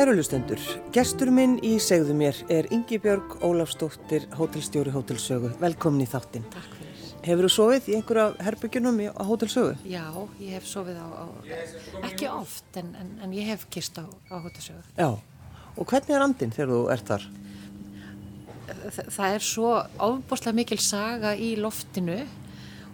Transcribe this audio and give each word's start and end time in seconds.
Kærulustendur, 0.00 0.60
gestur 0.96 1.28
minn 1.28 1.58
í 1.60 1.74
segðu 1.76 2.14
mér 2.16 2.38
er 2.48 2.64
Ingi 2.72 2.96
Björg 3.04 3.34
Ólafsdóttir, 3.44 4.22
hótelstjóri 4.32 4.94
Hótelsögu. 4.94 5.50
Velkomin 5.60 6.06
í 6.06 6.08
þáttinn. 6.08 6.46
Takk 6.54 6.78
fyrir. 6.78 7.02
Hefur 7.26 7.44
þú 7.44 7.50
sofið 7.52 7.90
í 7.90 7.96
einhverja 7.98 8.46
herbyggjunum 8.46 9.02
á 9.12 9.22
Hótelsögu? 9.28 9.74
Já, 9.84 10.06
ég 10.40 10.56
hef 10.56 10.70
sofið 10.70 11.02
á, 11.04 11.08
á 11.20 11.24
ekki 12.08 12.30
oft, 12.32 12.64
en, 12.80 12.94
en, 12.96 13.10
en 13.26 13.36
ég 13.36 13.50
hef 13.52 13.66
kist 13.68 14.00
á, 14.00 14.08
á 14.08 14.40
hóttasögu. 14.40 14.80
Já. 14.96 15.10
Og 15.76 15.84
hvernig 15.92 16.16
er 16.16 16.24
andin 16.24 16.56
þegar 16.56 16.72
þú 16.72 16.80
ert 16.96 17.12
þar? 17.12 17.28
Þa, 18.70 19.04
það 19.04 19.36
er 19.36 19.48
svo 19.50 19.74
ofbúslega 20.08 20.60
mikil 20.62 20.80
saga 20.80 21.36
í 21.36 21.58
loftinu 21.60 22.22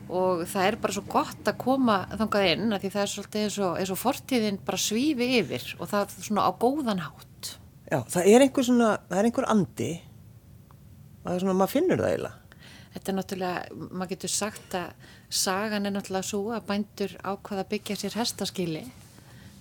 og 0.07 0.43
það 0.47 0.69
er 0.69 0.79
bara 0.83 0.95
svo 0.95 1.05
gott 1.11 1.49
að 1.51 1.59
koma 1.61 1.97
þangað 2.13 2.49
inn 2.53 2.75
að 2.75 2.85
því 2.85 2.91
það 2.95 3.03
er 3.03 3.13
svolítið 3.13 3.47
eins 3.47 3.59
og, 3.59 3.79
eins 3.81 3.93
og 3.93 4.01
fortíðin 4.01 4.59
bara 4.67 4.81
svífi 4.81 5.29
yfir 5.41 5.69
og 5.81 5.91
það 5.91 6.05
er 6.05 6.27
svona 6.29 6.47
á 6.47 6.51
góðan 6.63 7.03
hátt. 7.03 7.53
Já, 7.87 7.99
það 8.15 8.29
er 8.33 8.45
einhver 8.45 8.67
svona, 8.67 8.91
það 9.11 9.21
er 9.21 9.29
einhver 9.31 9.49
andi 9.51 9.91
og 9.97 11.25
það 11.27 11.35
er 11.35 11.45
svona, 11.45 11.57
maður 11.61 11.75
finnur 11.75 12.03
það 12.03 12.13
eiginlega. 12.13 12.43
Þetta 12.97 13.13
er 13.13 13.17
náttúrulega, 13.19 13.89
maður 13.91 14.13
getur 14.15 14.33
sagt 14.33 14.77
að 14.79 15.11
sagan 15.43 15.89
er 15.89 15.93
náttúrulega 15.97 16.31
svo 16.31 16.43
að 16.57 16.71
bændur 16.71 17.19
ákvaða 17.21 17.67
byggja 17.75 17.99
sér 18.01 18.17
hestaskili 18.17 18.87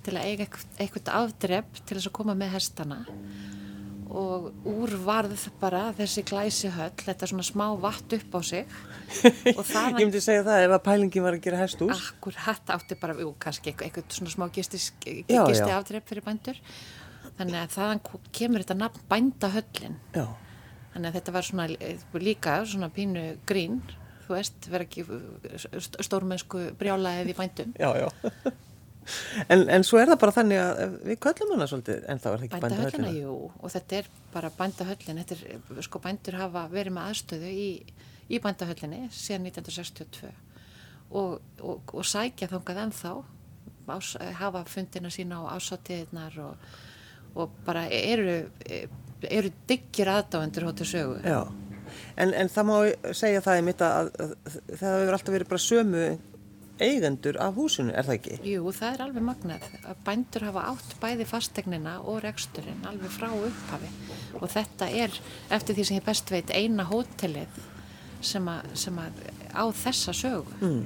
til 0.05 0.13
að 0.13 0.29
eiga 0.29 0.47
eitthvað 0.77 1.11
afdrepp 1.17 1.81
til 1.81 1.97
þess 1.97 2.11
að 2.11 2.17
koma 2.19 2.37
með 2.37 2.53
hestana 2.55 3.01
og 4.09 4.51
úr 4.69 4.91
varð 5.05 5.47
bara 5.59 5.87
þessi 5.97 6.23
glæsi 6.27 6.69
höll, 6.73 6.93
þetta 6.99 7.29
svona 7.29 7.45
smá 7.45 7.65
vatt 7.81 8.13
upp 8.17 8.37
á 8.37 8.39
sig. 8.45 8.75
Ég 9.55 9.97
myndi 9.97 10.21
segja 10.23 10.45
það 10.45 10.65
ef 10.67 10.75
að 10.77 10.83
pælingi 10.85 11.23
var 11.25 11.37
að 11.37 11.45
gera 11.47 11.61
hest 11.63 11.81
úr. 11.85 11.93
Akkur 11.95 12.37
hatt 12.45 12.69
átti 12.75 12.97
bara, 13.01 13.17
jú, 13.19 13.33
kannski 13.41 13.73
eitthvað, 13.73 14.07
svona 14.13 14.33
smá 14.33 14.47
gisti, 14.53 14.81
gisti 15.25 15.71
afdrepp 15.73 16.09
fyrir 16.09 16.25
bændur. 16.25 16.61
Þannig 17.35 17.59
að 17.61 17.75
þaðan 17.75 18.03
kemur 18.35 18.63
þetta 18.63 18.79
nafn 18.79 19.07
bændahöllin. 19.11 20.01
Já. 20.15 20.25
þannig 20.93 21.09
að 21.09 21.15
þetta 21.17 21.31
var 21.35 21.47
svona 21.49 21.65
líka 22.23 22.59
svona 22.69 22.91
pínu 22.93 23.25
grín. 23.49 23.81
Þú 24.25 24.37
veist, 24.37 24.69
vera 24.73 24.85
ekki 24.87 25.03
stórmennsku 26.01 26.69
brjálaðið 26.79 27.33
í 27.33 27.35
bændum. 27.37 27.75
Já, 27.77 27.91
já 28.05 28.55
En, 29.49 29.67
en 29.69 29.85
svo 29.85 29.99
er 30.01 30.09
það 30.09 30.19
bara 30.23 30.33
þannig 30.35 30.61
að 30.61 30.95
við 31.05 31.19
köllum 31.25 31.53
hana 31.53 31.67
svolítið 31.69 32.07
en 32.09 32.21
þá 32.21 32.27
er 32.31 32.35
það 32.35 32.45
ekki 32.47 32.61
bændahöllina. 32.63 32.89
Bændahöllina, 32.89 33.11
jú, 33.21 33.35
og 33.61 33.73
þetta 33.75 33.99
er 33.99 34.09
bara 34.33 34.51
bændahöllin, 34.57 35.21
þetta 35.21 35.37
er, 35.37 35.85
sko 35.85 36.01
bændur 36.01 36.39
hafa 36.39 36.65
verið 36.73 36.95
með 36.95 37.11
aðstöðu 37.11 37.51
í, 37.51 37.69
í 38.25 38.41
bændahöllinni 38.41 39.01
síðan 39.13 39.49
1962 39.51 40.31
og, 41.11 41.39
og, 41.61 41.93
og 41.93 42.07
sækja 42.07 42.49
þongað 42.51 42.81
ennþá, 42.85 43.13
ás, 43.93 44.15
hafa 44.39 44.63
fundina 44.69 45.11
sína 45.13 45.43
á 45.45 45.53
ásáttiðnar 45.53 46.39
og, 46.47 46.69
og 47.37 47.59
bara 47.67 47.85
eru, 47.93 48.39
eru 49.29 49.53
diggir 49.69 50.09
aðdáendur 50.15 50.69
hóttu 50.69 50.87
sögu. 50.89 51.19
Já, 51.21 51.43
en, 52.17 52.33
en 52.33 52.49
það 52.51 52.71
má 52.71 52.77
segja 53.13 53.43
það 53.45 53.61
í 53.61 53.67
mitt 53.69 53.83
að, 53.85 54.09
að, 54.17 54.33
að 54.33 54.79
það 54.79 54.95
hefur 54.97 55.19
alltaf 55.19 55.37
verið 55.37 55.53
bara 55.53 55.67
sömu 55.69 56.07
eigendur 56.81 57.37
af 57.41 57.55
húsinu, 57.55 57.93
er 57.95 58.07
það 58.07 58.17
ekki? 58.17 58.39
Jú, 58.49 58.71
það 58.75 58.89
er 58.93 59.03
alveg 59.05 59.25
magnað 59.29 59.67
að 59.81 60.01
bændur 60.07 60.45
hafa 60.49 60.65
átt 60.73 60.95
bæði 61.01 61.27
fastegnina 61.29 61.95
og 62.03 62.19
reksturinn 62.25 62.83
alveg 62.89 63.13
frá 63.15 63.29
upphafi 63.31 63.91
og 64.41 64.49
þetta 64.51 64.89
er, 65.03 65.15
eftir 65.55 65.77
því 65.77 65.87
sem 65.87 65.99
ég 65.99 66.05
best 66.07 66.33
veit, 66.33 66.51
eina 66.51 66.87
hótelið 66.89 67.61
sem 68.25 68.47
að, 68.49 68.69
sem 68.79 68.99
að 68.99 69.23
á 69.55 69.63
þessa 69.71 70.15
sögu. 70.15 70.59
Mm. 70.59 70.83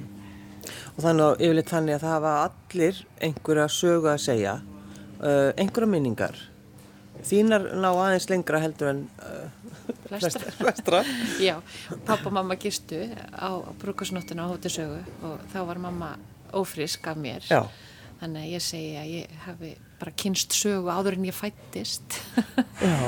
Og 0.94 1.02
þannig 1.02 1.26
að 1.26 1.44
yfirleitt 1.46 1.72
þannig 1.72 1.96
að 1.96 2.04
það 2.04 2.14
hafa 2.14 2.34
allir 2.44 3.02
einhverja 3.26 3.66
sögu 3.74 4.10
að 4.12 4.22
segja, 4.26 4.54
uh, 5.20 5.50
einhverja 5.56 5.90
minningar. 5.90 6.40
Þínar 7.26 7.68
ná 7.80 7.88
aðeins 7.90 8.28
lengra 8.30 8.60
heldur 8.62 8.92
en... 8.94 9.02
Uh, 9.20 9.48
flestra, 10.08 10.52
flestra. 10.58 11.02
Já, 11.48 11.56
pappa 12.06 12.30
og 12.30 12.34
mamma 12.38 12.56
gistu 12.60 13.02
á, 13.34 13.50
brúkusnóttinu 13.82 14.46
á 14.46 14.50
hóttisögu 14.50 15.00
og 15.26 15.44
þá 15.52 15.60
var 15.68 15.80
mamma 15.82 16.14
ófrisk 16.56 17.06
af 17.06 17.20
mér. 17.20 17.44
Já. 17.50 17.62
þannig 18.20 18.42
að 18.42 18.52
ég 18.52 18.64
segi 18.64 18.88
að 19.00 19.10
ég 19.14 19.36
hafi 19.46 19.68
bara 20.00 20.12
kynst 20.18 20.52
sögu 20.56 20.90
áður 20.92 21.16
en 21.16 21.28
ég 21.28 21.36
fættist 21.36 22.18
Já, 22.82 22.98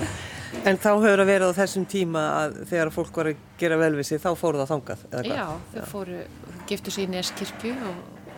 en 0.64 0.78
þá 0.80 0.88
hefur 0.94 1.20
það 1.20 1.30
verið 1.32 1.52
á 1.52 1.58
þessum 1.58 1.84
tíma 1.90 2.22
að 2.38 2.56
þegar 2.70 2.92
fólk 2.94 3.20
var 3.20 3.30
að 3.32 3.42
gera 3.60 3.78
vel 3.80 3.92
við 3.98 4.08
sig 4.08 4.22
þá 4.22 4.30
fóru 4.40 4.62
það 4.62 4.72
þangað 4.72 5.04
Já, 5.28 5.44
þau 5.74 5.86
fóru, 5.90 6.22
giftu 6.70 6.94
sér 6.94 7.08
í 7.08 7.12
Neskirkju 7.16 7.74
og, 7.90 8.28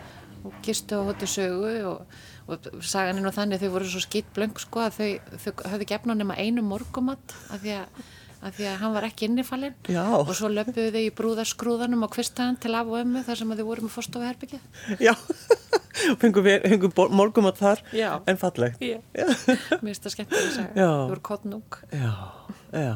og 0.49 0.57
gistu 0.67 0.99
á 0.99 1.07
hóttisögu 1.07 1.75
og 1.93 2.19
og 2.49 2.69
sagan 2.85 3.21
er 3.21 3.25
nú 3.25 3.33
þannig 3.35 3.61
að 3.61 3.67
þau 3.67 3.75
voru 3.79 3.89
svo 3.93 4.03
skitt 4.05 4.29
blöng 4.37 4.59
sko 4.61 4.85
að 4.85 4.99
þau, 4.99 5.39
þau 5.45 5.53
höfðu 5.73 5.89
gefna 5.95 6.19
nema 6.19 6.37
einu 6.37 6.65
morgumatt 6.67 7.35
af 7.55 7.63
því 7.65 7.79
að 7.79 8.05
af 8.45 8.53
því 8.59 8.67
að 8.69 8.75
hann 8.83 8.93
var 8.93 9.07
ekki 9.09 9.25
innifallin 9.29 9.77
og 10.19 10.33
svo 10.37 10.51
löpuðu 10.53 10.91
þau 10.93 11.01
í 11.01 11.13
brúðarskrúðanum 11.17 12.05
á 12.05 12.09
kvistæðan 12.13 12.59
til 12.61 12.75
af 12.77 12.91
og 12.91 12.99
ömmu 13.01 13.23
þar 13.25 13.41
sem 13.41 13.55
þau 13.57 13.65
voru 13.71 13.87
með 13.87 13.95
fórstofu 13.95 14.29
herbyggja 14.29 14.61
Já, 15.01 15.15
fengum 16.21 16.93
morgum 17.17 17.49
að 17.49 17.63
þar 17.63 17.85
já. 17.97 18.11
en 18.29 18.41
fallegt. 18.41 18.85
Mér 18.85 19.81
finnst 19.81 20.05
það 20.05 20.17
skemmt 20.19 20.37
að 20.37 20.45
það 20.45 20.55
segja 20.59 20.89
þau 20.93 21.11
voru 21.15 21.27
kottnúk 21.33 21.81
Já, 21.89 22.13
já 22.77 22.95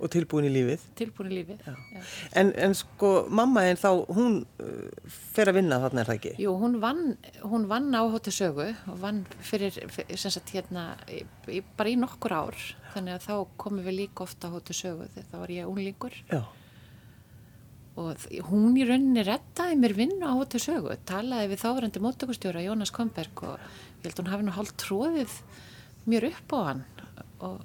og 0.00 0.10
tilbúin 0.12 0.48
í 0.48 0.52
lífið. 0.54 0.84
Tilbúin 0.98 1.30
í 1.30 1.38
lífið 1.38 1.64
já. 1.66 1.74
Já. 1.94 2.04
En, 2.40 2.52
en 2.66 2.76
sko 2.78 3.10
mamma 3.28 3.66
en 3.68 3.80
þá 3.80 3.88
hún 4.08 4.38
uh, 4.62 5.10
fer 5.34 5.50
að 5.52 5.60
vinna 5.60 5.80
þarna 5.82 6.02
er 6.02 6.10
það 6.10 6.20
ekki? 6.20 6.34
Jú, 6.44 6.54
hún 6.60 6.78
vann, 6.82 7.02
hún 7.44 7.66
vann 7.70 7.90
á 7.92 8.02
hóttisögu 8.02 8.70
og 8.90 9.02
vann 9.02 9.24
fyrir, 9.44 9.76
fyrir 9.92 10.20
sagt, 10.20 10.54
hérna, 10.56 10.94
í, 11.12 11.60
bara 11.76 11.92
í 11.92 11.98
nokkur 12.00 12.36
ár. 12.36 12.62
Þannig 12.94 13.18
að 13.18 13.26
þá 13.28 13.34
komum 13.60 13.84
við 13.86 13.98
líka 14.04 14.24
ofta 14.24 14.48
á 14.48 14.54
hóttisögu 14.54 15.10
þegar 15.12 15.28
þá 15.30 15.36
var 15.42 15.54
ég 15.54 15.70
unlingur 15.70 16.16
Já. 16.30 16.42
Og 18.00 18.22
hún 18.48 18.76
í 18.78 18.84
rauninni 18.86 19.22
rettaði 19.26 19.76
mér 19.76 19.92
vinna 19.98 20.30
á 20.32 20.38
hóttisögu 20.38 20.94
talaði 21.08 21.50
við 21.50 21.62
þáverandi 21.64 22.02
móttökustjóra 22.04 22.62
Jónas 22.64 22.92
Komberg 22.94 23.42
og 23.44 23.58
ég 23.58 24.06
held 24.06 24.22
hún 24.22 24.30
hafi 24.30 24.46
nú 24.46 24.54
hálf 24.56 24.72
tróðið 24.80 25.34
mér 26.08 26.30
upp 26.30 26.54
á 26.56 26.58
hann. 26.70 26.84
Og, 27.44 27.58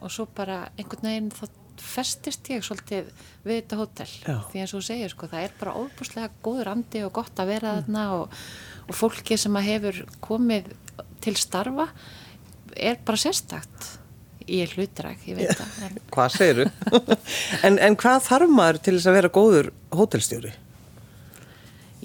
og 0.00 0.12
svo 0.14 0.26
bara 0.34 0.64
einhvern 0.78 1.10
veginn 1.10 1.30
þá 1.36 1.44
festist 1.82 2.48
ég 2.52 2.64
svolítið 2.66 3.10
við 3.44 3.60
þetta 3.60 3.78
hótel 3.80 4.08
Já. 4.08 4.36
því 4.50 4.62
eins 4.62 4.74
og 4.74 4.80
þú 4.80 4.86
segir 4.88 5.12
sko 5.12 5.28
það 5.30 5.46
er 5.46 5.54
bara 5.60 5.76
óbúslega 5.78 6.30
góður 6.44 6.72
andi 6.72 7.04
og 7.06 7.14
gott 7.18 7.42
að 7.42 7.52
vera 7.54 7.72
mm. 7.74 7.80
þarna 7.80 8.04
og, 8.16 8.40
og 8.88 8.98
fólki 8.98 9.38
sem 9.40 9.58
að 9.58 9.68
hefur 9.72 10.02
komið 10.24 10.72
til 11.24 11.34
starfa 11.38 11.88
er 12.78 13.00
bara 13.04 13.20
sérstakt 13.20 13.94
ég 14.48 14.64
er 14.64 14.74
hlutræk, 14.78 15.26
ég 15.28 15.38
veit 15.38 15.52
það 15.52 15.84
en... 15.86 16.00
Hvað 16.14 16.34
segir 16.36 16.62
þú? 16.64 17.02
en, 17.68 17.78
en 17.84 17.98
hvað 18.00 18.24
þarf 18.30 18.54
maður 18.54 18.80
til 18.84 18.96
þess 18.96 19.10
að 19.10 19.18
vera 19.18 19.32
góður 19.38 19.70
hótelstjóri? 19.94 20.52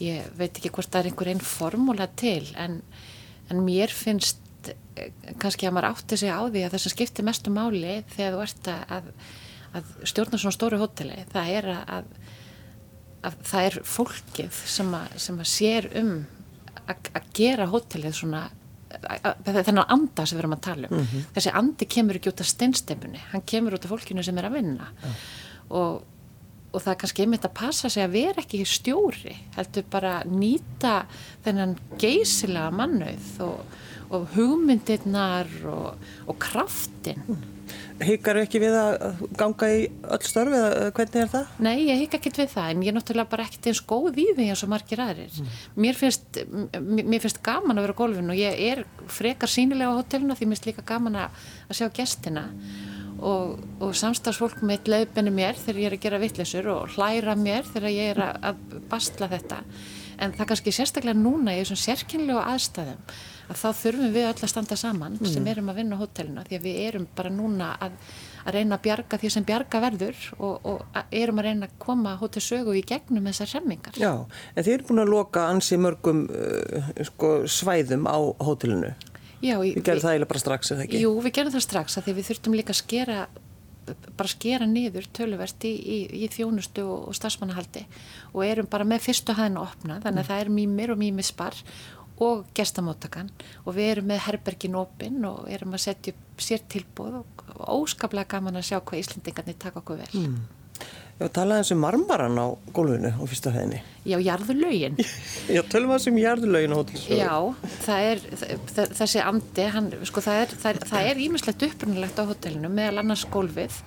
Ég 0.04 0.32
veit 0.36 0.52
ekki 0.52 0.72
hvort 0.74 0.92
það 0.92 1.04
er 1.04 1.12
einhver 1.12 1.32
einn 1.32 1.44
formúla 1.46 2.10
til 2.20 2.44
en, 2.60 2.82
en 3.54 3.64
mér 3.64 3.94
finnst 3.94 4.42
kannski 5.42 5.68
að 5.68 5.76
maður 5.76 5.90
átti 5.92 6.20
sig 6.20 6.32
á 6.32 6.42
því 6.44 6.66
að 6.66 6.76
það 6.76 6.84
sem 6.84 6.94
skiptir 6.94 7.28
mestu 7.28 7.54
máli 7.54 7.96
þegar 8.14 8.36
þú 8.36 8.44
ert 8.46 8.70
að 8.74 9.10
að 9.74 9.94
stjórna 10.10 10.40
svona 10.40 10.56
stóru 10.56 10.80
hóteli 10.82 11.26
það 11.34 11.52
er 11.58 11.70
að, 11.74 12.10
að 13.26 13.38
það 13.50 13.70
er 13.70 13.80
fólkið 13.96 14.62
sem 14.76 14.96
að, 14.98 15.18
sem 15.26 15.40
að 15.40 15.50
sér 15.54 15.90
um 16.02 16.14
að, 16.84 17.10
að 17.14 17.32
gera 17.38 17.70
hótelið 17.72 18.18
svona 18.20 18.48
þennan 18.94 19.90
anda 19.90 20.26
sem 20.28 20.38
við 20.38 20.44
erum 20.44 20.56
að 20.58 20.66
tala 20.68 20.90
um 20.90 20.98
mm 20.98 21.06
-hmm. 21.06 21.28
þessi 21.36 21.54
andi 21.60 21.86
kemur 21.90 22.18
ekki 22.20 22.30
út 22.30 22.42
af 22.42 22.48
steinsteipunni 22.48 23.22
hann 23.32 23.42
kemur 23.42 23.74
út 23.74 23.86
af 23.86 23.92
fólkinu 23.92 24.24
sem 24.24 24.38
er 24.38 24.46
að 24.46 24.58
vinna 24.60 24.88
ja. 25.04 25.14
og, 25.70 26.04
og 26.72 26.82
það 26.82 26.92
er 26.92 27.00
kannski 27.02 27.24
einmitt 27.24 27.46
að 27.46 27.54
passa 27.54 27.90
sig 27.90 28.04
að 28.04 28.12
vera 28.12 28.42
ekki 28.42 28.66
stjóri 28.66 29.36
heldur 29.56 29.84
bara 29.90 30.24
nýta 30.24 31.06
þennan 31.44 31.78
geysilega 31.98 32.70
mannauð 32.72 33.42
og, 33.42 33.66
og 34.10 34.28
hugmyndirnar 34.36 35.50
og, 35.66 35.98
og 36.28 36.40
kraftin 36.40 37.24
mm. 37.28 37.53
Hyggar 38.04 38.40
ekki 38.44 38.62
við 38.64 38.78
að 38.78 39.24
ganga 39.40 39.70
í 39.72 39.82
öll 39.88 40.22
störfi 40.28 40.60
eða 40.60 40.92
hvernig 40.98 41.20
er 41.24 41.32
það? 41.34 41.52
Nei, 41.68 41.76
ég 41.88 42.02
hygg 42.04 42.18
ekki 42.20 42.34
við 42.38 42.50
það 42.54 42.72
en 42.74 42.84
ég 42.84 42.92
er 42.92 42.98
náttúrulega 42.98 43.32
bara 43.34 43.48
ekkert 43.48 43.70
eins 43.72 43.84
góð 43.90 44.22
í 44.24 44.28
því 44.34 44.48
eins 44.50 44.64
og 44.66 44.72
margir 44.74 45.04
aðrir. 45.04 45.38
Mm. 45.40 45.60
Mér, 45.86 46.00
finnst, 46.00 46.42
mér 46.84 47.24
finnst 47.24 47.44
gaman 47.46 47.80
að 47.80 47.88
vera 47.88 47.98
á 47.98 48.02
gólfinu 48.02 48.36
og 48.36 48.42
ég 48.42 48.64
er 48.72 48.84
frekar 49.12 49.52
sínilega 49.52 49.94
á 49.94 49.98
hotellinu 50.00 50.38
því 50.38 50.50
mér 50.50 50.58
finnst 50.58 50.70
líka 50.72 50.88
gaman 50.94 51.20
að 51.26 51.78
sjá 51.80 51.88
gestina 51.96 52.48
og, 53.24 53.60
og 53.80 53.96
samstagsfólk 53.98 54.64
mitt 54.68 54.90
leiðbenni 54.92 55.34
mér 55.34 55.60
þegar 55.60 55.82
ég 55.82 55.90
er 55.90 55.98
að 55.98 56.06
gera 56.06 56.22
vittlisur 56.24 56.72
og 56.74 56.96
hlæra 56.96 57.36
mér 57.40 57.68
þegar 57.70 57.94
ég 57.94 58.16
er 58.16 58.24
að 58.34 58.64
bastla 58.92 59.30
þetta 59.32 59.64
en 60.24 60.34
það 60.38 60.50
kannski 60.52 60.74
sérstaklega 60.76 61.20
núna 61.20 61.54
í 61.56 61.62
þessum 61.62 61.82
sérkynlegu 61.84 62.42
aðstæðum 62.42 63.02
að 63.52 63.60
þá 63.60 63.70
þurfum 63.80 64.14
við 64.14 64.28
öll 64.30 64.36
að 64.38 64.52
standa 64.52 64.78
saman 64.80 65.18
mm. 65.20 65.30
sem 65.30 65.48
erum 65.52 65.72
að 65.72 65.80
vinna 65.82 65.98
á 66.00 66.02
hotellina 66.02 66.46
því 66.48 66.60
að 66.60 66.68
við 66.68 66.80
erum 66.88 67.08
bara 67.18 67.32
núna 67.34 67.70
að, 67.84 67.96
að 68.44 68.58
reyna 68.58 68.78
að 68.78 68.84
bjarga 68.88 69.20
því 69.22 69.32
sem 69.36 69.48
bjarga 69.48 69.82
verður 69.84 70.22
og, 70.38 70.68
og 70.72 71.00
að 71.00 71.16
erum 71.20 71.42
að 71.42 71.50
reyna 71.50 71.70
að 71.70 71.78
koma 71.84 72.16
hotellsögu 72.22 72.76
í 72.80 72.84
gegnum 72.88 73.30
þessar 73.30 73.52
semmingar. 73.56 74.00
Já, 74.00 74.14
en 74.56 74.68
þið 74.68 74.76
eru 74.78 74.90
búin 74.90 75.04
að 75.04 75.14
loka 75.14 75.48
ansi 75.52 75.80
mörgum 75.82 76.26
uh, 76.30 76.94
sko, 77.10 77.34
svæðum 77.52 78.08
á 78.08 78.18
hotellinu. 78.48 78.94
Já, 79.44 79.58
Við 79.60 79.74
við- 79.76 79.84
gerum 79.84 80.06
það 80.06 80.14
eiginlega 80.14 80.32
bara 80.32 80.40
strax, 80.46 80.72
eða 80.72 80.86
ekki? 80.86 81.00
Jú, 81.04 81.16
við 81.20 81.34
gerum 81.36 81.52
það 81.52 81.66
strax 81.66 81.98
að 82.00 82.06
því 82.06 82.14
við 82.16 82.28
þurftum 82.30 82.54
líka 82.56 82.72
að 82.72 82.80
skera 82.80 83.18
bara 83.88 84.32
skera 84.32 84.68
niður 84.70 85.08
töluvert 85.16 85.66
í, 85.68 85.74
í, 85.74 85.98
í 86.24 86.30
þjónustu 86.32 86.86
og, 86.86 87.10
og 87.10 87.18
starfsmannahaldi 87.18 87.86
og 88.32 88.46
erum 88.46 88.70
bara 88.72 88.88
með 88.88 89.08
fyrstu 89.10 89.36
hæðinu 89.38 89.64
opna 89.64 90.00
þannig 90.04 90.24
að 90.24 90.32
það 90.32 90.44
er 90.46 90.54
mýmir 90.60 90.94
og 90.94 91.02
mýmispar 91.02 91.60
og 92.24 92.44
gestamóttakan 92.56 93.32
og 93.66 93.76
við 93.78 93.94
erum 93.96 94.12
með 94.12 94.26
herbergin 94.28 94.78
opinn 94.80 95.24
og 95.28 95.48
erum 95.52 95.76
að 95.76 95.86
setja 95.88 96.14
upp 96.14 96.44
sér 96.44 96.66
tilbúð 96.70 97.22
og, 97.22 97.46
óskaplega 97.74 98.38
gaman 98.38 98.60
að 98.60 98.68
sjá 98.70 98.78
hvað 98.80 99.02
Íslendingarnir 99.04 99.58
taka 99.62 99.82
okkur 99.82 100.00
vel. 100.02 100.14
Mm. 100.18 100.38
Já, 101.24 101.30
talaði 101.32 101.62
eins 101.64 101.70
um 101.72 101.80
marmaran 101.80 102.36
á 102.36 102.52
gólfinu 102.76 103.14
á 103.16 103.24
fyrsta 103.24 103.52
hæðinni. 103.56 103.78
Já, 104.04 104.18
jarðurlaugin. 104.20 104.98
Já, 105.56 105.62
tölum 105.72 105.94
að 105.96 106.02
sem 106.04 106.18
jarðurlaugin 106.20 106.74
á 106.76 106.80
hótelsögu. 106.82 107.20
Já, 107.22 107.70
það 107.86 108.08
er, 108.10 108.24
það, 108.74 108.96
þessi 108.98 109.22
andi, 109.24 109.68
hann, 109.72 109.88
sko, 110.10 110.24
það 110.26 110.40
er, 110.42 110.56
það 110.66 110.82
það 110.90 111.22
ímislegt 111.24 111.64
upprunalegt 111.70 112.20
á 112.20 112.24
hotellinu, 112.28 112.72
meðal 112.76 113.00
annars 113.06 113.24
gólfið, 113.32 113.78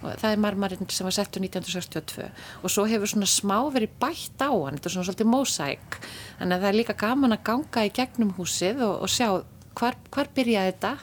og 0.00 0.14
það 0.22 0.30
er 0.30 0.40
marmarinn 0.46 0.88
sem 0.92 1.08
var 1.08 1.16
settur 1.18 1.44
1962 1.44 2.30
og 2.62 2.72
svo 2.72 2.86
hefur 2.88 3.12
svona 3.12 3.28
smá 3.28 3.58
verið 3.74 3.92
bætt 4.00 4.40
á 4.40 4.48
hann, 4.52 4.78
þetta 4.78 4.88
er 4.88 4.94
svona 4.96 5.08
svolítið 5.10 5.30
mósæk, 5.34 6.00
þannig 6.38 6.56
að 6.56 6.64
það 6.64 6.70
er 6.70 6.78
líka 6.80 6.96
gaman 7.04 7.36
að 7.36 7.44
ganga 7.50 7.84
í 7.84 7.92
gegnum 7.96 8.32
húsið 8.36 8.80
og, 8.88 9.04
og 9.04 9.12
sjá 9.12 9.28
hvar, 9.76 10.00
hvar 10.12 10.32
byrjaði 10.36 10.72
þetta 10.72 10.94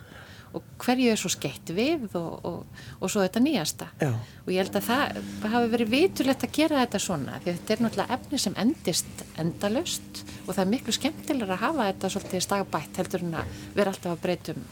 og 0.53 0.65
hverju 0.83 1.13
er 1.13 1.19
svo 1.19 1.31
skeitt 1.33 1.71
við 1.73 2.05
og, 2.19 2.45
og, 2.45 2.83
og 2.99 3.11
svo 3.11 3.23
þetta 3.23 3.41
nýjasta 3.43 3.89
Já. 4.01 4.11
og 4.13 4.51
ég 4.53 4.61
held 4.61 4.77
að 4.79 4.87
það 4.89 5.49
hafi 5.55 5.71
verið 5.73 5.93
vitulegt 5.93 6.45
að 6.45 6.55
gera 6.59 6.83
þetta 6.83 7.01
svona 7.01 7.39
því 7.41 7.55
þetta 7.55 7.75
er 7.75 7.83
náttúrulega 7.85 8.19
efni 8.19 8.41
sem 8.43 8.59
endist 8.65 9.25
endalust 9.41 10.23
og 10.45 10.53
það 10.53 10.63
er 10.65 10.71
miklu 10.75 10.97
skemmtilegur 10.99 11.57
að 11.57 11.65
hafa 11.65 11.89
þetta 11.91 12.13
svolítið 12.15 12.47
stagabætt 12.47 13.01
heldur 13.01 13.27
en 13.27 13.37
að 13.41 13.59
vera 13.77 13.93
alltaf 13.93 14.15
að 14.15 14.23
breytum 14.27 14.65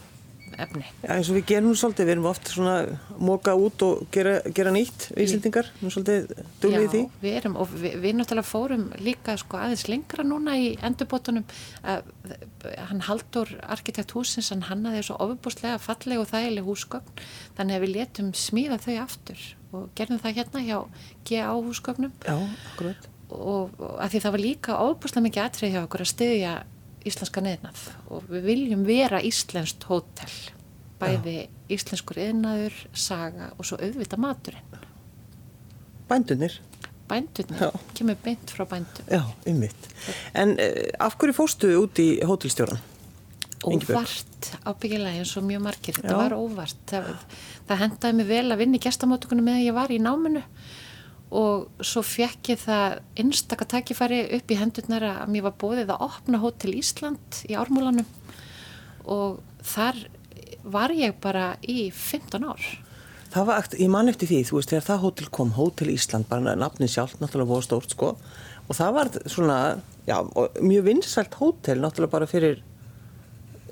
efni. 0.60 0.84
Já, 1.02 1.10
eins 1.16 1.30
og 1.32 1.38
við 1.38 1.46
gerum 1.52 1.76
svolítið, 1.78 2.08
við 2.08 2.14
erum 2.16 2.28
oft 2.30 2.50
svona 2.52 2.74
móka 3.18 3.54
út 3.58 3.84
og 3.86 4.02
gera, 4.14 4.34
gera 4.54 4.72
nýtt 4.74 5.08
við 5.12 5.24
Íslendingar, 5.26 5.70
nú 5.80 5.92
svolítið 5.94 6.34
dúlið 6.62 6.88
því. 6.92 7.02
Já, 7.06 7.22
við 7.22 7.38
erum 7.40 7.56
og 7.62 7.72
við, 7.72 7.96
við 8.02 8.18
náttúrulega 8.18 8.50
fórum 8.50 8.84
líka 9.02 9.36
sko 9.40 9.60
aðeins 9.62 9.86
lengra 9.90 10.26
núna 10.26 10.58
í 10.60 10.72
endurbótunum 10.84 11.46
að 11.82 12.04
hann 12.90 13.02
Haldur 13.06 13.50
arkitekt 13.62 14.14
húsins, 14.16 14.52
hann 14.54 14.66
hannaði 14.68 15.02
svo 15.06 15.18
ofubúslega 15.22 15.80
falleg 15.82 16.22
og 16.22 16.28
þægileg 16.30 16.68
húsgögn 16.68 17.24
þannig 17.56 17.78
að 17.78 17.84
við 17.86 17.94
letum 17.96 18.30
smíða 18.36 18.78
þau 18.82 18.94
aftur 19.02 19.42
og 19.72 19.88
gerðum 19.96 20.20
það 20.22 20.36
hérna 20.38 20.62
hjá 20.66 20.78
GA 21.28 21.54
húsgögnum 21.56 22.12
Já, 22.26 22.36
akkurat. 22.72 23.08
og, 23.32 23.72
að 23.96 24.12
því 24.12 24.22
það 24.24 24.34
var 24.36 24.44
líka 24.46 24.78
ofubúslega 24.84 25.26
mikið 25.28 25.46
atrið 25.46 25.74
hjá 25.74 25.82
okkur 25.86 26.04
að 26.04 26.12
styðja 26.12 26.54
íslenska 27.08 27.42
neðnað 27.44 27.84
og 28.12 28.26
við 28.30 28.44
viljum 28.50 28.84
vera 28.86 29.20
íslenskt 29.24 29.86
hótel 29.90 30.30
bæði 31.02 31.36
Já. 31.42 31.48
íslenskur 31.76 32.20
eðnaður, 32.22 32.76
saga 32.94 33.50
og 33.58 33.66
svo 33.66 33.78
auðvita 33.82 34.18
maturinn 34.20 34.78
Bændunir. 36.08 36.58
bændunni, 37.08 37.58
Já. 37.58 37.70
kemur 37.96 38.18
beint 38.24 38.50
frá 38.52 38.66
bændun 38.68 39.08
Já, 39.10 39.22
ymmit. 39.48 39.88
En 40.34 40.54
uh, 40.60 40.88
af 41.00 41.16
hverju 41.18 41.36
fóstu 41.36 41.70
út 41.80 41.98
í 42.02 42.08
hótelstjóran? 42.26 42.80
Óvart 43.62 44.48
ábyggilega 44.66 45.20
eins 45.22 45.36
og 45.38 45.44
mjög 45.46 45.62
margir 45.62 45.94
þetta 45.94 46.14
Já. 46.14 46.18
var 46.18 46.34
óvart 46.34 46.80
það, 46.90 47.10
það 47.68 47.82
hendaði 47.84 48.16
mig 48.18 48.26
vel 48.32 48.46
að 48.50 48.62
vinna 48.64 48.78
í 48.80 48.82
gestamótökunum 48.82 49.46
meðan 49.46 49.66
ég 49.68 49.76
var 49.76 49.92
í 49.94 50.00
náminu 50.02 50.42
og 51.32 51.68
svo 51.80 52.02
fekk 52.04 52.50
ég 52.52 52.60
það 52.60 52.98
einstaka 53.22 53.64
tækifæri 53.72 54.18
upp 54.36 54.52
í 54.52 54.58
hendurnar 54.60 55.06
að 55.08 55.30
mér 55.32 55.46
var 55.46 55.54
bóðið 55.62 55.92
að 55.94 56.02
opna 56.08 56.40
Hótel 56.42 56.74
Ísland 56.76 57.38
í 57.48 57.56
ármúlanum. 57.56 58.04
Og 59.08 59.38
þar 59.64 60.02
var 60.62 60.92
ég 60.94 61.16
bara 61.24 61.54
í 61.64 61.88
15 61.90 62.44
ár. 62.44 62.66
Það 63.32 63.46
var, 63.48 63.62
akt- 63.62 63.78
ég 63.80 63.88
man 63.88 64.10
eftir 64.12 64.28
því, 64.28 64.42
þú 64.44 64.58
veist, 64.58 64.74
þegar 64.74 64.84
það 64.90 65.00
hótel 65.06 65.30
kom, 65.32 65.54
Hótel 65.56 65.88
Ísland, 65.94 66.28
bara 66.28 66.52
nafnið 66.60 66.90
sjálf, 66.92 67.14
náttúrulega 67.16 67.48
voru 67.48 67.64
stórt, 67.64 67.94
sko, 67.96 68.10
og 68.68 68.76
það 68.76 68.92
var 68.98 69.10
svona, 69.32 69.56
já, 70.04 70.18
mjög 70.60 70.84
vinsælt 70.90 71.38
hótel, 71.40 71.80
náttúrulega 71.80 72.12
bara 72.12 72.28
fyrir, 72.28 72.60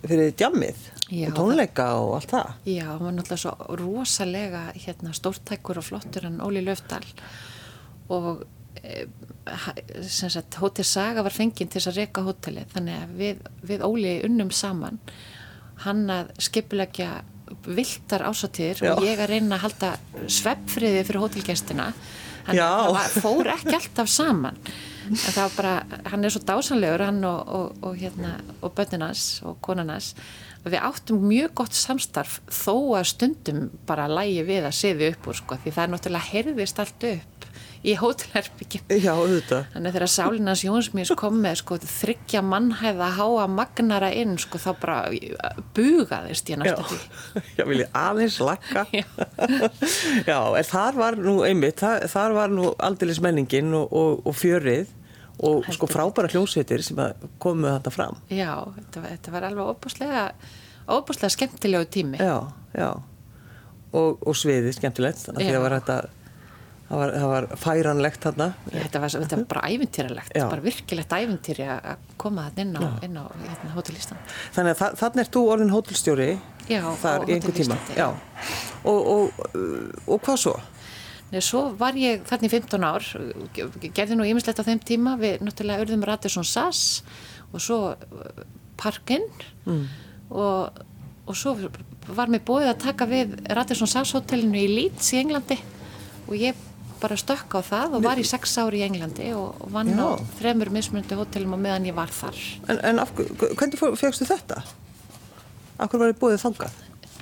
fyrir 0.00 0.32
djammið 0.32 0.80
Já, 1.12 1.28
og 1.28 1.36
tónleika 1.36 1.90
og 2.00 2.14
allt 2.16 2.32
það. 2.32 2.56
Já, 2.72 2.86
hann 2.88 3.04
var 3.04 3.12
náttúrulega 3.18 3.42
svo 3.44 3.76
rosalega 3.82 4.64
hérna, 4.80 5.12
stórtækur 5.12 5.82
og 5.82 5.84
flottur 5.90 6.24
en 6.30 6.40
Óli 6.40 6.64
Löfdal 6.64 7.04
og 7.04 7.20
sagt, 10.30 10.58
Hótel 10.60 10.86
Saga 10.86 11.24
var 11.26 11.34
fenginn 11.34 11.68
til 11.68 11.80
þess 11.80 11.90
að 11.90 12.00
reka 12.00 12.24
hótelið. 12.26 12.70
Þannig 12.74 13.02
að 13.02 13.12
við, 13.20 13.44
við 13.70 13.84
Óli 13.86 14.14
unnum 14.28 14.50
saman. 14.54 15.00
Hann 15.84 16.06
að 16.12 16.32
skipulegja 16.42 17.22
viltar 17.66 18.22
ásatíðir 18.28 18.84
og 18.92 19.04
ég 19.04 19.18
að 19.18 19.32
reyna 19.32 19.56
að 19.56 19.64
halda 19.64 19.94
sveppfriði 20.30 21.02
fyrir 21.08 21.24
að 22.54 22.60
það 22.60 22.92
var, 22.94 23.16
fór 23.24 23.50
ekki 23.56 23.74
alltaf 23.76 24.10
saman. 24.10 24.60
En 25.10 25.18
það 25.18 25.40
var 25.40 25.56
bara, 25.56 26.00
hann 26.12 26.24
er 26.24 26.32
svo 26.32 26.42
dásanlegur 26.46 27.02
hann 27.02 27.24
og, 27.26 27.40
og, 27.58 27.82
og 27.88 27.98
hérna 27.98 28.36
og 28.62 28.72
bönninas 28.76 29.40
og 29.46 29.58
konanas 29.64 30.12
við 30.64 30.82
áttum 30.84 31.22
mjög 31.24 31.54
gott 31.62 31.76
samstarf 31.76 32.38
þó 32.52 32.96
að 32.98 33.08
stundum 33.14 33.68
bara 33.88 34.08
lægi 34.10 34.44
við 34.48 34.68
að 34.68 34.76
siði 34.76 35.10
upp 35.14 35.30
úr 35.30 35.38
sko 35.38 35.58
því 35.62 35.72
það 35.76 35.84
er 35.84 35.92
náttúrulega 35.94 36.30
heyrðist 36.34 36.82
allt 36.82 37.06
upp 37.10 37.39
í 37.80 37.94
hótelherbyggjum. 37.96 38.84
Þannig 38.90 39.94
þegar 39.94 40.10
Sálinans 40.12 40.64
Jónsmís 40.66 41.12
kom 41.18 41.38
með 41.40 41.60
sko 41.62 41.78
þryggja 41.80 42.42
mannhæða 42.44 43.08
háa 43.16 43.46
magnara 43.48 44.10
inn 44.12 44.36
sko 44.40 44.60
þá 44.60 44.70
bara 44.82 44.98
bugaðist 45.76 46.50
ég 46.52 46.60
því. 46.60 47.00
já, 47.58 47.64
vil 47.64 47.80
ég 47.80 47.96
aðeins 47.96 48.38
lakka. 48.44 48.84
Já. 48.92 49.04
Já, 50.30 50.38
en 50.58 50.66
þar 50.68 50.98
var 50.98 51.16
nú 51.20 51.40
einmitt, 51.46 51.80
þar, 51.80 52.04
þar 52.10 52.34
var 52.36 52.52
nú 52.52 52.70
aldeilis 52.82 53.20
menningin 53.24 53.72
og, 53.76 53.92
og, 53.96 54.24
og 54.28 54.36
fjörið 54.36 54.90
og 55.46 55.68
sko 55.72 55.88
frábæra 55.88 56.28
hljómsveitir 56.28 56.82
sem 56.84 56.98
komu 57.40 57.70
þetta 57.70 57.92
fram. 57.94 58.18
Já, 58.28 58.52
þetta, 58.76 59.04
þetta 59.06 59.34
var 59.34 59.46
alveg 59.48 59.70
óbúslega, 59.72 60.24
óbúslega 60.84 61.32
skemmtilegu 61.32 61.88
tími. 61.88 62.20
Já, 62.20 62.50
já. 62.76 62.90
Og, 63.90 64.20
og 64.20 64.36
sviðið 64.38 64.76
skemmtilegt, 64.76 65.24
að 65.32 65.40
því 65.40 65.54
að 65.56 65.64
var 65.64 65.76
þetta, 65.78 65.96
það 66.90 66.98
var, 67.00 67.12
það 67.14 67.28
var 67.30 67.46
færanlegt 67.62 68.24
þarna. 68.26 68.46
Þetta 68.72 69.00
var, 69.04 69.12
þetta 69.14 69.36
var 69.38 69.44
bara 69.54 69.62
ævintýralegt, 69.70 70.32
Já. 70.36 70.44
bara 70.50 70.64
virkilegt 70.64 71.14
ævintýri 71.16 71.66
að 71.70 72.02
koma 72.20 72.48
þarna 72.50 72.64
inn 72.66 72.74
á, 72.76 72.82
inn 73.06 73.16
á 73.16 73.24
hérna, 73.46 73.70
hótellistan. 73.76 74.18
Þannig 74.56 74.74
að 74.74 74.80
þa 74.82 74.88
þannig 75.04 75.22
er 75.24 75.30
þú 75.36 75.44
orðin 75.54 75.72
hótelstjóri 75.76 76.28
Já, 76.70 76.82
þar 77.04 77.24
í 77.30 77.36
einhver 77.38 77.56
tíma. 77.56 77.78
Já. 77.94 78.02
já. 78.02 78.08
Og, 78.90 79.00
og, 79.14 79.40
uh, 79.54 79.88
og 80.10 80.20
hvað 80.26 80.38
svo? 80.44 80.54
Nei, 81.30 81.38
svo 81.46 81.60
var 81.78 81.94
ég 81.94 82.24
þarna 82.26 82.48
í 82.48 82.50
15 82.50 82.84
ár, 82.90 83.04
gerði 83.94 84.16
nú 84.18 84.24
ýmislegt 84.26 84.58
á 84.58 84.66
þeim 84.66 84.80
tíma, 84.82 85.12
við 85.20 85.44
náttúrulega 85.46 85.84
urðum 85.84 86.02
Radisson 86.08 86.46
Sass 86.48 87.04
og 87.54 87.62
svo 87.62 87.80
uh, 87.94 88.46
Parkin 88.80 89.26
Mm. 89.68 89.84
og, 90.32 90.78
og 91.28 91.36
svo 91.36 91.52
var 92.08 92.30
mér 92.32 92.40
bóðið 92.48 92.70
að 92.72 92.78
taka 92.82 93.06
við 93.06 93.34
Radisson 93.54 93.90
Sass 93.90 94.14
hotellinu 94.16 94.56
í 94.58 94.70
Leeds 94.72 95.12
í 95.12 95.18
Englandi 95.20 95.58
og 96.26 96.32
ég 96.40 96.56
bara 97.02 97.16
stökk 97.20 97.56
á 97.56 97.60
það 97.64 97.96
og 97.98 98.04
var 98.04 98.20
í 98.20 98.26
sex 98.28 98.54
ári 98.60 98.82
í 98.82 98.84
Englandi 98.86 99.32
og 99.36 99.64
vann 99.72 99.90
á 99.96 100.14
Já. 100.14 100.28
þremur 100.40 100.70
mismunandi 100.74 101.18
hotellum 101.18 101.56
og 101.56 101.64
meðan 101.64 101.88
ég 101.88 101.96
var 101.96 102.12
þar. 102.14 102.38
En, 102.68 102.80
en 102.92 103.02
hvernig 103.56 103.80
fegstu 103.80 104.28
þetta? 104.28 104.62
Af 105.80 105.88
hverju 105.90 106.02
var 106.04 106.12
þið 106.12 106.22
búið 106.22 106.40
þangað? 106.44 106.78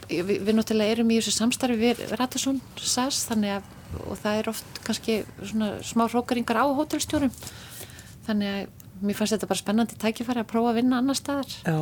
Við, 0.08 0.30
við 0.40 0.54
náttúrulega 0.56 0.94
erum 0.97 1.11
í 1.12 1.18
þessu 1.20 1.35
samstarfi 1.37 1.76
við 1.82 2.06
Radisson 2.16 2.62
Sass 2.80 3.26
þannig 3.28 3.58
að 3.58 3.75
og 4.04 4.18
það 4.20 4.40
er 4.40 4.50
oft 4.52 4.80
kannski 4.85 5.18
svona 5.40 5.70
smá 5.87 6.04
hrókaringar 6.08 6.61
á 6.61 6.66
hótelstjórum 6.76 7.32
þannig 8.26 8.49
að 8.52 9.04
mér 9.04 9.16
fannst 9.16 9.37
þetta 9.37 9.49
bara 9.50 9.62
spennandi 9.62 9.99
tækifæri 10.00 10.42
að 10.42 10.50
prófa 10.50 10.73
að 10.73 10.80
vinna 10.80 11.00
annar 11.00 11.18
staðar 11.18 11.54
Já. 11.62 11.78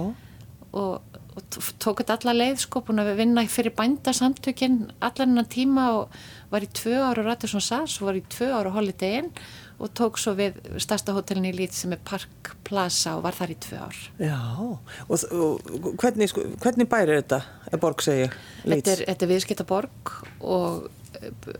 og, 0.70 1.15
og 1.36 1.58
tók 1.82 2.00
þetta 2.00 2.16
alla 2.16 2.34
leið 2.36 2.62
sko 2.62 2.80
búin 2.86 3.02
að 3.02 3.12
vinna 3.18 3.44
fyrir 3.50 3.74
bændasamtökin 3.76 4.78
allan 5.04 5.34
hennan 5.34 5.48
tíma 5.52 5.86
og 5.98 6.16
var 6.52 6.64
í 6.64 6.70
tvö 6.72 6.96
ára 7.10 7.26
Radisson 7.26 7.64
Sass 7.64 8.00
og 8.00 8.08
var 8.08 8.18
í 8.18 8.24
tvö 8.32 8.48
ára 8.56 8.72
Holiday 8.72 9.20
Inn 9.20 9.30
og 9.76 9.92
tók 9.92 10.16
svo 10.20 10.32
við 10.38 10.56
stærsta 10.80 11.12
hótelin 11.12 11.50
í 11.50 11.52
Lít 11.52 11.76
sem 11.76 11.92
er 11.92 12.00
Park 12.08 12.54
Plaza 12.64 13.18
og 13.18 13.26
var 13.26 13.36
þar 13.36 13.52
í 13.52 13.58
tvö 13.66 13.82
ár 13.84 13.98
Já. 14.16 14.38
Og, 14.56 15.26
og 15.28 15.90
hvernig, 16.00 16.30
sko, 16.32 16.46
hvernig 16.62 16.88
bæri 16.88 17.18
þetta, 17.18 17.42
er 17.68 17.82
borg 17.82 18.04
segja? 18.04 18.30
Þetta 18.64 18.96
er, 18.96 19.04
er 19.12 19.32
viðskiptaborg 19.34 20.14
og 20.40 20.88
eh, 21.20 21.52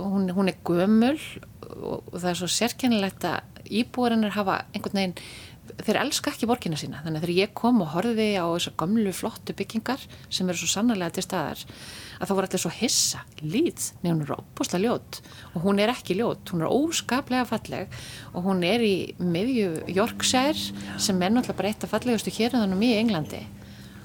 hún, 0.00 0.26
hún 0.34 0.50
er 0.50 0.58
gömul 0.66 1.14
og, 1.70 2.02
og 2.10 2.18
það 2.18 2.32
er 2.32 2.40
svo 2.42 2.50
sérkennilegt 2.50 3.28
að 3.30 3.62
íbúarinnar 3.70 4.34
hafa 4.34 4.64
einhvern 4.74 4.98
veginn 4.98 5.16
þeir 5.86 5.98
elska 6.02 6.32
ekki 6.32 6.48
borgina 6.50 6.78
sína. 6.78 7.00
Þannig 7.04 7.20
að 7.20 7.26
þegar 7.26 7.38
ég 7.38 7.52
kom 7.58 7.80
og 7.84 7.92
horfði 7.94 8.28
á 8.36 8.46
þessar 8.46 8.76
gömlu 8.82 9.12
flottu 9.16 9.54
byggingar 9.56 10.02
sem 10.28 10.48
eru 10.48 10.60
svo 10.60 10.70
sannarlega 10.72 11.16
til 11.16 11.24
staðar 11.26 11.62
að 12.20 12.28
það 12.28 12.36
voru 12.36 12.48
allir 12.48 12.62
svo 12.64 12.72
hissa. 12.76 13.22
Lít, 13.40 13.86
er 14.04 14.34
óbúslega 14.36 14.82
ljót. 14.84 15.20
Og 15.54 15.64
hún 15.64 15.80
er 15.80 15.92
ekki 15.94 16.18
ljót, 16.18 16.52
hún 16.52 16.64
er 16.66 16.74
óskaplega 16.74 17.46
falleg. 17.48 17.96
Og 18.34 18.44
hún 18.44 18.60
er 18.66 18.84
í 18.84 18.94
miðju 19.18 19.86
Yorkshire 19.96 20.98
sem 21.00 21.22
er 21.22 21.32
náttúrulega 21.32 21.60
bara 21.62 21.72
eitt 21.72 21.86
af 21.86 21.94
fallegustu 21.94 22.34
hérðanum 22.36 22.84
í 22.84 22.92
Englandi. 22.98 23.40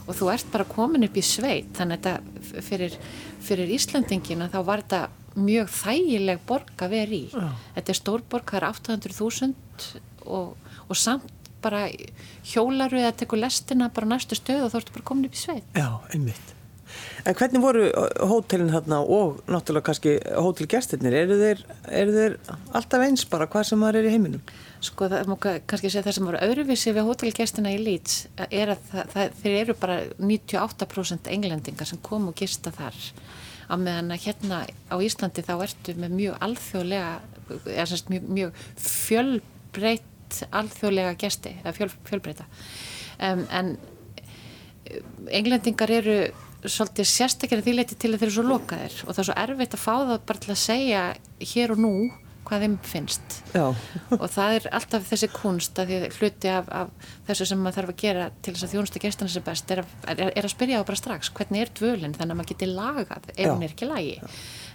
Og 0.06 0.16
þú 0.16 0.32
ert 0.32 0.50
bara 0.54 0.70
komin 0.70 1.08
upp 1.08 1.18
í 1.18 1.26
sveit. 1.26 1.74
Þannig 1.76 2.00
að 2.00 2.24
þetta 2.24 2.64
fyrir, 2.70 2.98
fyrir 3.44 3.76
Íslandingina 3.76 4.52
þá 4.54 4.60
var 4.64 4.86
þetta 4.86 5.04
mjög 5.36 5.72
þægileg 5.76 6.44
borg 6.48 6.86
að 6.86 6.94
vera 6.96 7.18
í. 7.18 7.24
Þetta 7.76 7.92
er 7.92 8.00
stórborg, 8.00 8.52
það 8.54 8.62
er 8.62 8.70
800.000 8.70 10.04
og, 10.26 10.56
og 10.88 10.98
samt 10.98 11.35
bara 11.66 11.86
hjólaru 12.54 13.02
eða 13.02 13.16
tekur 13.24 13.42
lestina 13.42 13.90
bara 13.94 14.14
næstu 14.16 14.38
stöð 14.38 14.68
og 14.68 14.74
þá 14.76 14.82
ertu 14.84 14.98
bara 15.00 15.10
komin 15.12 15.30
upp 15.30 15.38
í 15.40 15.42
sveit 15.46 15.78
Já, 15.78 15.90
einmitt. 16.14 16.52
En 17.28 17.34
hvernig 17.36 17.60
voru 17.60 17.88
hótelin 18.30 18.70
þarna 18.72 19.00
og 19.02 19.40
náttúrulega 19.52 19.88
kannski 19.90 20.12
hótelgestirnir? 20.46 21.16
Eru 21.26 21.38
þeir, 21.42 21.64
eru 21.90 22.14
þeir 22.16 22.36
alltaf 22.78 23.04
eins 23.04 23.26
bara 23.28 23.48
hvað 23.52 23.66
sem 23.72 23.82
maður 23.82 23.98
er 24.04 24.08
í 24.08 24.14
heiminum? 24.14 24.44
Sko 24.86 25.10
það 25.12 25.32
ka- 25.44 25.56
kannski 25.66 25.90
segja 25.90 26.06
það 26.06 26.16
sem 26.20 26.30
voru 26.30 26.42
öðruvísi 26.46 26.94
við 26.96 27.08
hótelgestina 27.10 27.74
í 27.74 27.82
Leeds 27.82 28.20
er 28.48 28.76
að 28.76 28.86
það, 28.92 29.10
það, 29.16 29.36
þeir 29.42 29.58
eru 29.64 29.76
bara 29.82 29.98
98% 30.22 31.32
englendingar 31.36 31.90
sem 31.90 32.00
kom 32.06 32.30
og 32.30 32.38
gista 32.40 32.72
þar 32.78 32.96
á 33.66 33.74
meðan 33.82 34.14
að 34.14 34.26
hérna 34.30 34.62
á 34.70 34.96
Íslandi 35.02 35.42
þá 35.50 35.56
ertu 35.66 35.98
með 35.98 36.16
mjög 36.22 36.38
alþjóðlega 36.48 37.14
eða 37.74 37.88
semst 37.90 38.14
mjög, 38.14 38.30
mjög 38.38 38.60
fjölbreytt 40.26 40.50
alþjóðlega 40.52 41.16
gesti 41.20 41.54
eða 41.62 41.74
fjöl, 41.76 41.92
fjölbreyta. 42.10 42.46
Um, 43.20 43.46
en 43.52 43.78
eh, 44.86 45.02
englendingar 45.32 45.92
eru 45.92 46.18
svolítið 46.66 47.08
sérstaklega 47.10 47.64
því 47.66 47.76
leiti 47.76 47.96
til 47.96 48.14
að 48.14 48.20
þeir 48.20 48.28
eru 48.28 48.36
svo 48.36 48.46
lokaðir 48.50 48.96
og 49.06 49.14
það 49.14 49.22
er 49.22 49.28
svo 49.30 49.38
erfitt 49.44 49.76
að 49.76 49.84
fá 49.84 49.94
það 49.94 50.22
bara 50.26 50.42
til 50.42 50.52
að 50.52 50.62
segja 50.64 51.02
hér 51.54 51.74
og 51.76 51.82
nú 51.82 51.96
hvað 52.46 52.66
þeim 52.66 52.76
finnst. 52.86 53.38
Já, 53.56 53.66
og 54.22 54.26
það 54.32 54.58
er 54.58 54.68
alltaf 54.80 55.08
þessi 55.10 55.30
kunst 55.34 55.82
að 55.82 55.92
því 55.92 56.12
hluti 56.20 56.52
af, 56.52 56.70
af 56.70 57.14
þessu 57.30 57.50
sem 57.52 57.64
maður 57.64 57.80
þarf 57.80 57.94
að 57.94 58.04
gera 58.04 58.28
til 58.40 58.54
þess 58.56 58.68
að 58.68 58.76
þjónustu 58.76 59.04
gestan 59.06 59.32
sem 59.32 59.46
best 59.46 59.74
er 59.76 59.84
að, 59.84 59.96
er, 60.14 60.24
er 60.30 60.48
að 60.48 60.54
spyrja 60.56 60.82
á 60.82 60.88
bara 60.88 61.02
strax 61.02 61.32
hvernig 61.36 61.66
er 61.66 61.74
dvölinn 61.80 62.18
þannig 62.18 62.36
að 62.36 62.42
maður 62.42 62.52
geti 62.54 62.72
lagað 62.72 63.32
ef 63.36 63.42
Já. 63.42 63.52
hún 63.52 63.66
er 63.66 63.76
ekki 63.76 63.90
lagi? 63.90 64.16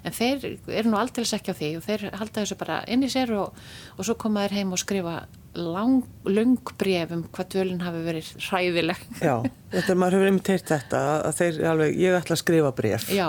En 0.00 0.16
þeir 0.16 0.46
eru 0.80 0.90
nú 0.90 0.96
aldrei 1.00 1.26
ekki 1.26 1.52
á 1.52 1.58
því 1.58 1.70
og 1.76 1.86
þeir 1.86 2.06
halda 2.16 2.42
þessu 2.42 2.56
bara 2.60 2.80
inn 2.88 3.04
í 3.04 3.10
sér 3.12 3.34
og, 3.36 3.58
og 3.96 4.06
svo 4.06 4.16
koma 4.20 4.46
þeir 4.46 4.60
heim 4.60 4.74
og 4.74 4.80
skrifa 4.80 5.16
lang, 5.58 6.04
lung 6.30 6.58
bref 6.78 7.10
um 7.14 7.24
hvað 7.34 7.48
dvölinn 7.54 7.80
hafi 7.82 8.00
verið 8.04 8.28
hræðileg 8.46 9.00
já. 9.18 9.34
Þetta 9.70 9.92
er 9.92 9.98
maður 9.98 10.16
hefur 10.16 10.28
einmitt 10.30 10.50
heyrt 10.50 10.70
þetta 10.70 11.00
að 11.26 11.34
þeir 11.40 11.58
alveg, 11.70 11.96
ég 11.98 12.14
ætla 12.18 12.36
að 12.36 12.40
skrifa 12.40 12.70
bref. 12.74 13.04
Já, 13.14 13.26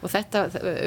og 0.00 0.12
þetta 0.12 0.42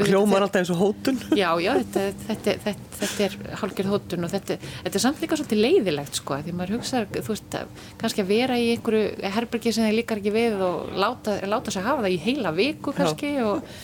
Hljómar 0.07 0.45
alltaf 0.45 0.61
eins 0.61 0.71
og 0.73 0.79
hótun. 0.81 1.19
Já, 1.37 1.49
já, 1.61 1.71
þetta, 1.81 2.05
þetta, 2.27 2.55
þetta, 2.63 2.95
þetta 3.01 3.27
er 3.27 3.59
hálfgerð 3.61 3.93
hótun 3.93 4.25
og 4.27 4.33
þetta, 4.33 4.57
þetta 4.85 4.99
er 4.99 5.05
samt 5.05 5.21
líka 5.21 5.37
svolítið 5.37 5.61
leiðilegt 5.65 6.17
sko, 6.21 6.39
því 6.45 6.55
maður 6.57 6.77
hugsa, 6.77 7.03
þú 7.13 7.33
veist, 7.33 7.59
kannski 8.01 8.25
að 8.25 8.33
vera 8.33 8.57
í 8.57 8.71
einhverju 8.73 9.31
herbergi 9.37 9.75
sem 9.75 9.85
þeir 9.85 9.99
líkar 9.99 10.23
ekki 10.23 10.33
við 10.37 10.65
og 10.65 10.97
láta, 10.97 11.37
láta 11.49 11.73
sig 11.73 11.85
hafa 11.85 12.05
það 12.05 12.17
í 12.17 12.19
heila 12.25 12.55
viku 12.57 12.93
kannski 12.97 13.35
og, 13.45 13.77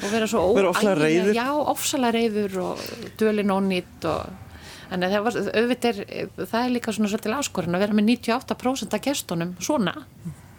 og 0.00 0.12
vera 0.12 0.28
svo 0.28 0.44
óægilega-. 0.50 1.32
Já, 1.36 1.48
ofsalega 1.56 2.16
reyður 2.16 2.62
og 2.68 2.86
dölin 3.20 3.56
ónýtt 3.56 4.08
og 4.12 4.48
Þannig 4.90 5.06
að 5.06 5.14
það, 5.14 5.24
var, 5.24 5.38
er, 5.86 6.02
það 6.40 6.60
er 6.60 6.74
líka 6.74 6.94
svona 6.96 7.10
svolítið 7.12 7.36
áskorun 7.38 7.78
að 7.78 7.84
vera 7.84 7.96
með 7.96 8.08
98% 8.10 8.96
af 8.96 9.04
gestunum 9.04 9.52
svona, 9.62 9.94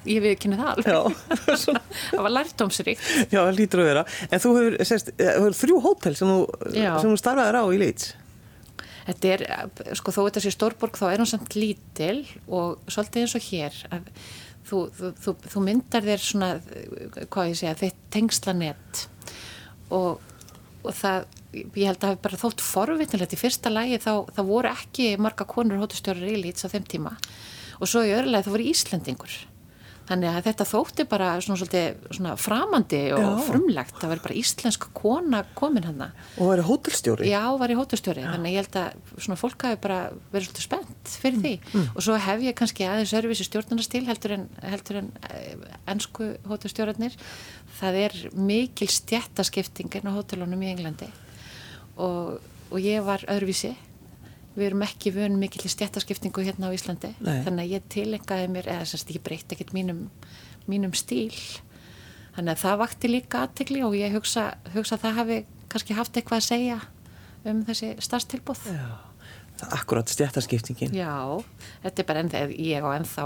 ég 0.07 0.23
við 0.23 0.37
kynni 0.41 0.59
það 0.59 0.71
alveg, 0.71 1.19
það 2.13 2.25
var 2.25 2.35
lærtómsríkt. 2.37 3.09
Já, 3.27 3.41
það 3.41 3.53
lítur 3.59 3.83
að 3.83 3.89
vera. 3.91 4.05
En 4.29 4.43
þú 4.43 4.53
hefur, 4.57 4.77
sérst, 4.87 5.13
þú 5.19 5.29
hefur 5.35 5.57
þrjú 5.61 5.79
hótel 5.85 6.15
sem 6.17 6.31
þú, 6.31 6.39
þú 6.71 7.15
starfaðir 7.19 7.59
á 7.59 7.65
í 7.67 7.81
Leeds. 7.81 8.13
Þetta 9.01 9.33
er, 9.33 9.43
sko 9.97 10.13
þó 10.13 10.21
þetta 10.27 10.43
sé 10.45 10.53
stórborg 10.53 10.97
þá 10.99 11.05
er 11.09 11.23
hún 11.23 11.29
samt 11.29 11.55
lítil 11.57 12.21
og 12.47 12.83
svolítið 12.91 13.25
eins 13.25 13.35
og 13.35 13.47
hér 13.49 13.79
að 13.89 14.09
þú, 14.69 14.81
þú, 14.95 15.11
þú, 15.23 15.33
þú 15.53 15.63
myndar 15.65 16.05
þér 16.05 16.23
svona, 16.23 16.49
hvað 17.33 17.51
ég 17.51 17.59
segja, 17.59 17.77
þitt 17.81 18.01
tengslanett 18.13 19.05
og, 19.91 20.21
og 20.85 20.95
það, 20.95 21.25
ég 21.53 21.87
held 21.87 21.97
að 21.97 22.01
það 22.01 22.11
hafi 22.13 22.23
bara 22.25 22.41
þótt 22.41 22.65
forvitnilegt 22.65 23.35
í 23.35 23.39
fyrsta 23.39 23.71
lagi 23.71 24.01
þá, 24.01 24.11
þá 24.31 24.41
voru 24.47 24.71
ekki 24.71 25.13
marga 25.21 25.47
konur 25.49 25.81
hótustjórar 25.83 26.31
í 26.31 26.39
lýts 26.39 26.67
á 26.67 26.71
þeim 26.71 26.87
tíma. 26.87 27.15
Og 27.81 27.89
svo 27.89 28.03
í 28.05 28.13
öðru 28.13 28.35
lagi 28.35 28.47
það 28.47 28.57
voru 28.57 28.69
Íslandingur 28.71 29.39
þannig 30.11 30.31
að 30.31 30.47
þetta 30.49 30.65
þótti 30.67 31.05
bara 31.07 31.27
svona, 31.43 31.57
svolítið, 31.61 31.99
svona 32.17 32.33
framandi 32.39 32.99
og 33.15 33.21
Já. 33.21 33.29
frumlegt. 33.47 33.95
Það 34.01 34.11
var 34.11 34.21
bara 34.25 34.37
íslensk 34.41 34.87
kona 34.97 35.41
komin 35.55 35.87
hann 35.87 36.03
Og 36.03 36.41
það 36.41 36.53
er 36.55 36.63
hótelstjóri. 36.67 37.29
Já, 37.29 37.43
var 37.61 37.71
í 37.71 37.77
hótustjóri, 37.79 38.25
þannig 38.25 38.49
að 38.49 38.55
ég 38.55 38.65
held 38.65 38.77
að 38.81 39.15
svona 39.21 39.39
fólk 39.39 39.65
hafi 39.67 39.79
bara 39.85 39.99
verið 40.33 40.49
svolítið 40.49 40.67
spennt 40.67 41.15
fyrir 41.23 41.41
því. 41.45 41.53
Og 41.95 42.03
svo 42.03 42.19
hef 42.27 42.45
ég 42.47 42.57
kannski 42.59 42.87
aðeins 42.89 43.15
öðruvísi 43.21 43.47
stjórnarnastíl 43.47 44.03
heldur 44.09 44.35
en, 44.35 44.47
heldur 44.65 45.01
en 45.03 45.11
eh, 45.31 45.65
ensku 45.93 46.33
hótustjórarnir 46.49 47.15
það 47.79 47.99
er 48.05 48.21
mikil 48.35 48.89
stjættaskipting 48.91 50.01
inn 50.01 50.11
á 50.11 50.17
hótelunum 50.17 50.65
í 50.65 50.73
Englandi 50.73 51.11
og, 52.01 52.37
og 52.71 52.77
ég 52.83 53.03
var 53.05 53.23
öðruvísi 53.31 53.73
við 54.55 54.67
erum 54.67 54.85
ekki 54.85 55.13
vön 55.15 55.37
mikil 55.39 55.69
stjættaskiptingu 55.71 56.43
hérna 56.43 56.71
á 56.71 56.75
Íslandi 56.75 57.13
Nei. 57.23 57.41
þannig 57.45 57.63
að 57.63 57.75
ég 57.75 57.85
tilengaði 57.93 58.49
mér 58.51 58.71
eða 58.73 58.87
semst 58.89 59.13
ég 59.13 59.23
breytti 59.23 59.55
ekkert 59.55 59.75
mínum, 59.75 60.07
mínum 60.67 60.95
stíl 60.97 61.35
þannig 62.35 62.55
að 62.55 62.63
það 62.65 62.81
vakti 62.83 63.11
líka 63.11 63.45
aðtegli 63.45 63.85
og 63.87 63.95
ég 63.95 64.17
hugsa, 64.17 64.49
hugsa 64.75 64.97
að 64.97 65.05
það 65.05 65.21
hafi 65.21 65.39
kannski 65.71 65.95
haft 65.95 66.19
eitthvað 66.19 66.41
að 66.41 66.49
segja 66.49 66.81
um 67.47 67.63
þessi 67.67 67.95
starfstilbúð 68.03 68.67
akkurat 69.69 70.09
stjættaskiptingin. 70.09 70.95
Já, 70.95 71.43
þetta 71.83 72.01
er 72.01 72.07
bara 72.07 72.23
ennþá 72.23 72.41
ég 72.55 72.85
og 72.85 72.95
ennþá 72.95 73.25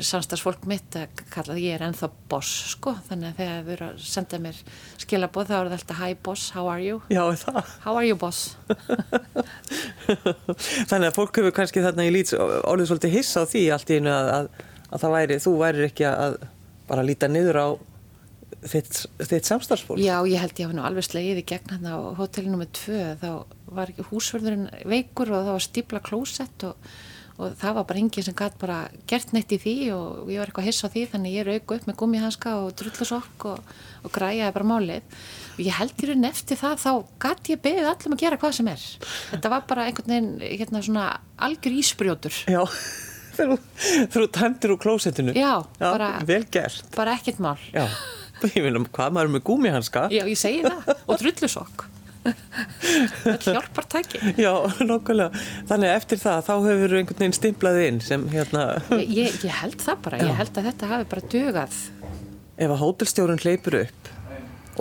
samstagsfólk 0.00 0.64
mitt 0.68 0.96
að 0.96 1.10
kalla 1.32 1.52
það 1.52 1.60
ég 1.60 1.74
er 1.76 1.84
ennþá 1.84 2.08
boss 2.30 2.52
sko, 2.72 2.94
þannig 3.08 3.28
að 3.32 3.40
þegar 3.42 3.66
þau 3.66 3.72
eru 3.74 3.88
að 3.90 3.98
senda 4.08 4.40
mér 4.40 4.60
skilabóð 5.02 5.50
þá 5.50 5.54
er 5.58 5.68
það 5.68 5.76
alltaf 5.76 6.00
hi 6.00 6.16
boss, 6.28 6.46
how 6.56 6.70
are 6.72 6.80
you? 6.80 7.02
Já, 7.12 7.22
það. 7.42 7.60
How 7.84 7.98
are 7.98 8.06
you 8.08 8.16
boss? 8.16 8.56
Þannig 10.90 11.10
að 11.10 11.16
fólk 11.18 11.42
hefur 11.42 11.56
kannski 11.60 11.84
þarna 11.84 12.08
í 12.08 12.14
Leeds 12.14 12.36
orðið 12.38 12.88
svolítið 12.88 13.16
hissa 13.18 13.44
á 13.44 13.50
því 13.52 13.64
allt 13.76 13.92
í 13.92 14.00
einu 14.00 14.14
að, 14.14 14.32
að, 14.38 14.50
að 14.88 15.04
það 15.04 15.16
væri, 15.18 15.40
þú 15.44 15.54
værir 15.60 15.88
ekki 15.90 16.08
að 16.08 16.38
bara 16.88 17.06
líta 17.06 17.28
niður 17.28 17.60
á 17.60 17.68
þitt, 18.72 19.04
þitt 19.20 19.48
samstarfsfólk. 19.48 20.00
Já, 20.00 20.16
ég 20.28 20.40
held 20.40 20.56
ég 20.56 20.68
hafa 20.68 20.78
nú 20.78 20.84
alveg 20.86 21.06
slegið 21.06 21.42
í 21.42 21.46
gegn 21.52 21.76
hann 21.76 21.88
á 21.88 21.96
hótelinu 22.16 22.60
með 22.60 22.74
tvö, 22.80 23.00
þá 23.20 23.30
var 23.72 23.92
húsverðurinn 24.10 24.68
veikur 24.88 25.32
og 25.32 25.44
það 25.46 25.56
var 25.56 25.64
stípla 25.66 26.02
klósett 26.04 26.68
og, 26.68 26.92
og 27.40 27.54
það 27.58 27.74
var 27.78 27.84
bara 27.88 27.98
enginn 28.02 28.24
sem 28.26 28.34
gæti 28.36 28.58
bara 28.60 28.78
gert 29.08 29.30
neitt 29.32 29.52
í 29.54 29.58
því 29.62 29.72
og 29.96 30.28
ég 30.30 30.38
var 30.42 30.50
eitthvað 30.50 30.66
hiss 30.68 30.84
á 30.84 30.88
því 30.92 31.04
þannig 31.14 31.36
ég 31.38 31.46
rauk 31.48 31.72
upp 31.76 31.86
með 31.88 31.96
gummihanska 32.02 32.52
og 32.60 32.74
drullusokk 32.78 33.46
og, 33.52 33.70
og 34.04 34.12
græjaði 34.14 34.52
bara 34.58 34.68
málið. 34.68 35.16
Og 35.56 35.62
ég 35.64 35.78
held 35.78 36.04
í 36.04 36.10
raun 36.10 36.28
eftir 36.28 36.60
það 36.60 36.76
þá 36.84 36.90
gæti 37.24 37.54
ég 37.56 37.62
beðið 37.64 37.88
allum 37.92 38.16
að 38.18 38.22
gera 38.24 38.38
hvað 38.42 38.56
sem 38.58 38.68
er. 38.74 38.84
Þetta 39.32 39.52
var 39.54 39.64
bara 39.72 39.86
einhvern 39.88 40.12
veginn 40.12 40.60
hérna 40.60 40.82
svona 40.84 41.06
algjör 41.48 41.78
ísbrjótur. 41.80 42.36
Já, 42.52 42.62
þú- 44.12 44.28
tæmtir 44.36 44.74
úr 44.76 44.80
klósettinu. 44.84 45.32
Já, 45.36 45.64
bara- 45.80 46.18
Vel 46.28 46.44
gert. 46.52 46.84
bara 46.96 47.16
ekkert 47.16 47.40
mál. 47.40 47.56
Já, 47.72 47.88
ég 48.54 48.62
meina 48.64 48.84
hvað 48.92 49.16
maður 49.16 49.34
með 49.38 49.44
gúmihanska. 49.48 50.08
Já, 50.12 50.24
ég 50.28 50.36
segi 50.38 50.62
það. 50.68 50.92
Og 51.08 51.18
drullusokk 51.24 51.88
þetta 53.24 53.54
hjálpar 53.56 53.86
tæki 53.90 54.34
Já, 54.38 54.52
nokkulega. 54.86 55.42
Þannig 55.70 55.90
að 55.90 55.96
eftir 55.96 56.20
það 56.22 56.44
þá 56.48 56.52
hefur 56.68 56.96
einhvern 56.98 57.20
veginn 57.22 57.36
stimplað 57.36 57.80
inn 57.86 58.00
sem 58.04 58.26
hérna, 58.32 58.66
Ég, 59.00 59.38
ég, 59.42 59.48
held 59.62 59.78
það 59.82 60.02
bara, 60.06 60.20
ég 60.22 60.36
held 60.38 60.60
að 60.60 60.68
þetta 60.70 60.90
hafi 60.92 61.08
bara 61.14 61.30
dugað. 61.34 61.78
Ef 62.62 62.74
að 62.74 62.82
hótelstjórun 62.84 63.42
hleypur 63.42 63.78
upp 63.82 64.12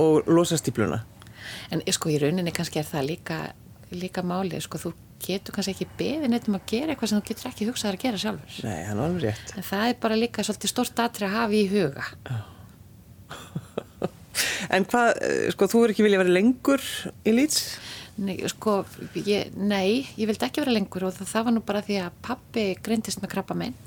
og 0.02 0.30
losa 0.32 0.60
stípluna. 0.60 1.02
en 1.72 1.82
sko 1.92 2.12
í 2.12 2.20
rauninni 2.22 2.54
kannski 2.56 2.80
er 2.80 2.88
það 2.88 3.10
líka 3.10 3.40
líka 3.92 4.24
málið, 4.24 4.62
sko 4.68 4.80
þú 4.80 4.94
getur 5.22 5.56
kannski 5.56 5.74
ekki 5.76 5.88
beðið 6.00 6.32
neitt 6.32 6.48
um 6.50 6.56
að 6.58 6.70
gera 6.72 6.94
eitthvað 6.94 7.12
sem 7.12 7.20
þú 7.20 7.28
getur 7.28 7.50
ekki 7.52 7.68
hugsað 7.68 7.92
að 7.92 8.04
gera 8.06 8.22
sjálfur. 8.22 8.62
Nei, 8.66 8.80
hann 8.88 8.98
er 8.98 9.04
alveg 9.06 9.26
rétt. 9.28 9.54
en 9.58 9.68
það 9.68 9.84
er 9.90 10.00
bara 10.06 10.18
líka 10.18 10.46
svolítið 10.48 10.72
stort 10.74 11.02
atri 11.04 11.28
að 11.28 11.36
hafa 11.36 11.58
í 11.60 11.66
huga 11.72 12.08
En 14.72 14.86
hvað, 14.88 15.10
eh, 15.26 15.50
sko, 15.56 15.68
þú 15.72 15.84
er 15.86 15.94
ekki 15.96 16.06
viljað 16.06 16.24
vera 16.26 16.38
lengur 16.38 16.86
í 17.26 17.36
Leeds? 17.36 17.66
nei, 18.22 18.38
sko, 18.52 18.82
ég, 19.26 19.54
nei, 19.58 20.04
ég 20.20 20.30
vildi 20.30 20.46
ekki 20.46 20.62
vera 20.64 20.74
lengur 20.76 21.08
og 21.08 21.16
það, 21.16 21.30
það 21.32 21.46
var 21.48 21.56
nú 21.56 21.64
bara 21.66 21.84
því 21.86 22.00
að 22.04 22.18
pappi 22.26 22.66
greindist 22.84 23.22
með 23.24 23.34
krabba 23.36 23.58
minn 23.58 23.78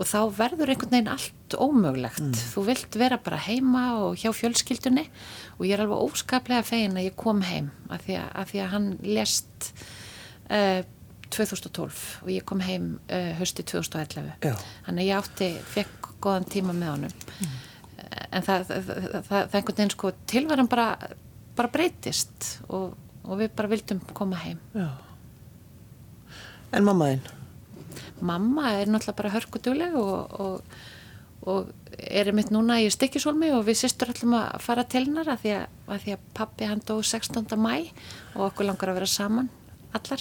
og 0.00 0.08
þá 0.08 0.20
verður 0.36 0.72
einhvern 0.72 0.94
veginn 0.94 1.10
allt 1.12 1.56
ómögulegt. 1.60 2.38
Þú 2.54 2.62
vilt 2.70 2.96
vera 2.96 3.18
bara 3.20 3.40
heima 3.44 3.82
og 4.00 4.20
hjá 4.20 4.30
fjölskyldunni 4.32 5.04
og 5.58 5.66
ég 5.68 5.74
er 5.76 5.82
alveg 5.84 6.06
óskaplega 6.06 6.64
fegin 6.64 6.96
að 6.96 7.10
ég 7.10 7.18
kom 7.20 7.42
heim 7.44 7.68
af 7.92 8.06
því 8.06 8.16
að, 8.22 8.30
af 8.40 8.52
því 8.52 8.62
að 8.64 8.72
hann 8.74 8.88
lest 9.04 9.70
uh, 10.48 10.80
2012 11.30 12.04
og 12.24 12.30
ég 12.32 12.46
kom 12.48 12.64
heim 12.64 12.94
uh, 13.10 13.32
hösti 13.38 13.66
2011 13.68 14.32
Já. 14.40 14.54
þannig 14.86 15.04
að 15.04 15.10
ég 15.10 15.20
átti, 15.20 15.50
fekk 15.74 16.08
góðan 16.20 16.48
tíma 16.56 16.76
með 16.76 16.94
honum 16.94 17.60
en 18.32 18.42
það, 18.46 18.70
einhvern 19.30 19.76
veginn 19.76 19.92
sko 19.94 20.12
tilvaran 20.30 20.68
bara, 20.70 20.88
bara 21.56 21.70
breytist 21.72 22.48
og, 22.68 22.94
og 23.24 23.38
við 23.40 23.52
bara 23.56 23.70
vildum 23.70 24.00
koma 24.16 24.38
heim 24.44 24.58
Já. 24.74 24.88
En 26.72 26.84
mamma 26.86 27.10
þinn? 27.12 27.36
mamma 28.20 28.72
er 28.76 28.90
náttúrulega 28.92 29.16
bara 29.16 29.30
hörkuduleg 29.32 29.94
og, 29.96 30.40
og, 30.40 30.74
og 31.48 31.70
erum 32.20 32.36
mitt 32.36 32.50
núna 32.52 32.76
í 32.84 32.90
Stykkisólmi 32.92 33.48
og 33.56 33.64
við 33.66 33.78
sýstur 33.80 34.12
ætlum 34.12 34.34
að 34.36 34.58
fara 34.62 34.84
til 34.84 35.06
hennar 35.06 35.30
að 35.32 35.40
því 35.46 35.52
að, 35.56 35.64
að, 35.88 36.02
því 36.04 36.12
að 36.16 36.26
pappi 36.36 36.68
hann 36.68 36.82
dó 36.86 36.98
16. 37.00 37.48
mæ 37.58 37.72
og 38.36 38.44
okkur 38.50 38.68
langar 38.68 38.92
að 38.92 39.00
vera 39.00 39.08
saman 39.10 39.48
allar 39.96 40.20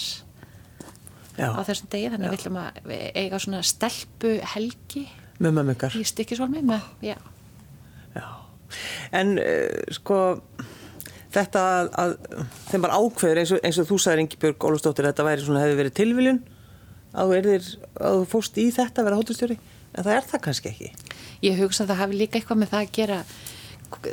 Já. 1.39 1.49
á 1.55 1.61
þessum 1.67 1.91
degi 1.93 2.09
þannig 2.13 2.25
að 2.25 2.31
við 2.33 2.39
ætlum 2.39 2.61
að 2.63 2.93
eiga 3.21 3.41
svona 3.43 3.61
stelpu 3.67 4.31
helgi 4.55 5.05
Með 5.39 5.53
mömmingar. 5.59 5.93
í 5.99 6.03
Stykkisólmi 6.07 6.63
með, 6.67 6.87
já, 7.03 7.13
Já. 7.13 7.17
En 9.21 9.35
uh, 9.41 9.93
sko, 9.95 10.19
þetta 11.33 11.63
að, 11.79 11.89
að 12.03 12.15
þeim 12.71 12.85
bara 12.87 12.99
ákveður 13.01 13.41
eins 13.43 13.51
og, 13.55 13.61
eins 13.65 13.81
og 13.81 13.89
þú 13.89 13.99
sagðir 14.03 14.23
Ingibjörg 14.25 14.65
Ólafsdóttir 14.69 15.09
þetta 15.11 15.27
væri 15.27 15.45
svona 15.45 15.61
hefði 15.65 15.77
verið 15.83 15.97
tilviljun 15.99 16.41
að 17.09 17.29
þú, 17.31 17.37
erðir, 17.39 17.69
að 17.99 18.17
þú 18.21 18.25
fóst 18.33 18.57
í 18.61 18.67
þetta 18.73 19.01
að 19.01 19.07
vera 19.09 19.19
hótelstjóri 19.21 19.59
en 19.59 20.03
það 20.05 20.11
er 20.15 20.27
það 20.29 20.41
kannski 20.45 20.69
ekki. 20.73 20.89
ég 21.45 21.61
hugsa 21.63 21.83
að 21.85 21.89
það 21.93 22.01
hafi 22.03 22.19
líka 22.19 22.37
eitthvað 22.39 22.59
með 22.61 22.69
það 22.75 22.83
að 22.85 22.91
gera. 22.99 23.21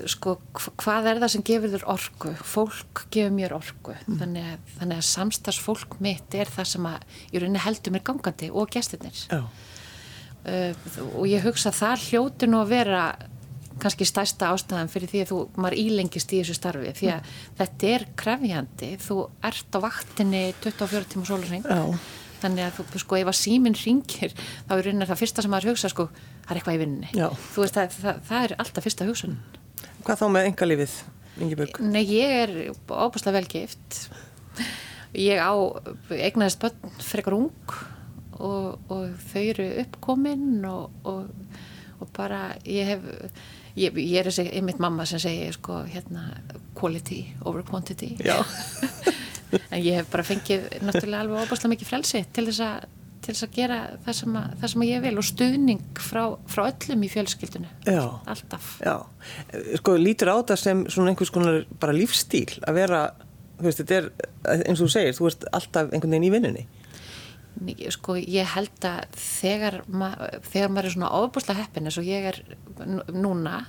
Sko, 0.09 0.33
hv- 0.57 0.73
hvað 0.81 1.07
er 1.11 1.19
það 1.21 1.31
sem 1.35 1.43
gefur 1.45 1.73
þér 1.75 1.83
orku? 1.93 2.31
Fólk 2.49 3.03
gefur 3.13 3.35
mér 3.37 3.53
orku. 3.53 3.93
Þannig, 4.09 4.47
að, 4.55 4.71
þannig 4.79 5.03
að 5.03 5.09
samstagsfólk 5.11 5.99
mitt 6.01 6.37
er 6.41 6.49
það 6.49 6.71
sem 6.71 6.87
að 6.89 7.05
í 7.29 7.43
rauninni 7.43 7.61
heldur 7.67 7.93
mér 7.93 8.05
gangandi 8.09 8.49
og 8.57 8.71
gestirnir. 8.73 9.21
Já. 9.29 9.43
uh, 10.49 10.87
og 11.13 11.27
ég 11.29 11.45
hugsa 11.45 11.69
að 11.75 11.81
það 11.83 12.07
hljóti 12.07 12.49
nú 12.49 12.63
að 12.63 12.73
vera 12.73 13.03
kannski 13.83 14.07
stærsta 14.09 14.51
ástæðan 14.55 14.91
fyrir 14.93 15.11
því 15.13 15.23
að 15.25 15.33
þú, 15.33 15.41
maður 15.61 15.79
ílengist 15.83 16.33
í 16.33 16.41
þessu 16.41 16.57
starfi 16.57 16.93
því 16.97 17.11
að 17.15 17.33
þetta 17.59 17.91
er 17.95 18.07
krefjandi 18.23 18.93
þú 19.05 19.19
ert 19.51 19.77
á 19.77 19.79
vaktinni 19.85 20.45
24 20.65 21.11
tíma 21.13 21.29
sólarring 21.29 21.67
Já. 21.67 21.83
þannig 22.45 22.65
að 22.69 22.79
þú, 22.79 23.03
sko, 23.03 23.19
ef 23.21 23.33
að 23.33 23.39
síminn 23.41 23.77
ringir 23.81 24.33
þá 24.39 24.73
er 24.79 24.87
rauninni 24.87 25.11
það 25.11 25.23
fyrsta 25.25 25.45
sem 25.45 25.53
maður 25.53 25.75
hugsa 25.75 25.93
sko, 25.93 26.09
það 26.47 26.55
er 26.55 26.63
eitthvað 26.63 26.79
í 26.79 26.83
vinninni 26.85 27.13
Já. 27.13 27.29
þú 27.53 27.67
veist 27.67 27.81
að 27.83 27.99
það, 28.01 28.25
það 28.31 28.49
er 28.49 28.57
alltaf 28.65 28.89
fyrsta 28.89 29.11
hugsun 29.11 29.39
Hvað 30.07 30.21
þá 30.21 30.27
með 30.31 30.49
engalífið, 30.53 30.93
Ingibjörg? 31.43 31.79
Nei, 31.83 32.03
ég 32.07 32.35
er 32.45 32.53
óbúslega 32.89 33.41
velgift 33.41 33.97
ég 35.17 35.41
á 35.41 35.53
eignaðist 36.13 36.63
börn 36.63 36.97
frekar 37.03 37.37
ung 37.37 37.77
og, 38.37 38.77
og 38.93 39.17
þau 39.31 39.43
eru 39.43 39.67
uppkominn 39.83 40.65
og, 40.69 40.93
og, 41.09 41.31
og 42.01 42.11
bara 42.17 42.51
ég 42.69 42.93
hef 42.95 43.07
ég, 43.77 43.97
ég 44.01 44.19
er 44.21 44.31
þessi 44.31 44.49
einmitt 44.57 44.81
mamma 44.83 45.07
sem 45.09 45.21
segir 45.23 45.57
sko 45.57 45.83
hérna 45.89 46.29
quality 46.77 47.23
over 47.45 47.65
quantity 47.67 48.15
en 49.73 49.81
ég 49.81 50.01
hef 50.01 50.13
bara 50.13 50.27
fengið 50.27 50.69
náttúrulega 50.83 51.25
alveg 51.25 51.43
óbúslega 51.47 51.75
mikið 51.75 51.93
frelsi 51.93 52.25
til 52.37 52.49
þess 52.51 52.65
að 52.67 52.87
til 53.27 53.35
þess 53.35 53.47
að 53.47 53.55
gera 53.57 53.77
það 54.05 54.17
sem, 54.21 54.35
að, 54.39 54.51
það 54.61 54.71
sem 54.73 54.83
ég 54.87 55.01
vil 55.03 55.15
og 55.19 55.27
stuðning 55.27 56.01
frá, 56.09 56.23
frá 56.51 56.63
öllum 56.69 57.03
í 57.03 57.09
fjölskyldinu 57.11 57.71
Já. 57.83 58.03
alltaf 58.31 58.69
Já. 58.85 58.95
Sko, 59.81 59.97
lítur 59.99 60.31
á 60.31 60.37
þetta 60.39 60.59
sem 60.61 60.85
svona 60.93 61.11
einhvers 61.13 61.33
konar 61.35 61.65
bara 61.83 61.97
lífstíl 61.97 62.61
að 62.63 62.79
vera, 62.79 63.01
þú 63.59 63.67
veist, 63.67 63.83
þetta 63.83 63.99
er 63.99 64.11
eins 64.69 64.79
og 64.79 64.87
þú 64.87 64.93
segir, 64.95 65.17
þú 65.19 65.31
ert 65.33 65.49
alltaf 65.59 65.91
einhvern 65.91 66.15
veginn 66.15 66.29
í 66.29 66.33
vinnunni. 66.37 66.65
Sko, 67.95 68.17
ég 68.21 68.51
held 68.53 68.85
að 68.85 69.07
þegar, 69.17 69.81
ma 69.89 70.11
þegar 70.51 70.73
maður 70.75 70.91
er 70.91 70.95
svona 70.97 71.13
ofbúslega 71.23 71.63
heppin 71.65 71.89
eins 71.89 71.97
og 72.01 72.05
ég 72.09 72.29
er 72.35 72.43
nú- 72.85 73.07
núna 73.17 73.63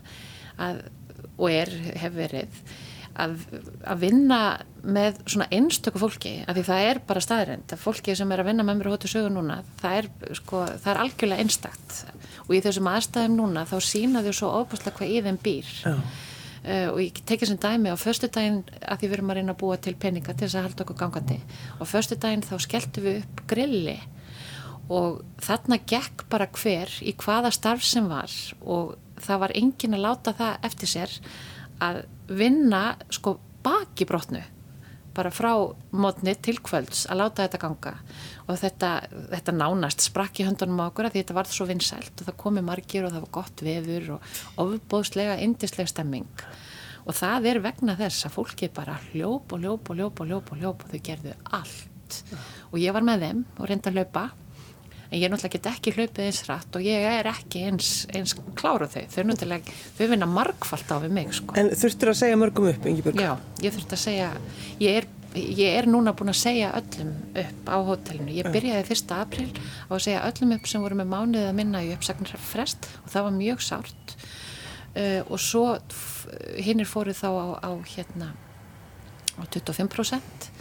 að, 0.59 0.81
og 1.37 1.49
er, 1.53 1.71
hef 2.01 2.13
verið 2.17 2.61
að, 3.17 3.37
að 3.87 4.01
vinna 4.03 4.39
með 4.83 5.21
svona 5.25 5.47
einstöku 5.55 5.97
fólki 6.03 6.33
af 6.45 6.53
því 6.57 6.63
það 6.67 6.83
er 6.91 6.99
bara 7.07 7.23
staðrind 7.23 7.73
að 7.73 7.81
fólki 7.81 8.13
sem 8.19 8.31
er 8.35 8.43
að 8.43 8.49
vinna 8.51 8.65
með 8.67 8.77
mér 8.81 8.89
á 8.89 8.93
hóttu 8.93 9.09
sögu 9.09 9.31
núna 9.33 9.61
það 9.81 9.95
er, 10.03 10.09
sko, 10.37 10.61
það 10.83 10.91
er 10.93 11.01
algjörlega 11.05 11.45
einstakt 11.45 11.97
og 12.45 12.53
í 12.53 12.61
þessum 12.67 12.91
aðstæðum 12.91 13.39
núna 13.39 13.63
þá 13.71 13.77
sína 13.87 14.21
þau 14.27 14.33
svo 14.37 14.51
ofbúslega 14.61 14.97
hvað 14.99 15.15
í 15.15 15.23
þeim 15.25 15.39
býr 15.47 15.71
Já. 15.81 15.95
Uh, 16.67 16.89
og 16.91 16.99
ég 16.99 17.21
tekið 17.23 17.53
sem 17.53 17.59
dæmi 17.63 17.93
á 17.93 17.95
föstu 17.95 18.27
daginn 18.27 18.59
að 18.81 18.99
því 18.99 19.07
við 19.07 19.17
erum 19.17 19.29
að 19.31 19.37
reyna 19.39 19.53
að 19.55 19.61
búa 19.61 19.77
til 19.79 19.93
peninga 19.95 20.33
til 20.33 20.47
þess 20.49 20.57
að 20.59 20.65
halda 20.67 20.83
okkur 20.83 20.99
gangandi. 20.99 21.37
Og 21.79 21.87
föstu 21.87 22.17
daginn 22.19 22.43
þá 22.43 22.55
skelltum 22.59 23.07
við 23.07 23.21
upp 23.21 23.43
grilli 23.47 23.97
og 24.87 25.21
þarna 25.43 25.79
gekk 25.83 26.25
bara 26.31 26.47
hver 26.47 26.91
í 27.03 27.13
hvaða 27.19 27.51
starf 27.55 27.83
sem 27.83 28.07
var 28.07 28.31
og 28.63 28.95
það 29.19 29.41
var 29.43 29.55
engin 29.59 29.97
að 29.97 30.05
láta 30.05 30.35
það 30.37 30.67
eftir 30.69 30.91
sér 30.91 31.15
að 31.83 32.03
vinna 32.27 32.83
sko 33.13 33.37
baki 33.65 34.07
brotnu 34.07 34.43
bara 35.17 35.33
frá 35.33 35.51
mótni 35.97 36.35
til 36.45 36.59
kvölds 36.63 37.05
að 37.09 37.21
láta 37.23 37.45
þetta 37.45 37.61
ganga. 37.63 37.93
Og 38.47 38.59
þetta, 38.61 38.91
þetta 39.33 39.55
nánast 39.57 40.05
sprakk 40.05 40.41
í 40.41 40.47
höndunum 40.47 40.83
á 40.85 40.87
okkur 40.87 41.09
að 41.09 41.17
því 41.17 41.23
þetta 41.23 41.37
var 41.39 41.51
svo 41.51 41.67
vinsælt 41.69 42.21
og 42.21 42.29
það 42.29 42.39
komi 42.45 42.63
margir 42.65 43.07
og 43.07 43.13
það 43.15 43.25
var 43.25 43.33
gott 43.39 43.65
vefur 43.65 44.09
og 44.15 44.31
ofbóðslega 44.63 45.37
indislega 45.43 45.91
stemming. 45.91 46.29
Og 47.07 47.15
það 47.15 47.51
er 47.53 47.61
vegna 47.63 47.95
þess 47.99 48.27
að 48.27 48.35
fólki 48.35 48.71
bara 48.73 48.97
hljóp 49.11 49.53
og 49.55 49.63
hljóp 49.63 49.91
og 49.91 49.99
hljóp 49.99 50.19
og 50.21 50.31
hljóp 50.31 50.51
og 50.51 50.61
hljóp 50.61 50.83
og 50.83 50.91
þau 50.91 51.05
gerðu 51.09 51.37
allt. 51.55 52.21
Og 52.71 52.81
ég 52.81 52.95
var 52.95 53.05
með 53.07 53.25
þeim 53.25 53.45
og 53.57 53.69
reynda 53.69 53.91
að 53.91 53.99
hlaupa 53.99 54.25
en 55.07 55.19
ég 55.19 55.31
náttúrulega 55.31 55.55
get 55.55 55.69
ekki 55.71 55.93
hlaupið 55.95 56.25
eins 56.27 56.41
rætt 56.47 56.77
og 56.77 56.85
ég 56.85 57.05
er 57.09 57.29
ekki 57.31 57.63
eins, 57.69 57.91
eins 58.15 58.33
klára 58.59 58.89
þau 58.91 59.03
þau, 59.13 59.21
náttúrulega, 59.29 59.75
þau 59.97 60.07
vinna 60.13 60.29
margfalt 60.29 60.91
á 60.91 60.97
við 61.03 61.13
mig 61.17 61.35
sko. 61.35 61.55
En 61.59 61.71
þurftir 61.71 62.11
að 62.11 62.19
segja 62.21 62.39
mörgum 62.39 62.71
upp, 62.71 62.89
Ingibjörg? 62.91 63.21
Já, 63.23 63.31
ég 63.63 63.77
þurfti 63.77 63.97
að 63.97 64.03
segja 64.03 64.31
ég 64.83 64.99
er, 65.01 65.07
ég 65.37 65.77
er 65.79 65.87
núna 65.91 66.15
búin 66.17 66.33
að 66.33 66.41
segja 66.41 66.73
öllum 66.79 67.13
upp 67.43 67.71
á 67.71 67.77
hótelinu. 67.91 68.35
Ég 68.35 68.51
byrjaði 68.51 68.87
fyrsta 68.89 69.21
april 69.23 69.47
á 69.87 69.93
að 69.95 70.03
segja 70.09 70.25
öllum 70.27 70.57
upp 70.57 70.67
sem 70.67 70.83
voru 70.83 70.99
með 70.99 71.13
mánuðið 71.13 71.51
að 71.51 71.57
minna 71.61 71.85
í 71.85 71.93
uppsagnir 71.95 72.35
frest 72.49 72.89
og 73.03 73.13
það 73.15 73.29
var 73.29 73.39
mjög 73.39 73.63
sárt 73.63 74.17
uh, 74.97 75.21
og 75.27 75.39
svo 75.39 75.69
hinnir 76.59 76.89
fóru 76.89 77.15
þá 77.15 77.29
á, 77.31 77.47
á 77.63 77.71
hérna 77.95 78.33
á 79.37 79.43
25% 79.53 80.51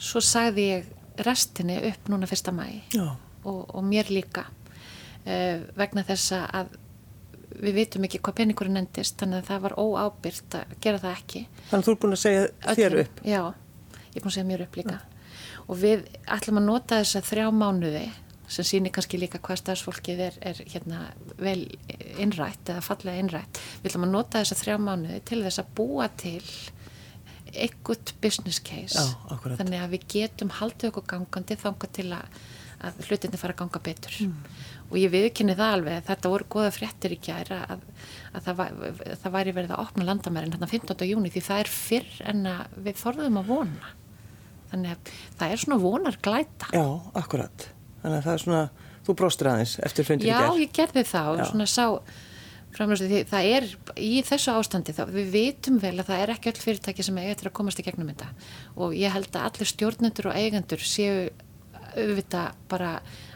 svo 0.00 0.22
sagði 0.24 0.66
ég 0.68 0.88
restinni 1.24 1.78
upp 1.90 2.08
núna 2.12 2.28
fyrsta 2.28 2.52
mæ 2.54 2.66
Já. 2.94 3.16
Og, 3.44 3.60
og 3.74 3.84
mér 3.86 4.10
líka 4.12 4.46
uh, 4.48 5.58
vegna 5.78 6.04
þess 6.08 6.32
að 6.40 6.76
við 7.60 7.76
vitum 7.80 8.04
ekki 8.06 8.20
hvað 8.22 8.38
peningurinn 8.40 8.80
endist 8.80 9.18
þannig 9.20 9.42
að 9.42 9.48
það 9.50 9.64
var 9.66 9.76
óábyrgt 9.82 10.56
að 10.60 10.74
gera 10.80 11.02
það 11.02 11.16
ekki 11.18 11.44
Þannig 11.70 11.80
að 11.80 11.86
þú 11.88 11.92
er 11.94 12.00
búin 12.04 12.16
að 12.16 12.22
segja 12.22 12.44
þér 12.70 12.96
Öllum. 12.96 13.04
upp. 13.04 13.22
Já, 13.26 13.42
ég 14.00 14.16
er 14.16 14.24
búin 14.24 14.30
að 14.30 14.36
segja 14.38 14.48
mér 14.50 14.64
upp 14.66 14.80
líka 14.80 14.98
og 15.70 15.78
við 15.78 16.04
ætlum 16.36 16.60
að 16.60 16.68
nota 16.70 17.00
þess 17.02 17.18
að 17.20 17.30
þrjá 17.30 17.48
mánuði 17.54 18.04
sem 18.50 18.66
sýnir 18.66 18.90
kannski 18.94 19.18
líka 19.22 19.38
hvað 19.38 19.60
stafsfólkið 19.60 20.22
er, 20.24 20.38
er 20.42 20.60
hérna 20.72 21.02
vel 21.38 21.60
innrætt 22.18 22.72
eða 22.72 22.82
fallega 22.82 23.22
innrætt 23.22 23.60
við 23.82 23.90
ætlum 23.92 24.06
að 24.08 24.14
nota 24.16 24.40
þess 24.42 24.56
að 24.56 24.62
þrjá 24.64 24.78
mánuði 24.86 25.20
til 25.30 25.42
þess 25.44 25.62
að 25.62 25.68
búa 25.78 26.08
til 26.18 26.40
eitthvað 27.50 28.14
business 28.22 28.58
case 28.62 28.98
Já, 28.98 29.36
þannig 29.58 29.82
að 29.82 29.94
við 29.94 30.08
getum 30.14 30.50
haldið 30.58 30.90
okkur 30.90 31.06
gangandi 31.14 31.56
þangað 31.58 31.94
til 31.98 32.08
að, 32.14 32.40
að 32.80 33.00
hlutinni 33.08 33.38
fara 33.40 33.54
að 33.54 33.60
ganga 33.62 33.80
betur 33.90 34.16
Mm. 34.20 34.34
og 34.90 34.96
ég 34.98 35.10
viðkynni 35.12 35.54
það 35.58 35.72
alveg 35.76 36.04
þetta 36.08 36.30
voru 36.32 36.46
goða 36.50 36.70
fréttir 36.74 37.12
í 37.14 37.18
gæra 37.22 37.58
að, 37.76 37.82
að 38.34 38.46
það, 38.46 38.56
var, 38.60 38.70
það 39.22 39.34
væri 39.36 39.52
verið 39.58 39.74
að 39.76 39.82
opna 39.84 40.06
landamærin 40.08 40.54
hérna 40.56 40.68
15. 40.72 41.06
júni 41.10 41.30
því 41.34 41.42
það 41.46 41.60
er 41.64 41.70
fyrr 41.74 42.10
en 42.32 42.46
að 42.50 42.78
við 42.88 42.98
þorðum 43.04 43.38
að 43.42 43.50
vona 43.52 43.92
þannig 44.70 44.94
að 44.96 45.12
það 45.40 45.52
er 45.54 45.62
svona 45.64 45.78
vonar 45.82 46.18
glæta 46.22 46.70
Já, 46.74 46.84
akkurat. 47.18 47.68
Þannig 48.02 48.16
að 48.20 48.26
það 48.26 48.32
er 48.36 48.42
svona, 48.44 48.64
þú 49.06 49.14
bróstir 49.20 49.48
aðeins 49.50 49.76
eftir 49.84 50.06
fundir 50.08 50.26
í 50.26 50.30
Já, 50.32 50.40
gerð. 50.40 50.60
ég 50.64 50.74
gerði 50.80 51.06
það 51.10 51.30
og 51.34 51.40
Já. 51.40 51.46
svona 51.52 51.66
sá 51.70 51.86
því 52.70 53.20
það 53.26 53.46
er 53.50 53.64
í 53.98 54.10
þessu 54.22 54.52
ástandi 54.54 54.92
þá 54.94 55.00
við 55.10 55.30
vitum 55.34 55.78
vel 55.82 55.96
að 55.98 56.06
það 56.12 56.20
er 56.22 56.32
ekki 56.36 56.50
öll 56.52 56.60
fyrirtæki 56.62 57.02
sem 57.02 57.16
eiga 57.18 57.34
til 57.40 57.48
að 57.50 57.56
komast 57.58 57.80
í 57.82 57.84
gegnum 57.86 58.12
þetta 58.12 58.28
og 58.78 58.94
ég 58.94 59.10
held 59.10 59.26
að 59.34 59.48
allir 59.48 59.70
stjórnendur 59.72 60.28
og 60.30 60.36
eigendur 60.38 60.78
séu 60.86 61.24
auðvitað 61.96 62.58
bara 62.70 62.90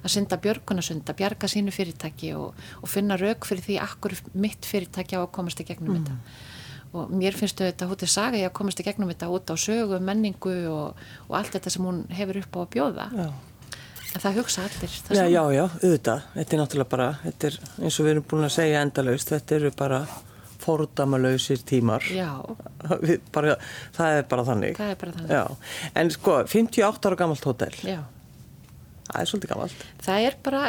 að 0.05 0.13
synda 0.15 0.39
björgunasund 0.45 1.09
að 1.11 1.19
bjarga 1.21 1.51
sínu 1.51 1.75
fyrirtæki 1.75 2.35
og, 2.39 2.59
og 2.83 2.91
finna 2.91 3.17
rauk 3.21 3.47
fyrir 3.49 3.65
því 3.67 3.79
akkur 3.85 4.17
mitt 4.35 4.69
fyrirtæki 4.69 5.19
á 5.19 5.25
að 5.25 5.33
komast 5.37 5.63
í 5.63 5.69
gegnum 5.69 5.99
þetta 6.01 6.19
og 6.95 7.11
mér 7.11 7.35
finnst 7.35 7.59
þetta 7.59 7.89
hútið 7.91 8.11
saga 8.13 8.39
ég 8.39 8.51
að 8.51 8.55
komast 8.61 8.79
í 8.79 8.87
gegnum 8.87 9.11
þetta 9.11 9.31
út 9.35 9.51
á 9.51 9.57
sögu, 9.59 9.99
menningu 9.99 10.55
og, 10.71 11.01
og 11.27 11.35
allt 11.39 11.57
þetta 11.57 11.73
sem 11.75 11.89
hún 11.89 12.05
hefur 12.15 12.39
upp 12.45 12.55
á 12.55 12.61
að 12.63 12.71
bjóða 12.77 13.07
Já. 13.11 13.27
en 14.13 14.23
það 14.23 14.39
hugsa 14.39 14.67
allir 14.69 14.95
það 15.09 15.19
Já, 15.19 15.25
já, 15.27 15.43
já, 15.57 15.65
auðvitað. 15.81 16.29
Þetta 16.37 16.57
er 16.57 16.63
náttúrulega 16.63 16.93
bara, 16.95 17.09
þetta 17.25 17.51
er 17.51 17.59
eins 17.81 17.99
og 17.99 18.07
við 18.07 18.15
erum 18.15 18.29
búin 18.31 18.47
að 18.47 18.55
segja 18.61 18.85
endalaust, 18.87 19.35
þetta 19.35 19.59
eru 19.59 19.75
bara 19.75 20.01
fordamalausir 20.65 21.61
tímar. 21.67 22.07
Bara, 23.35 23.57
það 23.93 24.19
er 24.19 24.27
bara 24.29 24.45
þannig. 24.45 24.77
það 24.79 24.91
er 24.93 24.99
bara 25.01 25.13
þannig 25.17 25.69
en 26.01 26.11
sko, 26.13 26.35
58 26.49 27.09
ára 27.09 27.19
gamalt 27.21 27.47
hótel, 27.49 27.73
já. 27.85 27.99
Það 29.09 29.21
er 29.21 29.31
svolítið 29.31 29.55
gamalt. 29.55 29.89
það 30.05 30.29
er 30.29 30.39
bara 30.45 30.63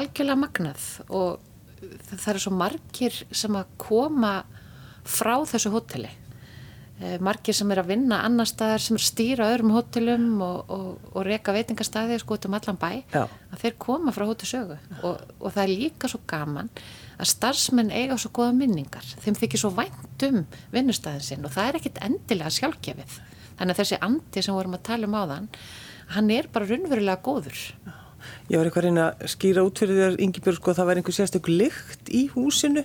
algjörlega 0.00 0.42
magnað 0.44 0.86
og 1.08 1.44
það, 2.10 2.30
eru 2.32 2.44
svo 2.46 2.54
margir 2.54 3.20
sem 3.30 3.58
að 3.58 3.76
koma 3.80 4.32
frá 5.08 5.34
þessu 5.48 5.72
hóteli 5.72 6.10
eh, 7.00 7.16
margir 7.24 7.56
sem 7.56 7.70
er 7.72 7.82
að 7.82 7.92
vinna 7.94 8.20
annar 8.26 8.50
staðar 8.50 8.82
sem 8.84 9.00
stýra 9.00 9.48
öðrum 9.54 9.74
hótelum 9.76 10.28
og, 10.44 10.72
og, 10.74 11.10
og 11.14 11.26
reka 11.28 11.54
veitingastæði 11.56 12.20
sko 12.22 12.38
út 12.38 12.48
um 12.48 12.58
allan 12.58 12.80
bæ 12.80 12.90
Já. 13.14 13.24
að 13.24 13.64
þeir 13.64 13.78
koma 13.86 14.14
frá 14.16 14.26
hótelsögu 14.28 14.78
og, 15.02 15.26
og 15.38 15.54
það 15.54 15.62
er 15.64 15.74
líka 15.74 16.10
svo 16.10 16.22
gaman 16.28 16.72
að 17.18 17.32
starfsmenn 17.32 17.94
eiga 17.94 18.18
svo 18.20 18.30
goða 18.34 18.54
minningar 18.58 19.06
þeim 19.24 19.38
þykir 19.38 19.64
svo 19.64 19.72
vænt 19.74 20.28
um 20.28 20.44
vinnustæðin 20.74 21.26
sinn 21.30 21.46
og 21.46 21.54
það 21.54 21.70
er 21.70 21.80
ekkit 21.80 22.00
endilega 22.06 22.54
sjálfgefið 22.58 23.18
þannig 23.58 23.74
að 23.74 23.80
þessi 23.80 24.02
andi 24.06 24.42
sem 24.44 24.54
vorum 24.54 24.76
að 24.78 24.86
tala 24.86 25.08
um 25.08 25.16
áðan 25.18 25.48
hann 26.14 26.30
er 26.34 26.48
bara 26.52 26.68
raunverulega 26.68 27.22
góður. 27.24 27.58
Ég 28.48 28.58
var 28.58 28.68
eitthvað 28.68 28.82
að 28.82 28.86
reyna 28.88 29.08
að 29.08 29.32
skýra 29.32 29.64
út 29.66 29.80
fyrir 29.80 29.98
þér 30.02 30.22
Ingibjörg 30.24 30.58
sko 30.58 30.72
að 30.72 30.80
það 30.80 30.88
væri 30.90 31.02
einhver 31.02 31.16
sérstök 31.16 31.50
lykt 31.52 32.10
í 32.10 32.22
húsinu 32.32 32.84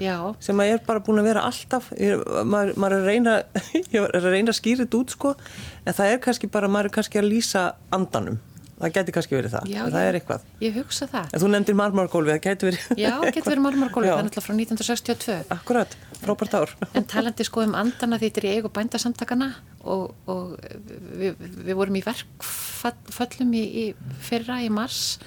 já, 0.00 0.16
sem 0.42 0.60
að 0.60 0.72
er 0.74 0.82
bara 0.86 1.02
búin 1.04 1.22
að 1.22 1.28
vera 1.30 1.44
alltaf 1.48 1.90
ég, 1.98 2.22
maður, 2.44 2.74
maður 2.80 2.96
er 2.96 3.00
að 3.00 3.10
reyna 3.10 3.36
ég 3.94 4.00
er 4.00 4.18
að 4.18 4.32
reyna 4.32 4.52
að 4.52 4.58
skýra 4.58 4.84
þetta 4.84 5.00
út 5.00 5.14
sko 5.14 5.34
en 5.84 5.96
það 5.96 6.10
er 6.10 6.20
kannski 6.26 6.50
bara, 6.50 6.70
maður 6.70 6.90
er 6.90 6.96
kannski 6.98 7.20
að 7.20 7.30
lýsa 7.30 7.64
andanum 7.94 8.40
það 8.78 8.94
geti 8.96 9.14
kannski 9.14 9.36
verið 9.36 9.54
það, 9.54 9.70
já, 9.70 9.80
það 9.84 10.04
já, 10.04 10.08
er 10.08 10.18
eitthvað. 10.18 10.46
ég 10.64 10.76
hugsa 10.78 11.08
það. 11.10 11.28
En 11.30 11.42
þú 11.42 11.50
nefndir 11.52 11.78
marmargólfi, 11.78 12.32
það 12.32 12.42
geti 12.46 12.68
verið 12.68 13.02
já, 13.04 13.10
getur 13.36 13.50
verið 13.52 13.64
marmargólfi, 13.66 14.10
það 14.10 14.20
er 14.20 14.28
náttúrulega 14.28 14.46
frá 14.46 14.54
1962 14.58 15.38
akkurat, 15.56 15.96
frábært 16.20 16.58
ár. 16.58 16.74
En 16.98 17.08
talandi 17.14 17.46
sko 17.46 17.64
um 17.64 17.76
andana 17.78 18.20
er 18.20 18.48
í 18.48 18.54
eigu 18.56 18.72
bændasamtakana 18.74 19.50
og, 19.82 20.14
og 20.30 20.54
við, 21.20 21.38
við 21.38 21.74
vorum 21.78 22.00
í 22.00 22.04
verkföllum 22.04 23.54
í, 23.58 23.64
í 23.64 23.84
fyrra 24.24 24.60
í 24.64 24.70
mars 24.72 25.18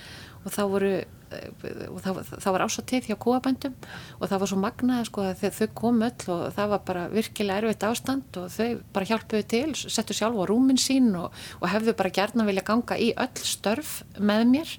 og 0.43 0.51
þá 0.55 0.63
voru 0.71 0.95
og 1.27 1.97
það, 2.05 2.19
það 2.39 2.53
var 2.55 2.63
ásatið 2.65 3.07
hjá 3.09 3.15
kúabændum 3.23 3.73
og 4.19 4.29
það 4.31 4.39
var 4.43 4.51
svo 4.51 4.59
magnað 4.61 5.07
sko 5.09 5.25
að 5.27 5.43
þau- 5.57 5.73
kom 5.77 5.99
öll 6.07 6.29
og 6.33 6.45
það 6.55 6.69
var 6.73 6.81
bara 6.87 7.03
virkilega 7.11 7.61
erfitt 7.63 7.83
ástand 7.87 8.39
og 8.41 8.47
þau 8.53 8.69
bara 8.95 9.09
hjálpuðu 9.11 9.47
til, 9.51 9.75
settu 9.75 10.15
sjálf 10.17 10.39
á 10.39 10.43
rúmin 10.49 10.79
sín 10.81 11.11
og, 11.19 11.35
og 11.61 11.67
hefðu 11.73 11.93
bara 11.99 12.13
gerna 12.15 12.45
vilja 12.47 12.63
ganga 12.67 12.97
í 12.97 13.11
öll 13.17 13.43
störf 13.43 14.01
með 14.19 14.45
mér. 14.53 14.71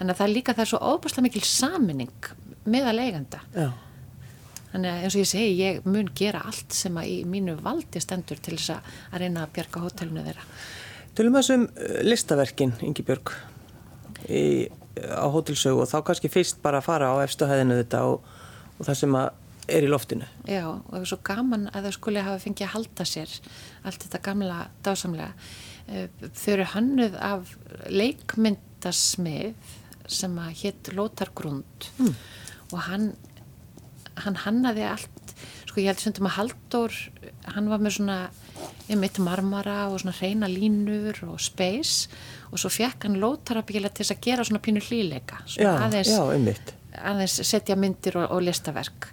Þannig 0.00 0.12
að 0.12 0.18
það 0.18 0.26
er 0.28 0.34
líka 0.34 0.56
það 0.58 0.64
er 0.66 0.72
svo 0.72 0.82
óbúslega 0.92 1.26
mikil 1.28 1.46
saminning 1.46 2.30
meðal 2.66 2.98
eigenda. 3.02 3.40
Þannig 4.72 4.88
að 4.88 5.02
eins 5.04 5.14
og 5.16 5.20
ég 5.20 5.28
segi, 5.28 5.56
ég 5.60 5.86
mun 5.86 6.06
gera 6.16 6.40
allt 6.48 6.72
sem 6.72 6.94
að 6.96 7.08
í 7.12 7.16
mínu 7.28 7.58
valdi 7.60 8.00
stendur 8.00 8.38
til 8.40 8.54
þess 8.56 8.70
að 8.78 8.92
að 9.12 9.20
reyna 9.24 9.42
að 9.44 9.50
bjarga 9.58 9.82
hótelinu 9.84 10.22
þeirra. 10.24 10.46
tölum 11.14 11.34
við 11.36 11.42
þessum 11.42 11.66
uh, 11.68 11.98
listaverkin 12.06 12.72
Ingibjörg 12.88 13.34
í, 14.32 14.44
á 15.00 15.26
hótelsögu 15.32 15.82
og 15.82 15.90
þá 15.90 15.98
kannski 16.06 16.30
fyrst 16.32 16.62
bara 16.64 16.82
að 16.82 16.88
fara 16.88 17.12
á 17.12 17.16
efstu 17.24 17.48
hæðinu 17.48 17.78
þetta 17.80 18.02
og, 18.10 18.26
og 18.78 18.86
það 18.88 18.98
sem 19.00 19.16
er 19.72 19.86
í 19.86 19.90
loftinu 19.90 20.26
Já, 20.48 20.66
og 20.68 20.90
það 20.90 21.00
er 21.00 21.10
svo 21.12 21.20
gaman 21.26 21.68
að 21.72 21.86
þau 21.88 21.96
skuli 21.98 22.24
hafa 22.26 22.42
fengið 22.42 22.66
að 22.66 22.74
halda 22.76 23.06
sér 23.08 23.36
allt 23.88 24.06
þetta 24.06 24.22
gamla 24.26 24.58
dásamlega. 24.84 25.32
Eh, 25.88 26.08
Þau 26.38 26.52
eru 26.54 26.68
hannuð 26.74 27.16
af 27.18 27.54
leikmyndasmið 27.90 29.72
sem 30.10 30.38
að 30.42 30.54
hétt 30.62 30.92
Lótar 30.96 31.32
Grund 31.34 31.88
mm. 31.96 32.14
og 32.72 32.78
hann, 32.88 33.12
hann 34.24 34.38
hannaði 34.44 34.86
allt, 34.90 35.34
sko 35.70 35.80
ég 35.80 35.92
held 35.92 36.02
sem 36.02 36.28
að 36.28 36.36
Halldór, 36.36 36.98
hann 37.54 37.70
var 37.70 37.82
með 37.82 37.96
svona 37.98 38.18
mitt 38.98 39.18
marmara 39.22 39.86
og 39.90 40.00
svona 40.02 40.14
reyna 40.18 40.48
línur 40.50 41.22
og 41.28 41.40
space 41.40 42.08
og 42.52 42.60
svo 42.60 42.70
fekk 42.72 43.08
hann 43.08 43.20
lótarabíla 43.22 43.90
til 43.90 44.04
þess 44.04 44.16
að 44.16 44.24
gera 44.26 44.46
svona 44.46 44.62
pínu 44.64 44.82
hlýleika, 44.84 45.42
já, 45.46 45.54
svona 45.54 45.86
aðeins, 45.86 46.10
já, 46.12 46.74
aðeins 47.12 47.38
setja 47.48 47.78
myndir 47.78 48.18
og, 48.20 48.28
og 48.36 48.44
listaverk. 48.44 49.08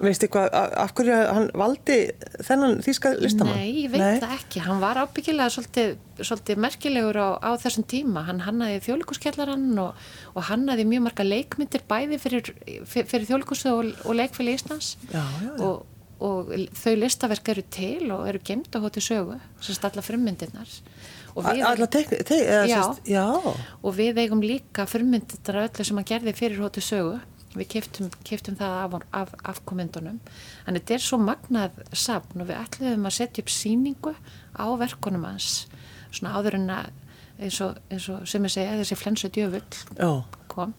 veistu 0.00 0.30
hvað, 0.32 0.48
af 0.80 0.94
hverju 0.96 1.16
hann 1.28 1.50
valdi 1.60 1.98
þennan 2.46 2.78
þýska 2.84 3.12
listamann? 3.20 3.58
Nei, 3.60 3.84
ég 3.84 3.92
veit 3.92 4.22
það 4.22 4.32
ekki. 4.38 4.62
Hann 4.64 4.80
var 4.80 4.96
ábyggilega 5.02 5.52
svolítið, 5.52 5.90
svolítið 6.22 6.62
merkilegur 6.64 7.18
á, 7.20 7.28
á 7.36 7.50
þessum 7.60 7.84
tíma. 7.84 8.24
Hann 8.24 8.40
hannaði 8.46 8.80
þjóðlíkuskjallarann 8.86 9.76
og, 9.84 10.00
og 10.32 10.48
hannaði 10.48 10.88
mjög 10.88 11.04
marga 11.04 11.26
leikmyndir 11.28 11.84
bæði 11.90 12.20
fyrir, 12.22 12.52
fyrir, 12.88 13.10
fyrir 13.12 13.28
þjóðlíkusu 13.28 13.74
og, 13.74 13.92
og 14.06 14.16
leikfélag 14.16 14.56
Íslands. 14.56 14.94
Já, 15.12 15.20
já, 15.20 15.50
já. 15.50 15.68
Og, 15.68 15.84
og 16.20 16.50
þau 16.76 16.92
listaverk 17.00 17.48
eru 17.54 17.64
til 17.72 18.10
og 18.12 18.26
eru 18.28 18.40
gemt 18.44 18.74
á 18.76 18.78
hóti 18.82 19.00
sögu, 19.04 19.38
sem 19.64 19.76
stalla 19.76 20.04
frummyndirnar. 20.04 20.68
Og 21.34 21.44
við, 21.46 21.62
Alla 21.64 21.86
tekni, 21.86 22.18
te, 22.26 22.40
eða, 22.42 22.64
Já. 22.68 22.78
Sest, 22.82 23.04
já, 23.08 23.24
og 23.80 23.92
við 23.96 24.18
eigum 24.20 24.42
líka 24.44 24.86
frummyndirnar 24.90 25.62
öllu 25.68 25.86
sem 25.86 26.00
hann 26.00 26.08
gerði 26.08 26.34
fyrir 26.36 26.60
hóti 26.60 26.82
sögu. 26.84 27.18
Við 27.50 27.66
keftum, 27.72 28.10
keftum 28.22 28.54
það 28.54 28.74
af, 28.78 28.92
af 29.16 29.30
afkomendunum. 29.54 30.20
Þannig 30.66 30.84
þetta 30.84 30.94
er 30.94 31.02
svo 31.02 31.18
magnað 31.18 31.80
safn 31.98 32.44
og 32.44 32.46
við 32.46 32.60
ætluðum 32.60 33.08
að 33.10 33.16
setja 33.16 33.42
upp 33.42 33.50
síningu 33.50 34.12
á 34.54 34.66
verkunum 34.78 35.24
hans. 35.26 35.64
Svona 36.14 36.36
áður 36.38 36.60
en 36.60 36.68
að, 36.76 36.92
eins 37.40 37.58
og, 37.66 37.80
eins 37.90 38.06
og 38.12 38.22
sem 38.30 38.46
ég 38.46 38.54
segja, 38.54 38.76
þessi 38.78 38.98
flensu 39.00 39.32
djöfull 39.34 39.80
kom. 40.52 40.76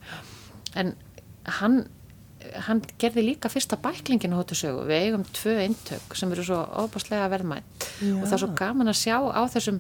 En 0.80 0.94
hann, 1.60 1.82
hann 2.68 2.82
gerði 3.02 3.26
líka 3.26 3.52
fyrsta 3.52 3.78
bæklingin 3.82 4.34
á 4.36 4.40
hóttusögu. 4.40 4.86
Við 4.90 5.06
eigum 5.08 5.26
tvö 5.28 5.56
eintök 5.66 6.16
sem 6.18 6.32
eru 6.34 6.46
svo 6.48 6.60
óbáslega 6.84 7.30
verðmætt. 7.32 7.88
Og 8.22 8.26
það 8.26 8.36
er 8.38 8.44
svo 8.44 8.52
gaman 8.60 8.92
að 8.92 9.00
sjá 9.02 9.18
á 9.20 9.42
þessum 9.54 9.80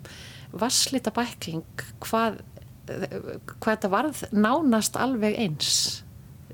vasslita 0.52 1.14
bækling 1.16 1.86
hvað, 2.04 2.42
hvað 2.88 3.70
þetta 3.70 3.92
varð 3.92 4.24
nánast 4.36 5.00
alveg 5.00 5.38
eins 5.40 6.02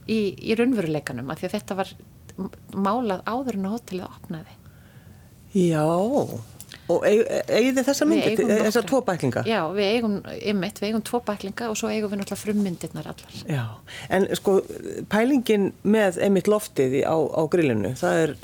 í, 0.05 0.35
í 0.37 0.57
raunveruleikanum 0.57 1.31
af 1.33 1.41
því 1.41 1.49
að 1.49 1.57
þetta 1.57 1.79
var 1.81 1.95
málað 2.77 3.23
áður 3.25 3.57
en 3.57 3.67
að 3.69 3.75
hótelið 3.77 4.07
opnaði. 4.11 4.59
já 5.57 5.85
og 6.89 7.03
eigið 7.07 7.73
þið 7.79 7.87
þessa 7.89 8.05
Við 8.05 8.11
myndi, 8.13 8.29
eigum 8.31 8.51
þessa 8.67 8.83
tvo 8.87 9.01
bæklinga? 9.07 9.41
Já, 9.49 9.59
við 9.75 9.89
eigum, 9.95 10.13
ymmit, 10.53 10.79
við 10.81 10.87
eigum 10.91 11.03
tvo 11.09 11.19
bæklinga 11.27 11.67
og 11.71 11.75
svo 11.79 11.89
eigum 11.91 12.13
við 12.13 12.21
náttúrulega 12.21 12.43
frummyndirnar 12.45 13.09
allar. 13.11 13.41
Já, 13.49 13.65
en 14.17 14.27
sko 14.39 14.59
pælingin 15.11 15.71
með 15.83 16.21
einmitt 16.23 16.47
loftið 16.51 16.95
á, 17.03 17.15
á 17.17 17.41
grillinu, 17.51 17.91
það 17.99 18.21
er 18.23 18.35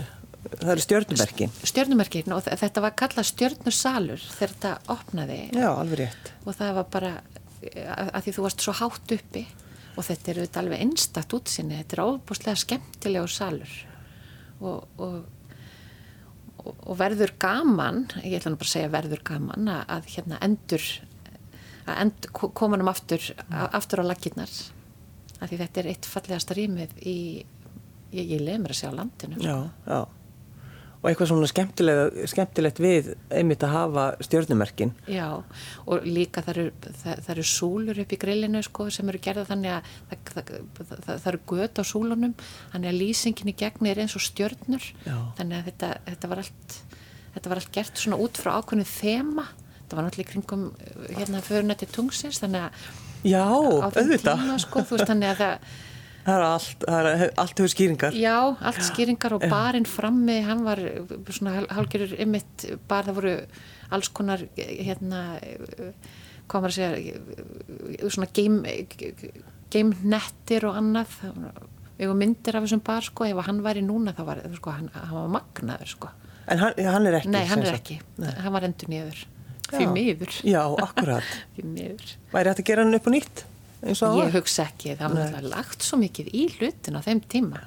það 0.60 0.72
eru 0.76 0.84
stjörnumerkin. 0.84 1.54
Stjörnumerkin 1.72 2.34
og 2.36 2.44
þe- 2.46 2.58
þetta 2.66 2.82
var 2.84 2.96
kallað 3.00 3.30
stjörnusalur 3.32 4.26
þegar 4.36 4.52
þetta 4.58 4.74
opnaði. 4.98 5.40
Já, 5.56 5.70
alveg 5.72 6.02
rétt. 6.04 6.34
Og 6.46 6.58
það 6.60 6.74
var 6.82 6.90
bara 6.92 7.14
að, 7.64 8.20
því 8.26 8.34
þú 8.36 8.44
varst 8.50 8.66
svo 8.66 8.76
hátt 8.76 9.16
uppi 9.16 9.46
og 9.96 10.04
þetta 10.04 10.32
er 10.34 10.42
auðvitað 10.42 10.62
alveg 10.66 10.84
einstakt 10.84 11.34
útsinni, 11.38 11.78
þetta 11.80 11.96
er 11.96 12.04
óbúslega 12.10 12.60
skemmtilegur 12.60 13.32
salur. 13.32 13.74
Og, 14.64 14.84
og, 14.98 15.16
og, 16.64 16.76
og 16.88 17.00
verður 17.00 17.34
gaman, 17.42 18.06
ég 18.24 18.38
ætla 18.40 18.54
nú 18.54 18.62
bara 18.62 18.70
að 18.70 18.76
segja 18.76 18.94
verður 18.94 19.24
gaman 19.28 19.72
að, 19.72 19.84
að 19.98 20.10
hérna 20.16 20.40
endur 20.46 20.88
að 21.84 22.00
end, 22.06 22.28
koma 22.32 22.80
um 22.80 22.92
aftur, 22.92 23.26
aftur 23.52 24.04
á 24.04 24.06
laginnar 24.08 24.52
af 25.44 25.50
því 25.50 25.60
þetta 25.60 25.82
er 25.82 25.90
eitt 25.92 26.08
fallegasta 26.08 26.56
rýmið 26.56 26.94
í, 27.04 27.18
ég, 28.16 28.28
ég 28.36 28.44
leið 28.44 28.62
mér 28.64 28.76
að 28.76 28.80
segja 28.80 28.94
á 28.96 29.00
landinu. 29.02 29.40
Já, 29.44 29.58
já 29.90 30.00
og 31.04 31.10
eitthvað 31.10 31.30
svona 31.34 31.48
skemmtilegt, 31.52 32.20
skemmtilegt 32.32 32.78
við 32.80 33.10
einmitt 33.36 33.64
að 33.68 33.74
hafa 33.74 34.06
stjörnumerkin. 34.24 34.94
Já, 35.12 35.28
og 35.84 36.06
líka 36.08 36.44
það 36.46 36.54
eru, 36.54 36.64
það, 37.02 37.24
það 37.26 37.32
eru 37.34 37.46
súlur 37.50 38.00
upp 38.06 38.16
í 38.16 38.20
grillinu 38.22 38.62
sko, 38.64 38.88
sem 38.96 39.12
eru 39.12 39.20
gerða 39.26 39.44
þannig 39.52 39.74
að 39.76 39.92
það, 40.32 40.54
það, 41.10 41.28
eru 41.34 41.42
göt 41.52 41.82
á 41.82 41.84
súlunum 41.92 42.36
þannig 42.72 42.94
að 42.94 43.00
lýsingin 43.02 43.52
í 43.52 43.58
gegni 43.60 43.92
er 43.92 44.04
eins 44.06 44.16
og 44.16 44.24
stjörnur. 44.24 44.90
Já. 45.04 45.18
þannig 45.42 45.60
að 45.60 45.70
þetta, 45.72 45.94
þetta, 46.08 46.32
var 46.32 46.44
allt, 46.46 46.82
þetta 47.36 47.52
var 47.52 47.62
allt 47.64 47.76
gert 47.76 48.04
svona 48.06 48.22
út 48.24 48.40
frá 48.40 48.56
ákveðinu 48.62 48.92
þema. 48.96 49.50
Þetta 49.82 50.00
var 50.00 50.08
náttúrulega 50.08 50.32
kringum 50.32 50.68
hérna 51.10 51.44
förunætti 51.44 51.92
tungsins 51.92 52.40
þannig 52.40 52.70
að 52.70 52.86
Já, 53.24 53.44
auðvitað. 53.44 54.54
sko, 54.64 54.88
þannig 55.04 55.34
að 55.36 55.44
það 55.44 55.82
Það 56.24 56.38
er 56.38 56.46
allt, 56.48 56.84
það 56.88 57.08
er 57.10 57.22
allt 57.42 57.60
hefur 57.60 57.72
skýringar. 57.74 58.16
Já, 58.16 58.38
allt 58.64 58.86
skýringar 58.88 59.34
og 59.36 59.44
barinn 59.52 59.88
frammi, 59.90 60.38
hann 60.46 60.64
var 60.64 60.80
svona 61.28 61.66
hálgjörur 61.68 62.16
ymmit, 62.24 62.68
bar 62.88 63.10
það 63.10 63.18
voru 63.18 63.34
alls 63.94 64.10
konar 64.16 64.46
hérna, 64.56 65.24
hvað 66.48 66.64
maður 66.64 66.72
að 66.72 66.78
segja, 66.78 68.08
svona 68.08 68.30
game, 68.40 68.78
game 69.74 70.00
nettir 70.16 70.70
og 70.70 70.80
annað, 70.80 71.20
við 72.00 72.08
hefum 72.08 72.24
myndir 72.24 72.56
af 72.58 72.68
þessum 72.70 72.86
bar 72.88 73.04
sko, 73.12 73.28
ef 73.28 73.44
hann 73.50 73.64
væri 73.66 73.84
núna 73.84 74.16
þá 74.16 74.26
var 74.32 74.44
sko, 74.56 74.78
hann, 74.80 74.90
hann 74.96 75.16
var 75.20 75.32
magnaður 75.38 75.96
sko. 75.98 76.16
En 76.48 76.60
hann, 76.60 76.80
hann 76.88 77.08
er 77.08 77.20
ekki 77.20 77.32
Nei, 77.36 77.46
hann 77.52 77.68
er 77.68 77.78
ekki, 77.78 78.00
Nei. 78.20 78.32
hann 78.44 78.56
var 78.56 78.66
endur 78.68 78.92
nýður, 78.92 79.26
því 79.74 79.88
miður, 79.92 80.38
Já, 80.48 80.62
akkurat. 80.88 81.36
Því 81.58 81.68
miður. 81.68 82.20
Væri 82.32 82.52
hægt 82.54 82.64
að 82.64 82.72
gera 82.72 82.88
hann 82.88 82.96
upp 83.00 83.12
á 83.12 83.12
nýtt? 83.12 83.44
og 83.44 83.53
Ég 83.84 84.36
hugsa 84.38 84.68
ekki, 84.70 84.94
það 84.96 85.08
var 85.10 85.18
náttúrulega 85.20 85.50
lagt 85.58 85.84
svo 85.84 85.98
mikið 86.02 86.30
í 86.34 86.46
hlutin 86.58 86.96
á 86.96 87.02
þeim 87.04 87.20
tíma. 87.30 87.64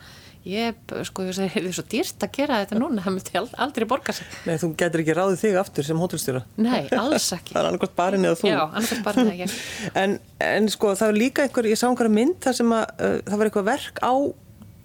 Ég, 0.47 0.77
sko, 1.09 1.25
ég 1.27 1.57
er 1.59 1.73
svo 1.75 1.83
dýrt 1.91 2.23
að 2.23 2.31
gera 2.37 2.61
þetta 2.63 2.77
núna, 2.79 3.03
það 3.03 3.15
myndi 3.17 3.33
ald- 3.41 3.55
aldrei 3.65 3.87
borga 3.91 4.13
sig. 4.15 4.29
Nei, 4.47 4.55
þú 4.63 4.69
getur 4.79 5.03
ekki 5.03 5.17
ráðið 5.19 5.41
þig 5.41 5.57
aftur 5.59 5.87
sem 5.89 5.99
hótelstjóra 5.99 6.43
Nei, 6.63 6.85
alls 6.95 7.27
ekki. 7.35 7.51
Það 7.57 7.61
er 7.65 7.69
annarkvæmt 7.73 7.97
barinn 7.99 8.29
eða 8.29 8.39
þú 8.39 8.53
Já, 8.53 8.61
annars 8.69 8.93
bara 9.09 9.25
það 9.27 9.41
ég. 9.41 9.57
en, 10.05 10.15
en 10.47 10.69
sko 10.71 10.93
það 10.95 11.11
var 11.11 11.19
líka 11.19 11.43
einhver, 11.49 11.67
ég 11.73 11.81
sá 11.81 11.89
einhverja 11.91 12.15
mynd 12.21 12.39
þar 12.47 12.59
sem 12.61 12.75
að 12.79 12.85
uh, 12.95 13.17
það 13.27 13.41
var 13.43 13.51
eitthvað 13.51 13.69
verk 13.73 13.99
á 14.07 14.15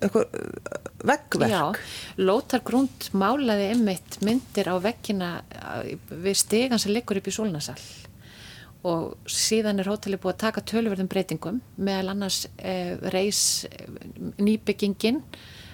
eitthvað, 0.02 0.34
uh, 0.41 0.91
veggverk. 1.13 1.54
Já, 1.54 1.63
Lótar 2.26 2.65
Grund 2.65 3.10
málaði 3.22 3.70
einmitt 3.76 4.17
myndir 4.26 4.65
á 4.74 4.76
veggina 4.82 5.30
við 6.10 6.39
stegan 6.41 6.82
sem 6.82 6.96
liggur 6.98 7.22
upp 7.22 7.30
í 7.30 7.38
Sólnasal 7.38 7.78
og 8.88 9.30
síðan 9.30 9.82
er 9.82 9.89
hóteli 9.91 10.20
búið 10.22 10.36
að 10.36 10.44
taka 10.46 10.65
tölverðum 10.72 11.10
breytingum 11.12 11.60
meðal 11.78 12.13
annars 12.15 12.46
eh, 12.58 12.96
reys 13.13 13.65
nýbyggingin 14.41 15.22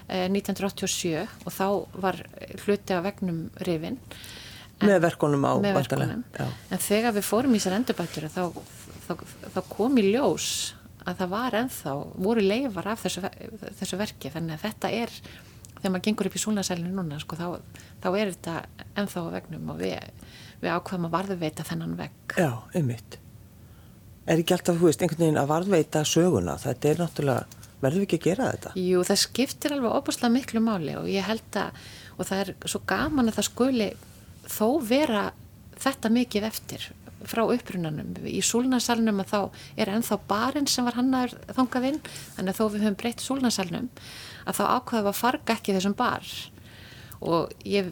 eh, 0.08 0.26
1987 0.28 1.24
og 1.46 1.54
þá 1.54 1.68
var 2.04 2.20
hluti 2.64 2.96
af 2.96 3.06
vegnum 3.08 3.46
rifin 3.64 4.00
með 4.84 5.00
verkonum 5.08 5.46
á 5.48 5.52
með 5.58 5.80
Já. 6.38 6.46
en 6.46 6.82
þegar 6.84 7.16
við 7.16 7.24
fórum 7.26 7.54
í 7.56 7.58
þessar 7.58 7.78
endurbættur 7.80 8.28
þá, 8.30 8.44
þá, 9.08 9.14
þá 9.56 9.62
kom 9.72 9.98
í 9.98 10.10
ljós 10.12 10.50
að 11.08 11.22
það 11.22 11.30
var 11.32 11.56
ennþá, 11.62 11.94
voru 12.26 12.44
leifar 12.44 12.90
af 12.92 13.04
þessu, 13.04 13.22
þessu 13.80 13.98
verki. 14.00 14.32
Þannig 14.32 14.56
að 14.56 14.64
þetta 14.66 14.90
er, 14.96 15.14
þegar 15.78 15.94
maður 15.94 16.04
gengur 16.08 16.30
upp 16.30 16.36
í 16.36 16.42
súlnasælinu 16.42 16.92
núna, 16.94 17.20
sko, 17.22 17.38
þá, 17.38 17.46
þá 18.02 18.08
er 18.10 18.32
þetta 18.34 18.56
ennþá 19.02 19.24
á 19.24 19.28
vegnum 19.38 19.72
og 19.72 19.80
við, 19.80 19.96
við 20.62 20.74
ákvaðum 20.74 21.08
að 21.08 21.14
varðveita 21.16 21.66
þennan 21.68 21.96
vegg 21.98 22.36
Já, 22.38 22.50
einmitt. 22.76 23.18
Er 24.28 24.42
ekki 24.42 24.56
alltaf, 24.56 24.76
þú 24.76 24.90
veist, 24.90 25.02
einhvern 25.02 25.24
veginn 25.24 25.40
að 25.40 25.50
varðveita 25.52 26.04
söguna? 26.04 26.58
Þetta 26.60 26.90
er 26.90 27.02
náttúrulega, 27.02 27.64
verður 27.80 28.02
við 28.02 28.06
ekki 28.06 28.18
að 28.18 28.26
gera 28.26 28.48
þetta? 28.52 28.72
Jú, 28.82 29.02
það 29.08 29.20
skiptir 29.22 29.74
alveg 29.76 29.96
opaslega 29.96 30.34
miklu 30.34 30.62
máli 30.64 30.96
og 31.00 31.08
ég 31.08 31.24
held 31.28 31.60
að, 31.62 31.82
og 32.18 32.28
það 32.28 32.42
er 32.42 32.54
svo 32.68 32.82
gaman 32.90 33.30
að 33.30 33.38
það 33.38 33.48
skuli 33.48 33.88
þó 34.48 34.66
vera 34.84 35.24
þetta 35.78 36.12
mikið 36.12 36.48
eftir 36.50 36.88
frá 37.28 37.42
upprunanum. 37.48 38.12
Í 38.28 38.42
súlnasalnum 38.44 39.22
að 39.24 39.32
þá 39.32 39.40
er 39.80 39.90
ennþá 39.94 40.20
barinn 40.30 40.68
sem 40.70 40.86
var 40.86 40.98
hannaður 40.98 41.34
þangað 41.56 41.88
inn, 41.90 41.98
þannig 42.36 42.52
að 42.52 42.60
þó 42.60 42.64
við 42.74 42.84
höfum 42.84 42.98
breytt 43.00 43.24
súlnasalnum, 43.24 43.88
að 44.44 44.60
þá 44.60 44.64
ákvaðum 44.76 45.10
að 45.10 45.18
farga 45.18 45.56
ekki 45.56 45.74
þessum 45.76 45.96
bar 45.98 46.28
og 47.20 47.54
ég, 47.66 47.88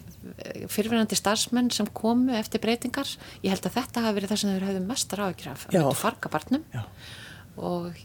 fyrirverandi 0.70 1.18
starfsmenn 1.18 1.70
sem 1.74 1.88
komu 1.96 2.34
eftir 2.38 2.62
breytingar, 2.62 3.08
ég 3.42 3.54
held 3.54 3.66
að 3.66 3.78
þetta 3.80 4.04
hafi 4.04 4.18
verið 4.20 4.32
það 4.32 4.42
sem 4.42 4.52
þeir 4.54 4.66
höfðu 4.68 4.82
mestar 4.86 5.22
áhyggjur 5.26 5.52
af, 5.52 5.64
Já. 5.74 5.80
að 5.82 5.96
farga 5.98 6.30
barnum 6.30 6.62
Já. 6.74 6.84
og, 7.56 8.00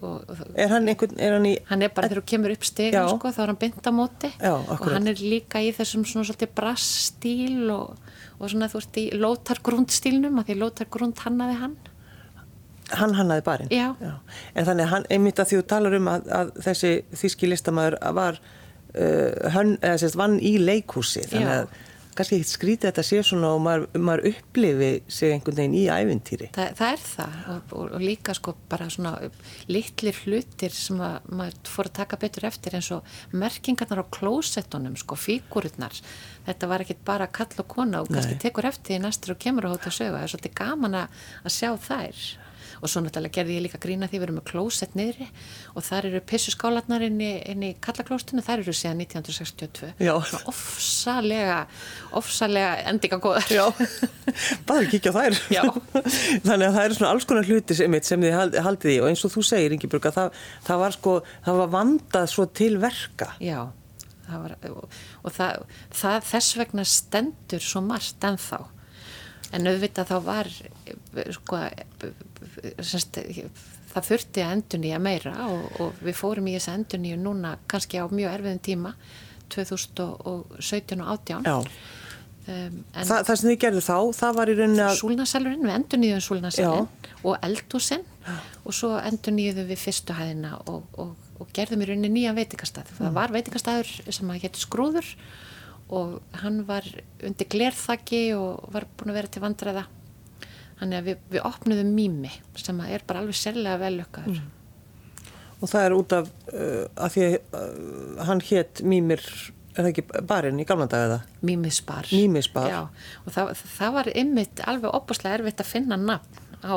og, 0.00 0.16
og 0.32 0.42
Er 0.56 0.72
hann 0.72 0.88
einhvern, 0.88 1.14
er 1.20 1.36
hann 1.36 1.50
í, 1.50 1.54
hann 1.68 1.84
er 1.84 1.92
bara 1.92 2.08
þegar 2.08 2.22
þú 2.22 2.30
kemur 2.32 2.56
upp 2.56 2.66
stegum 2.68 2.98
Já. 3.02 3.04
sko, 3.12 3.34
þá 3.36 3.40
er 3.44 3.52
hann 3.52 3.60
bynd 3.66 3.84
á 3.84 3.92
móti 3.92 4.32
Já, 4.38 4.54
og 4.56 4.88
hann 4.94 5.12
er 5.12 5.20
líka 5.20 5.60
í 5.60 5.72
þessum 5.76 6.08
svona 6.08 6.30
svolítið 6.30 6.54
brassstíl 6.56 7.68
og, 7.76 8.00
og 8.38 8.52
svona 8.52 8.70
þú 8.72 8.80
ert 8.84 9.00
í 9.02 9.06
lótargrundstílnum 9.20 10.40
að 10.40 10.52
því 10.52 10.60
lótargrund 10.64 11.26
hannaði 11.26 11.60
hann 11.60 11.76
hann 12.92 13.14
hannaði 13.16 13.44
barinn? 13.46 13.70
Já. 13.72 13.94
En 14.54 14.66
þannig 14.66 14.90
hann, 14.90 15.06
einmitt 15.12 15.40
að 15.40 15.52
því 15.52 15.60
þú 15.60 15.66
talar 15.70 15.94
um 15.96 16.10
að, 16.12 16.26
að 16.36 16.50
þessi 16.66 16.90
þíski 17.16 17.48
listamæður 17.48 17.96
var, 18.18 18.40
hann, 18.92 19.78
eða 19.80 20.02
sérst, 20.02 20.18
vann 20.20 20.36
í 20.42 20.58
leikhúsi, 20.60 21.24
þannig 21.30 21.56
að 21.56 21.80
kannski 22.16 22.38
ekki 22.38 22.48
skrítið 22.50 22.88
þetta 22.90 23.04
sé 23.06 23.20
svona 23.24 23.52
og 23.56 23.62
maður, 23.64 23.84
maður 23.96 24.26
upplifi 24.32 24.90
sig 25.08 25.32
einhvern 25.32 25.58
veginn 25.62 25.76
í 25.78 25.84
ævintýri. 25.88 26.48
Þa, 26.52 26.66
það 26.76 26.90
er 26.90 27.02
það. 27.06 27.38
Og, 27.54 27.72
og, 27.78 27.94
og 27.96 28.04
líka 28.04 28.34
sko 28.36 28.54
bara 28.68 28.88
svona 28.92 29.14
litlir 29.72 30.18
hlutir 30.26 30.76
sem 30.76 31.00
að 31.04 31.30
maður 31.32 31.72
fór 31.72 31.88
að 31.88 31.96
taka 32.02 32.20
betur 32.20 32.48
eftir 32.50 32.76
eins 32.76 32.90
og 32.94 33.16
merkingarnar 33.32 34.04
á 34.04 34.12
klósettunum 34.12 34.98
sko, 35.00 35.16
fígururnar 35.16 35.96
þetta 36.46 36.70
var 36.70 36.84
ekkit 36.84 37.02
bara 37.06 37.30
kall 37.32 37.52
og 37.62 37.68
kona 37.70 38.02
og 38.02 38.12
kannski 38.12 38.36
Nei. 38.36 38.42
tekur 38.44 38.68
eftir 38.68 38.98
í 38.98 39.02
næstur 39.02 39.36
og 39.36 39.42
kemur 39.42 39.70
á 39.70 39.72
hóta 39.72 39.92
sögu 39.94 40.16
það 40.16 40.24
er 40.26 40.32
svolítið 40.34 40.56
gaman 40.58 40.98
að 40.98 41.52
sjá 41.54 41.70
þær 41.80 42.24
og 42.82 42.90
svo 42.90 43.00
náttúrulega 43.04 43.36
gerði 43.38 43.54
ég 43.56 43.62
líka 43.68 43.78
grína 43.82 44.08
því 44.10 44.18
við 44.18 44.24
erum 44.26 44.36
með 44.40 44.46
klósett 44.50 44.96
niðri 44.98 45.28
og 45.78 45.84
þar 45.86 46.08
eru 46.08 46.20
pissuskálarnar 46.32 47.04
inn 47.06 47.20
í, 47.22 47.30
inn 47.52 47.62
í 47.62 47.70
kallaklóstunni, 47.84 48.42
þar 48.42 48.64
eru 48.64 48.74
síðan 48.74 49.04
1962 49.04 49.92
Já. 50.02 50.12
Svona 50.26 50.42
ofsalega 50.50 51.58
ofsalega 52.18 52.72
endingagóðar 52.90 53.46
Já, 53.54 53.64
bara 54.66 54.88
kíkja 54.90 55.12
þær. 55.14 55.38
Já. 55.52 55.62
Þannig 56.46 56.66
að 56.66 56.74
það 56.76 56.82
eru 56.88 56.96
svona 56.98 57.12
alls 57.14 57.28
konar 57.30 57.46
hluti 57.48 57.76
sem, 57.78 57.96
sem 58.02 58.24
þið 58.26 58.34
hald- 58.38 58.58
haldið 58.66 58.94
í 58.96 58.98
og 59.02 59.08
eins 59.12 59.22
og 59.28 59.32
þú 59.36 59.44
segir, 59.46 59.76
Ingeborg, 59.76 60.08
að 60.10 60.18
það, 60.18 60.42
það 60.66 60.82
var 60.82 60.96
sko, 60.98 61.14
það 61.46 61.60
var 61.62 61.72
vandað 61.76 62.28
svo 62.34 62.46
til 62.60 62.72
verka. 62.82 63.30
Já, 63.42 63.60
það 64.26 64.44
var, 64.44 64.56
og, 64.72 65.32
það, 65.38 65.64
það 66.02 66.28
þess 66.32 66.58
vegna 66.60 66.86
stendur 66.88 67.64
svo 67.70 67.82
margt 67.86 68.28
ennþá. 68.28 68.60
En 69.52 69.68
auðvitað 69.68 70.08
þá 70.08 70.16
var, 70.24 70.48
sko, 71.36 71.62
semst, 72.80 73.18
það 73.92 74.08
þurfti 74.10 74.44
að 74.44 74.54
endur 74.56 74.82
nýja 74.82 75.00
meira 75.02 75.34
og, 75.48 75.66
og 75.84 76.04
við 76.04 76.16
fórum 76.18 76.48
í 76.48 76.56
þessa 76.56 76.76
endur 76.78 77.02
nýju 77.02 77.18
núna 77.22 77.56
kannski 77.70 78.00
á 78.00 78.06
mjög 78.08 78.38
erfiðum 78.38 78.62
tíma, 78.68 78.94
2017 79.52 81.02
og 81.04 81.12
18. 81.16 81.44
Já, 81.44 81.58
Um, 82.42 82.80
en 82.98 83.06
Þa, 83.06 83.20
það 83.22 83.36
sem 83.38 83.48
þið 83.52 83.58
gerðu 83.62 83.80
þá, 83.86 83.96
það 84.18 84.32
var 84.34 84.50
í 84.50 84.54
rauninni 84.58 84.82
að, 84.82 84.96
súlnasalurinn, 84.98 85.60
við 85.62 85.74
endur 85.76 86.00
nýjum 86.02 86.22
súlnasalinn 86.26 86.88
og 87.22 87.36
eldúsinn 87.46 88.02
og 88.66 88.74
svo 88.74 88.90
endur 88.98 89.36
nýjum 89.36 89.60
við 89.68 89.78
fyrstu 89.78 90.16
hæðina 90.18 90.56
og, 90.72 90.88
og, 90.98 91.12
og 91.38 91.52
gerðum 91.54 91.84
í 91.84 91.88
rauninni 91.92 92.10
nýja 92.16 92.32
veitingastað. 92.34 92.90
Það 92.98 93.14
var 93.20 93.34
veitingastaður 93.36 93.92
sem 94.18 94.34
að 94.34 94.42
hétt 94.42 94.58
Skrúður 94.58 95.12
og 95.94 96.16
hann 96.42 96.58
var 96.66 96.88
undir 97.22 97.50
glerþaki 97.54 98.24
og 98.34 98.66
var 98.74 98.88
búin 98.90 99.14
að 99.14 99.20
vera 99.20 99.30
til 99.36 99.44
vandræða. 99.46 99.86
Þannig 100.80 100.98
að 100.98 101.08
við, 101.08 101.22
við 101.30 101.46
opnuðum 101.46 101.94
mými 101.96 102.32
sem 102.58 102.80
er 102.88 103.04
bara 103.06 103.22
alveg 103.22 103.38
sérlega 103.38 103.80
velukkaður. 103.82 104.40
og 105.62 105.70
það 105.70 105.86
er 105.86 105.96
út 105.96 106.14
af, 106.16 106.30
uh, 106.52 106.84
að 106.96 107.16
því 107.16 107.26
að 107.26 107.36
uh, 107.58 108.22
hann 108.28 108.42
hétt 108.48 108.82
Mímir, 108.82 109.22
er 109.72 109.78
það 109.78 109.90
ekki 109.92 110.06
barinn 110.32 110.60
í 110.62 110.66
gamla 110.68 110.88
daga 110.90 111.12
það? 111.14 111.38
Mýmiðspar. 111.50 112.10
Mýmisbar. 112.10 112.68
Já, 112.72 112.80
og 113.22 113.36
það, 113.36 113.54
það 113.76 113.96
var 113.98 114.12
ymmit 114.24 114.64
alveg 114.72 114.98
opaslega 114.98 115.38
erfitt 115.38 115.62
að 115.62 115.70
finna 115.70 116.00
nafn 116.00 116.66
á 116.66 116.74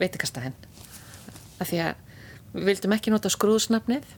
veitingastæðin. 0.00 0.58
Af 1.62 1.70
því 1.70 1.82
að 1.86 1.94
við 2.56 2.70
vildum 2.70 2.94
ekki 2.96 3.12
nota 3.14 3.32
skrúðsnafnið 3.32 4.10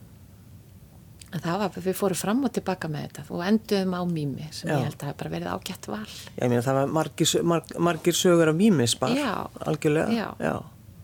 það 1.33 1.59
var, 1.61 1.79
við 1.85 1.97
fórum 1.97 2.19
fram 2.19 2.45
og 2.47 2.53
tilbaka 2.57 2.89
með 2.91 3.09
þetta 3.09 3.25
og 3.37 3.43
enduðum 3.45 3.97
á 4.01 4.03
mými 4.09 4.47
sem 4.55 4.71
Já. 4.71 4.77
ég 4.79 4.87
held 4.89 5.03
að 5.03 5.11
hafa 5.11 5.19
bara 5.23 5.33
verið 5.35 5.51
ágætt 5.53 5.89
val. 5.91 6.05
Ég 6.39 6.53
meina 6.53 6.63
það 6.65 6.79
var 6.79 6.95
margir, 6.99 7.33
marg, 7.53 7.75
margir 7.89 8.17
sögur 8.17 8.53
af 8.53 8.57
Mímisbar. 8.57 9.13
Já. 9.17 9.35
Algjörlega. 9.69 10.15
Já. 10.17 10.29
Já, 10.41 10.55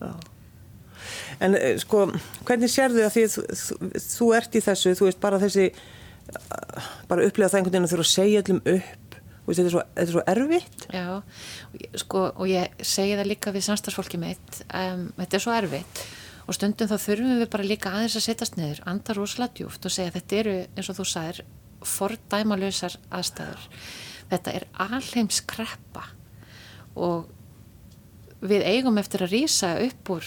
já. 0.01 0.15
En 1.45 1.59
uh, 1.59 1.69
sko, 1.83 2.07
hvernig 2.49 2.73
sérðu 2.73 3.05
að 3.05 3.13
því 3.19 3.27
þú, 3.35 3.45
þú, 3.61 3.93
þú 4.07 4.31
ert 4.39 4.57
í 4.57 4.65
þessu, 4.65 4.97
þú 4.97 5.09
veist 5.11 5.21
bara 5.21 5.41
þessi, 5.43 5.69
uh, 6.33 6.91
bara 7.11 7.29
upplega 7.29 7.53
það 7.53 7.61
einhvern 7.61 7.77
veginn 7.77 7.89
að 7.91 7.95
þurfa 7.95 8.09
að 8.09 8.13
segja 8.15 8.43
öllum 8.45 8.61
upp, 8.75 9.17
þú 9.21 9.51
veist, 9.51 9.61
þetta 9.61 9.69
er 9.69 9.75
svo, 9.75 9.87
þetta 9.93 10.07
er 10.07 10.15
svo 10.15 10.27
erfitt. 10.35 10.87
Já, 10.95 11.07
og 11.19 11.99
sko, 12.01 12.27
og 12.33 12.49
ég 12.49 12.85
segi 12.95 13.19
það 13.19 13.33
líka 13.35 13.53
við 13.53 13.67
samstagsfólki 13.69 14.23
mitt, 14.23 14.63
um, 14.71 15.09
þetta 15.21 15.41
er 15.41 15.45
svo 15.45 15.59
erfitt 15.59 16.07
og 16.45 16.57
stundum 16.57 16.91
þá 16.91 16.97
þurfum 17.01 17.39
við 17.41 17.51
bara 17.53 17.67
líka 17.67 17.93
aðeins 17.93 18.17
að 18.19 18.27
setjast 18.27 18.59
niður, 18.59 18.83
anda 18.91 19.17
rosalega 19.17 19.59
djúft 19.61 19.87
og 19.87 19.95
segja 19.95 20.15
þetta 20.15 20.41
eru, 20.41 20.57
eins 20.77 20.91
og 20.91 20.99
þú 20.99 21.07
sagðir, 21.09 21.45
fordæmalösar 21.85 22.99
aðstæður. 23.15 23.65
Þetta 24.33 24.53
er 24.59 24.67
alheims 24.85 25.41
kreppa. 25.49 26.05
Og 26.95 27.31
við 28.45 28.65
eigum 28.69 29.01
eftir 29.01 29.25
að 29.25 29.33
rýsa 29.33 29.71
upp 29.81 30.11
úr 30.13 30.27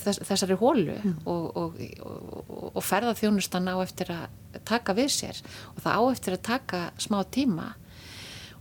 þess, 0.00 0.22
þessari 0.24 0.56
hólu 0.60 0.94
og, 1.28 1.44
og, 1.60 1.82
og, 2.00 2.70
og 2.72 2.84
ferða 2.84 3.12
þjónustan 3.18 3.68
á 3.68 3.76
eftir 3.84 4.12
að 4.14 4.62
taka 4.68 4.96
við 4.96 5.12
sér. 5.12 5.42
Og 5.74 5.84
það 5.84 6.00
á 6.00 6.02
eftir 6.14 6.36
að 6.38 6.44
taka 6.48 6.82
smá 7.00 7.20
tíma. 7.28 7.72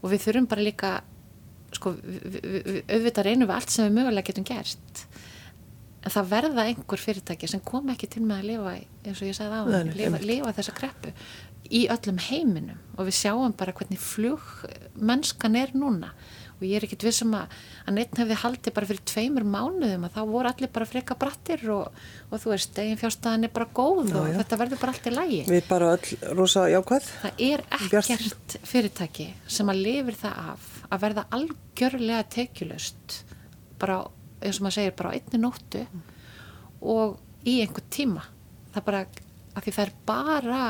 Og 0.01 0.12
við 0.12 0.25
þurfum 0.25 0.51
bara 0.51 0.67
líka 0.67 0.93
sko, 1.71 1.95
við, 2.04 2.23
við, 2.36 2.62
við, 2.67 2.80
auðvitað 2.89 3.27
reynum 3.30 3.47
við 3.47 3.58
allt 3.58 3.71
sem 3.71 3.88
við 3.88 3.99
mögulega 3.99 4.32
getum 4.32 4.47
gert 4.47 5.06
en 6.02 6.14
það 6.14 6.34
verða 6.34 6.66
einhver 6.70 7.02
fyrirtæki 7.02 7.50
sem 7.50 7.62
kom 7.66 7.92
ekki 7.94 8.10
til 8.10 8.24
með 8.26 8.42
að 8.42 8.50
lifa 8.52 8.76
eins 9.06 9.22
og 9.22 9.30
ég 9.30 9.38
sagði 9.38 9.62
á 9.62 9.64
nei, 9.70 9.96
lifa, 10.00 10.22
lifa 10.26 10.54
þessa 10.58 10.78
kreppu 10.78 11.14
í 11.72 11.88
öllum 11.92 12.20
heiminum. 12.28 12.80
Og 13.00 13.08
við 13.08 13.18
sjáum 13.22 13.54
bara 13.58 13.74
hvernig 13.76 14.00
flug 14.02 14.44
mennskan 15.00 15.58
er 15.60 15.72
núna. 15.78 16.12
Og 16.60 16.66
ég 16.68 16.78
er 16.78 16.86
ekkit 16.86 17.08
vissum 17.08 17.32
að, 17.34 17.54
að 17.88 17.96
neitt 17.96 18.20
hefði 18.20 18.38
haldið 18.38 18.74
bara 18.76 18.90
fyrir 18.90 19.06
tveimur 19.10 19.46
mánuðum 19.50 20.04
að 20.06 20.18
þá 20.18 20.20
voru 20.30 20.52
allir 20.52 20.70
bara 20.76 20.90
freka 20.90 21.18
brattir 21.18 21.64
og, 21.74 22.04
og 22.30 22.44
þú 22.44 22.52
veist, 22.52 22.78
eigin 22.78 23.00
fjárstæðan 23.02 23.48
er 23.48 23.54
bara 23.56 23.70
góð 23.80 24.12
og 24.12 24.28
já. 24.30 24.36
þetta 24.38 24.60
verður 24.62 24.82
bara 24.84 24.94
allt 24.94 25.10
í 25.10 25.16
lægi 25.16 25.40
Við 25.50 25.64
bara 25.72 25.90
öll 25.96 26.36
rosa 26.38 26.68
jákvæð. 26.70 27.10
Það 27.24 27.44
er 27.48 27.66
ekkert 27.80 28.58
fyrirtæki 28.74 29.28
sem 29.58 29.74
að 29.74 29.84
lifir 29.88 30.20
það 30.22 30.54
af 30.54 30.70
að 30.92 31.04
verða 31.08 31.26
algjörlega 31.38 32.24
tekjulöst 32.36 33.22
bara, 33.82 34.04
eins 34.41 34.60
og 34.60 34.65
maður 34.65 34.77
segir, 34.77 34.95
bara 34.97 35.13
á 35.13 35.15
einni 35.17 35.41
nóttu 35.41 35.84
og 36.82 37.19
í 37.47 37.60
einhver 37.63 37.86
tíma. 37.93 38.23
Það 38.73 38.88
bara, 38.88 39.04
að 39.56 39.65
því 39.65 39.75
það 39.77 39.86
er 39.86 39.93
bara 40.10 40.62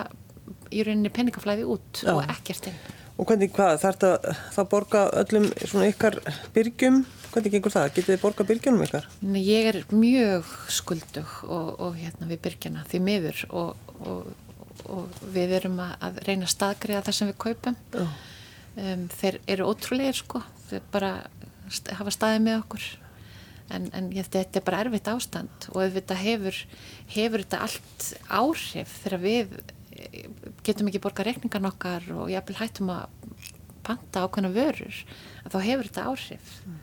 í 0.72 0.84
rauninni 0.88 1.14
peningaflæði 1.14 1.68
út 1.70 2.04
Já. 2.04 2.14
og 2.16 2.26
ekkert 2.32 2.72
inn. 2.72 2.82
Og 3.20 3.28
hvernig, 3.30 3.52
hvað, 3.54 3.76
þarf 3.84 4.30
það 4.56 4.70
borga 4.72 5.02
öllum 5.22 5.50
svona 5.62 5.90
ykkar 5.92 6.18
byrgjum? 6.56 7.04
Hvernig 7.32 7.54
gengur 7.54 7.74
það? 7.74 7.90
Getið 7.96 8.16
þið 8.16 8.22
borga 8.24 8.46
byrgjunum 8.50 8.86
ykkar? 8.88 9.06
Nei, 9.24 9.42
Ég 9.46 9.68
er 9.70 9.78
mjög 9.94 10.50
skuldug 10.74 11.36
og, 11.46 11.70
og 11.78 12.00
hérna 12.00 12.30
við 12.32 12.42
byrgjana 12.48 12.86
því 12.90 13.04
miður 13.06 13.44
og, 13.50 13.92
og, 14.02 14.32
og 14.90 15.22
við 15.36 15.54
erum 15.60 15.78
að, 15.84 15.94
að 16.08 16.20
reyna 16.28 16.48
að 16.48 16.54
staðgriða 16.56 17.04
það 17.08 17.18
sem 17.20 17.32
við 17.32 17.38
kaupum 17.46 17.78
um, 18.02 19.06
þeir 19.20 19.40
eru 19.54 19.70
ótrúlegir 19.70 20.18
sko 20.18 20.42
þeir 20.72 20.90
bara 20.92 21.14
hafa 22.00 22.16
staðið 22.16 22.44
með 22.48 22.60
okkur 22.64 22.90
en, 23.76 23.88
en 23.98 24.10
ég, 24.16 24.28
þetta 24.28 24.60
er 24.60 24.66
bara 24.68 24.82
erfitt 24.86 25.10
ástand 25.12 25.68
og 25.74 25.94
þetta 25.96 26.18
hefur 26.20 26.58
hefur 27.14 27.44
þetta 27.46 27.62
allt 27.68 28.08
áhrif 28.28 28.98
þegar 29.04 29.24
við 29.24 29.56
eh, 29.96 30.28
getum 30.66 30.92
ekki 30.92 31.04
borga 31.04 31.26
reikningan 31.28 31.70
okkar 31.72 32.08
og 32.16 32.32
vil 32.32 32.60
hættum 32.60 32.92
að 32.94 33.08
panta 33.86 34.26
ákveðna 34.26 34.54
vörur 34.56 35.02
þá 35.48 35.58
hefur 35.66 35.90
þetta 35.90 36.08
áhrif 36.10 36.52
mm. 36.66 36.82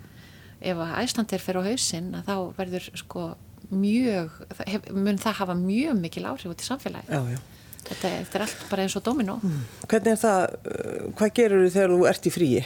ef 0.73 0.83
að 0.85 0.97
æslandir 1.03 1.45
fer 1.45 1.61
á 1.61 1.63
hausinn 1.69 2.11
þá 2.27 2.35
verður 2.59 2.91
sko 2.99 3.29
mjög, 3.69 4.43
hef, 4.65 4.91
mun 4.95 5.21
það 5.21 5.41
hafa 5.43 5.57
mjög 5.59 6.03
mikil 6.03 6.27
áhrif 6.31 6.53
út 6.53 6.65
í 6.65 6.69
samfélagi 6.69 7.13
Já, 7.13 7.23
já. 7.35 7.41
Þetta, 7.89 8.11
þetta 8.11 8.37
er 8.37 8.45
allt 8.45 8.63
bara 8.69 8.85
eins 8.85 8.97
og 8.99 9.05
domino 9.07 9.39
mm. 9.41 9.61
Hvernig 9.87 10.13
er 10.13 10.21
það, 10.21 10.43
uh, 10.59 11.09
hvað 11.19 11.35
gerur 11.39 11.65
þú 11.65 11.73
þegar 11.77 11.95
þú 11.95 12.07
ert 12.11 12.29
í 12.29 12.33
fríi? 12.35 12.63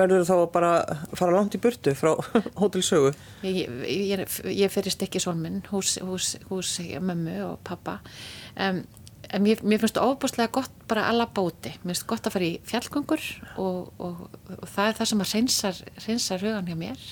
Verður 0.00 0.24
þú 0.24 0.28
þá 0.30 0.52
bara 0.54 0.70
að 0.80 1.02
fara 1.20 1.36
langt 1.36 1.56
í 1.56 1.60
burtu 1.62 1.94
frá 1.98 2.14
hótelsögu? 2.60 3.12
Ég, 3.46 3.74
ég, 3.84 4.24
ég 4.56 4.72
ferist 4.72 5.02
ekki 5.04 5.22
solminn 5.22 5.60
hús, 5.70 5.98
hús, 6.04 6.34
hús 6.48 6.78
mömmu 7.00 7.36
og 7.50 7.60
pappa 7.66 7.98
um, 8.56 8.80
en 9.30 9.44
mér, 9.44 9.60
mér 9.62 9.82
finnst 9.82 9.98
það 9.98 10.14
ofbúslega 10.14 10.54
gott 10.54 10.86
bara 10.90 11.08
að 11.10 11.20
labba 11.20 11.44
úti 11.46 11.72
mér 11.82 11.92
finnst 11.92 12.08
gott 12.10 12.26
að 12.26 12.36
fara 12.36 12.48
í 12.48 12.54
fjallgöngur 12.66 13.26
og, 13.62 13.92
og, 14.02 14.24
og 14.56 14.64
það 14.72 14.88
er 14.88 14.98
það 14.98 15.12
sem 15.12 15.22
að 15.24 15.36
reynsar, 15.36 16.42
hugan 16.46 16.72
hjá 16.72 16.80
mér 16.86 17.06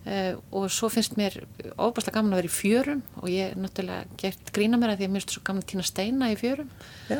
Uh, 0.00 0.38
og 0.56 0.70
svo 0.72 0.88
finnst 0.88 1.18
mér 1.20 1.34
óbærslega 1.76 2.14
gaman 2.14 2.32
að 2.32 2.38
vera 2.38 2.48
í 2.48 2.52
fjörum 2.54 3.00
og 3.20 3.26
ég 3.28 3.50
er 3.50 3.58
náttúrulega 3.60 4.16
gert 4.22 4.48
grína 4.56 4.78
mér 4.80 4.94
að 4.94 5.02
því 5.02 5.04
að 5.04 5.12
mér 5.12 5.20
finnst 5.20 5.34
svo 5.34 5.42
gaman 5.44 5.60
að 5.60 5.66
týna 5.74 5.84
steina 5.84 6.30
í 6.32 6.38
fjörum 6.40 6.70
Já. 7.10 7.18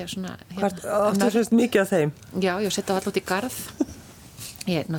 er 0.00 0.10
svona 0.10 0.32
Hvart 0.56 0.82
áttu 0.82 1.28
finnst 1.36 1.54
mikið 1.54 1.84
af 1.84 1.92
þeim? 1.92 2.14
Já, 2.42 2.50
ég 2.64 2.74
setja 2.74 2.96
alltaf 2.96 3.12
út 3.12 3.20
í 3.22 3.24
garð 3.30 3.60
ég 4.68 4.90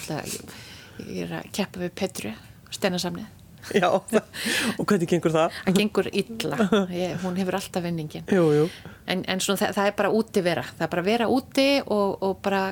ég, 1.07 1.25
er 1.25 1.35
að 1.39 1.51
keppa 1.55 1.83
við 1.83 1.93
Petru 2.03 2.33
steinasamnið 2.73 3.35
Já, 3.75 3.89
og 3.91 4.85
hvernig 4.87 5.09
gengur 5.09 5.33
það? 5.33 5.57
Það 5.65 5.77
gengur 5.77 6.09
illa, 6.21 6.67
ég, 6.93 7.15
hún 7.23 7.37
hefur 7.37 7.57
alltaf 7.59 7.83
vinningin. 7.83 8.25
Jú, 8.31 8.45
jú. 8.55 8.65
En, 9.09 9.23
en 9.29 9.43
svona, 9.43 9.59
það, 9.61 9.75
það 9.77 9.89
er 9.91 9.95
bara 9.99 10.11
úti 10.15 10.43
vera, 10.45 10.63
það 10.71 10.85
er 10.85 10.91
bara 10.93 11.05
vera 11.05 11.29
úti 11.33 11.67
og, 11.83 12.15
og 12.25 12.35
bara 12.45 12.63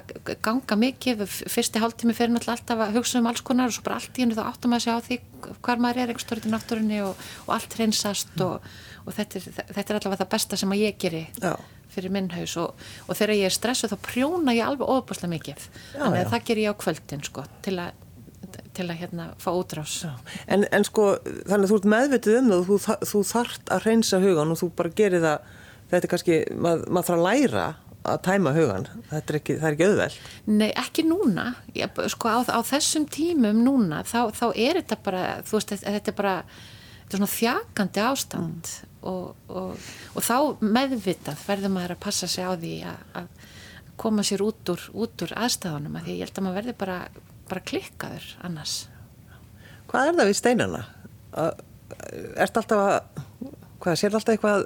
ganga 0.45 0.79
mikið, 0.79 1.23
fyrsti 1.27 1.83
hálftími 1.83 2.17
fyrir 2.17 2.33
náttúrulega 2.33 2.57
alltaf 2.57 2.83
að 2.87 2.99
hugsa 2.99 3.21
um 3.21 3.31
alls 3.31 3.45
konar 3.45 3.71
og 3.71 3.77
svo 3.77 3.85
bara 3.87 3.99
allt 3.99 4.17
í 4.17 4.25
hennu 4.25 4.37
þá 4.37 4.43
áttum 4.47 4.77
að 4.77 4.85
segja 4.85 4.97
á 4.97 5.05
því 5.07 5.21
hvar 5.67 5.83
maður 5.83 6.03
er 6.03 6.13
einhver 6.13 6.25
stórið 6.25 6.49
í 6.49 6.53
náttúrunni 6.55 7.01
og, 7.05 7.25
og 7.45 7.55
allt 7.57 7.79
hreinsast 7.79 8.35
mm. 8.37 8.45
og, 8.47 8.69
og 9.05 9.17
þetta, 9.17 9.41
er, 9.41 9.65
þetta 9.73 9.87
er 9.87 9.99
allavega 9.99 10.21
það 10.23 10.35
besta 10.37 10.61
sem 10.63 10.77
að 10.77 10.85
ég 10.87 11.01
geri. 11.03 11.25
Já 11.41 11.57
fyrir 11.93 12.13
minn 12.13 12.31
haus 12.35 12.57
og, 12.61 12.87
og 13.07 13.17
þegar 13.17 13.37
ég 13.37 13.49
er 13.49 13.55
stressuð 13.55 13.93
þá 13.93 13.97
prjóna 14.09 14.55
ég 14.57 14.67
alveg 14.67 14.89
óbúslega 14.89 15.33
mikið. 15.35 15.69
Já, 15.95 16.03
að 16.07 16.19
já. 16.19 16.27
það 16.33 16.45
ger 16.49 16.61
ég 16.63 16.75
á 16.75 16.81
kvöldin 16.83 17.25
sko 17.25 17.47
til 17.65 17.77
að 17.83 18.03
til 18.77 18.85
að 18.85 18.99
hérna 19.01 19.25
fá 19.41 19.49
útrás. 19.51 20.05
En, 20.47 20.63
en 20.71 20.85
sko 20.85 21.17
þannig 21.49 21.65
að 21.65 21.71
þú 21.71 21.77
ert 21.79 21.87
meðvitið 21.91 22.37
um 22.37 22.51
það 22.51 22.67
þú, 22.69 22.77
þú 23.09 23.21
þart 23.31 23.71
að 23.73 23.87
reynsa 23.87 24.19
hugan 24.23 24.53
og 24.53 24.59
þú 24.61 24.69
bara 24.77 24.93
gerir 24.97 25.23
það 25.25 25.49
þetta 25.91 26.07
er 26.07 26.11
kannski, 26.13 26.37
mað, 26.55 26.85
maður 26.87 27.09
þarf 27.09 27.17
að 27.17 27.27
læra 27.27 27.65
að 28.07 28.19
tæma 28.23 28.53
hugan, 28.55 28.87
þetta 29.09 29.33
er 29.33 29.37
ekki, 29.41 29.55
það 29.57 29.67
er 29.67 29.75
ekki 29.75 29.87
auðveld 29.87 30.17
Nei, 30.61 30.67
ekki 30.79 31.03
núna. 31.07 31.45
Ég, 31.75 32.01
sko 32.13 32.31
á, 32.31 32.39
á 32.47 32.59
þessum 32.63 33.07
tímum 33.11 33.61
núna 33.65 34.03
þá, 34.07 34.19
þá 34.35 34.45
er 34.53 34.81
þetta 34.81 34.99
bara, 35.03 35.23
þú 35.47 35.57
veist 35.57 35.73
þetta 35.73 36.13
er 36.13 36.17
bara, 36.17 36.35
þetta 37.01 37.17
er 37.17 37.21
svona 37.21 37.33
þjakandi 37.33 38.05
ástand. 38.05 38.71
Mm. 38.71 38.96
Og, 39.07 39.37
og, 39.47 39.87
og 40.13 40.25
þá 40.25 40.37
meðvitað 40.63 41.45
verður 41.47 41.73
maður 41.75 41.95
að 41.95 42.03
passa 42.07 42.29
sig 42.31 42.47
á 42.47 42.53
því 42.55 42.73
að, 42.91 43.31
koma 43.97 44.21
sér 44.21 44.43
út 44.45 44.69
úr, 44.69 44.83
út 44.93 45.23
úr 45.25 45.31
aðstæðunum 45.41 45.95
að 45.97 46.03
því 46.05 46.15
ég 46.19 46.27
held 46.27 46.37
að 46.37 46.43
maður 46.45 46.59
verður 46.59 46.75
bara 46.83 46.97
bara 47.47 47.63
klikkaður 47.65 48.27
annars 48.45 48.75
Hvað 49.87 50.09
er 50.09 50.17
það 50.17 50.27
við 50.27 50.37
steinana? 50.37 50.81
Er 51.31 52.49
þetta 52.49 52.61
alltaf 52.61 52.81
að 52.83 53.23
hvað, 53.79 53.99
sér 54.01 54.17
alltaf 54.17 54.33
eitthvað 54.33 54.65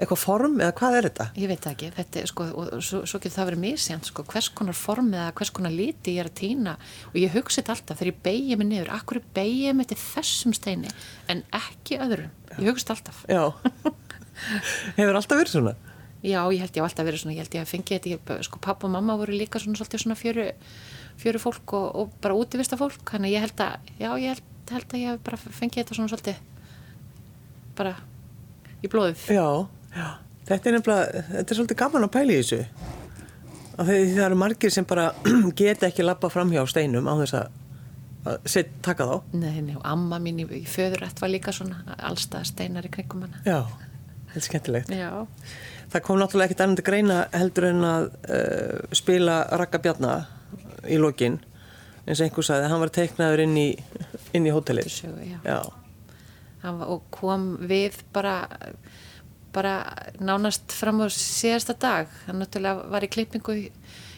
eitthvað 0.00 0.20
form 0.22 0.54
eða 0.60 0.74
hvað 0.78 0.96
er 0.96 1.06
þetta? 1.08 1.26
Ég 1.36 1.50
veit 1.50 1.66
ekki, 1.70 1.90
þetta 1.96 2.20
er 2.20 2.30
sko 2.30 2.46
og 2.48 2.70
svo, 2.84 3.02
svo 3.08 3.20
getur 3.20 3.34
það 3.34 3.50
verið 3.50 3.62
mísjönd 3.66 4.08
sko, 4.08 4.24
hvers 4.30 4.48
konar 4.56 4.78
form 4.78 5.10
eða 5.12 5.28
hvers 5.36 5.52
konar 5.56 5.74
líti 5.74 6.16
ég 6.16 6.24
er 6.24 6.30
að 6.30 6.38
týna. 6.40 6.76
Og 7.10 7.18
ég 7.20 7.34
hugsa 7.36 7.60
þetta 7.60 7.76
alltaf 7.76 8.00
þegar 8.00 8.12
ég 8.12 8.22
beigja 8.24 8.58
mig 8.60 8.70
niður, 8.70 8.92
akkur 8.96 9.20
beigja 9.36 9.74
mig 9.76 9.90
til 9.90 9.98
þessum 10.00 10.56
steini 10.56 10.92
en 11.30 11.44
ekki 11.60 12.00
öðrum, 12.00 12.32
ég 12.56 12.72
hugsa 12.72 12.94
þetta 12.94 12.96
alltaf. 12.96 13.22
Já, 13.28 13.44
hefur 14.98 15.20
alltaf 15.20 15.42
verið 15.42 15.56
svona? 15.58 15.76
Já, 16.20 16.40
ég 16.52 16.60
held 16.60 16.76
ég 16.76 16.84
á 16.84 16.86
alltaf 16.88 17.06
verið 17.08 17.22
svona, 17.22 17.36
ég 17.36 17.44
held 17.44 17.54
ég 17.56 17.64
að 17.64 17.70
fengi 17.70 18.00
þetta, 18.00 18.40
sko 18.44 18.60
pappa 18.60 18.88
og 18.88 18.92
mamma 18.92 19.16
voru 19.20 19.36
líka 19.36 19.60
svona 19.60 19.80
svolítið 19.80 20.04
svona 20.04 20.18
fjöru 20.20 20.48
fjöru 21.20 21.40
fólk 21.40 21.74
og, 21.76 21.88
og 21.96 22.14
bara 22.22 22.36
útivista 22.36 22.78
fólk. 22.80 23.02
Þannig 23.08 23.34
ég 23.34 23.44
held 23.44 23.60
að, 23.64 23.90
já 24.00 24.10
ég 24.20 24.34
held, 24.34 24.46
held 24.70 24.94
að 24.94 25.02
ég 25.02 25.20
bara 25.26 25.40
fengið 25.40 25.82
þetta 25.82 25.98
svona 25.98 26.12
svolítið 26.12 26.40
bara 27.80 27.94
í 28.80 28.90
blóðið. 28.92 29.24
Já, 29.36 29.48
já, 29.94 30.06
þetta 30.48 30.70
er 30.70 30.76
nefnilega 30.76 31.24
þetta 31.30 31.46
er 31.46 31.60
svolítið 31.60 31.80
gaman 31.84 32.06
að 32.06 32.14
pæli 32.16 32.38
þessu. 32.40 32.60
Af 33.80 33.88
því 33.88 33.98
það 34.10 34.26
eru 34.26 34.38
margir 34.42 34.74
sem 34.74 34.86
bara 34.88 35.08
geta 35.60 35.88
ekki 35.88 36.04
lappa 36.04 36.30
fram 36.32 36.52
hjá 36.52 36.62
steinum 36.68 37.08
á 37.08 37.14
þess 37.22 37.38
að 37.40 38.40
set, 38.50 38.72
taka 38.84 39.06
þá. 39.08 39.16
Nei, 39.40 39.60
nei, 39.64 39.74
og 39.78 39.84
amma 39.88 40.20
mín 40.22 40.42
í, 40.42 40.46
í 40.60 40.64
föðurætt 40.68 41.22
var 41.22 41.32
líka 41.32 41.54
svona 41.56 41.96
allstað 41.96 42.48
steinar 42.50 42.86
í 42.86 42.92
kringum 42.92 43.24
hana. 43.24 43.40
Já, 43.46 43.64
þetta 44.30 44.42
er 44.42 44.46
skemmtilegt. 44.46 44.92
Já. 44.94 45.12
Það 45.90 46.04
kom 46.06 46.20
náttúrulega 46.20 46.50
ekkit 46.50 46.64
annandi 46.64 46.86
greina 46.86 47.22
heldur 47.34 47.70
en 47.70 47.86
að 47.86 48.10
uh, 48.30 48.82
spila 48.94 49.40
Raka 49.58 49.80
Bjarnar 49.82 50.28
í 50.88 51.00
lokin 51.00 51.40
eins 52.06 52.20
og 52.20 52.26
einhver 52.26 52.46
sagði 52.46 52.66
að 52.66 52.72
hann 52.72 52.82
var 52.82 52.92
teiknaður 52.94 53.44
inn 53.44 53.56
í, 53.58 53.68
inn 54.36 54.46
í 54.48 54.54
hótelið. 54.54 54.88
Og 56.70 57.02
kom 57.14 57.52
við 57.70 58.00
bara 58.14 58.34
bara 59.54 59.74
nánast 60.20 60.72
fram 60.74 61.02
á 61.02 61.06
síðasta 61.12 61.74
dag. 61.78 62.08
Hann 62.26 62.40
náttúrulega 62.42 62.88
var 62.92 63.04
í 63.06 63.10
klippingu 63.10 63.56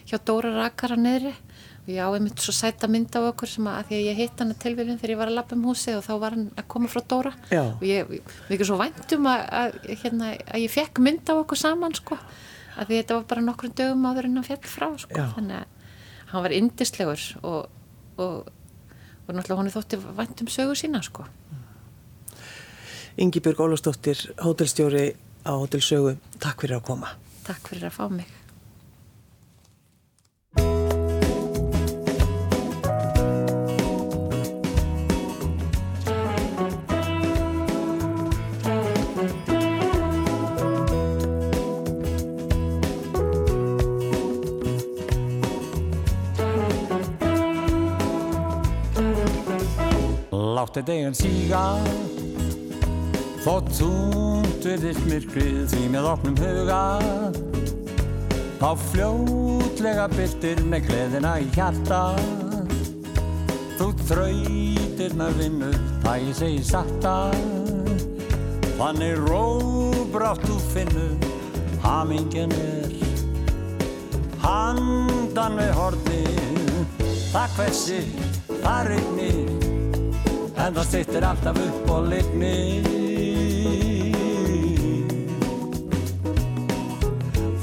hjá 0.09 0.19
Dóra 0.25 0.53
Rakar 0.57 0.95
á 0.95 0.99
neðri 0.99 1.33
og 1.83 1.91
ég 1.91 1.99
á 1.99 2.15
einmitt 2.15 2.39
svo 2.43 2.55
sæta 2.55 2.87
mynd 2.91 3.11
á 3.19 3.21
okkur 3.27 3.51
sem 3.51 3.67
að, 3.67 3.79
að 3.81 3.89
því 3.89 3.97
að 3.97 4.07
ég 4.07 4.21
hitt 4.21 4.39
hann 4.43 4.55
að 4.55 4.61
tilvíðin 4.63 5.01
þegar 5.01 5.13
ég 5.15 5.19
var 5.19 5.31
að 5.33 5.39
lappa 5.41 5.57
um 5.57 5.65
húsi 5.67 5.95
og 5.97 6.05
þá 6.07 6.13
var 6.23 6.37
hann 6.37 6.47
að 6.55 6.69
koma 6.71 6.91
frá 6.93 7.03
Dóra. 7.11 7.33
Já. 7.51 7.63
og 7.73 7.83
ég, 7.87 8.13
við 8.13 8.55
ekki 8.57 8.69
svo 8.69 8.79
væntum 8.79 9.29
að, 9.33 9.45
að, 9.59 9.79
hérna, 10.05 10.31
að 10.47 10.63
ég 10.63 10.75
fekk 10.77 11.03
mynd 11.03 11.27
á 11.27 11.35
okkur 11.35 11.59
saman 11.59 11.97
sko, 11.99 12.19
að 12.77 12.87
því 12.87 13.01
þetta 13.01 13.19
var 13.19 13.29
bara 13.35 13.47
nokkrum 13.49 13.75
dögum 13.83 14.07
áður 14.07 14.29
en 14.31 14.39
hann 14.39 14.47
fjall 14.47 14.71
frá 14.71 14.89
sko, 15.03 15.27
þannig 15.35 15.59
að 15.59 15.95
hann 16.33 16.47
var 16.47 16.57
indislegur 16.57 17.27
og, 17.43 17.61
og, 18.23 18.37
og 19.27 19.35
náttúrulega 19.35 19.61
hann 19.65 19.75
þótti 19.75 20.03
vandum 20.23 20.53
sögu 20.55 20.79
sína 20.79 21.03
sko 21.03 21.27
Ingi 23.17 23.41
Björg 23.41 23.61
Ólafsdóttir, 23.61 24.33
hótelstjóri 24.41 25.13
á 25.45 25.53
Hótelsögu, 25.53 26.17
takk 26.41 26.65
fyrir 26.65 26.79
að 26.81 26.87
koma. 26.87 27.13
Takk 27.45 27.69
fyrir 27.69 27.91
að 27.91 27.99
fá 27.99 28.07
mig. 28.09 28.31
Láttu 50.33 50.81
deginn 50.87 51.15
síga 51.15 52.12
Þótt 53.43 53.73
þúnt 53.75 54.63
virðist 54.63 55.03
myrkrið 55.11 55.65
því 55.73 55.87
með 55.91 56.05
opnum 56.13 56.37
huga 56.39 56.83
Þá 58.61 58.69
fljótlega 58.93 60.05
byrtir 60.13 60.63
með 60.71 60.87
gleðina 60.87 61.33
í 61.43 61.49
hjarta. 61.57 62.03
Þú 63.81 63.89
þrautirna 64.07 65.27
vinnu 65.41 65.73
það 66.05 66.29
ég 66.29 66.39
segi 66.39 66.63
sakta 66.69 67.17
Þannig 68.79 69.19
róbrátt 69.27 70.47
þú 70.47 70.61
finnu 70.71 71.09
Hamingen 71.83 72.55
er 72.61 72.95
Handan 74.47 75.59
við 75.59 75.75
hortin 75.81 76.89
Það 77.35 77.59
hversi, 77.59 78.01
það 78.53 78.93
regnir 78.93 79.71
en 80.63 80.77
það 80.77 80.91
sittir 80.93 81.25
alltaf 81.27 81.57
upp 81.59 81.89
og 81.91 82.13
lignir 82.13 83.02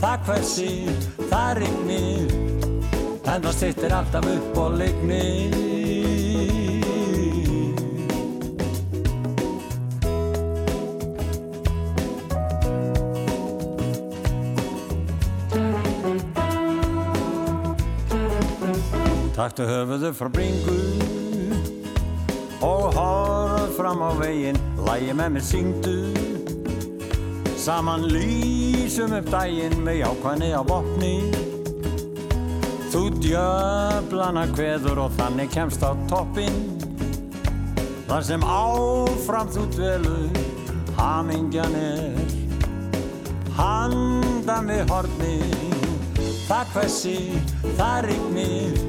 það 0.02 0.28
hversir, 0.28 1.10
það 1.30 1.64
rignir. 1.64 2.38
En 3.30 3.44
það 3.44 3.58
sittir 3.60 3.94
alltaf 3.94 4.26
upp 4.26 4.58
og 4.58 4.78
lignir 4.80 5.60
Taktu 19.40 19.64
höfuðu 19.64 20.10
frá 20.12 20.28
bringu 20.28 20.74
og 22.60 22.90
horfðu 22.92 23.70
fram 23.78 24.04
á 24.04 24.12
veginn. 24.20 24.60
Lægi 24.84 25.16
með 25.16 25.32
mér 25.38 25.48
syngdu. 25.48 26.39
Saman 27.60 28.06
lýsum 28.08 29.12
upp 29.18 29.26
daginn 29.28 29.82
með 29.84 29.98
jákvæðni 30.00 30.48
á 30.56 30.64
vopni. 30.64 31.16
Þú 32.88 33.02
djöflana 33.20 34.46
kveður 34.54 35.02
og 35.04 35.18
þannig 35.18 35.52
kemst 35.52 35.84
á 35.84 35.92
toppinn. 36.08 36.56
Þar 38.08 38.24
sem 38.30 38.46
áfram 38.48 39.52
þú 39.52 39.66
dvelur, 39.76 40.40
hamingjan 41.02 41.76
er. 41.82 42.38
Handan 43.60 44.72
við 44.72 44.94
horni, 44.94 45.36
það 46.48 46.72
hversi, 46.78 47.18
það 47.74 48.08
rignir. 48.08 48.80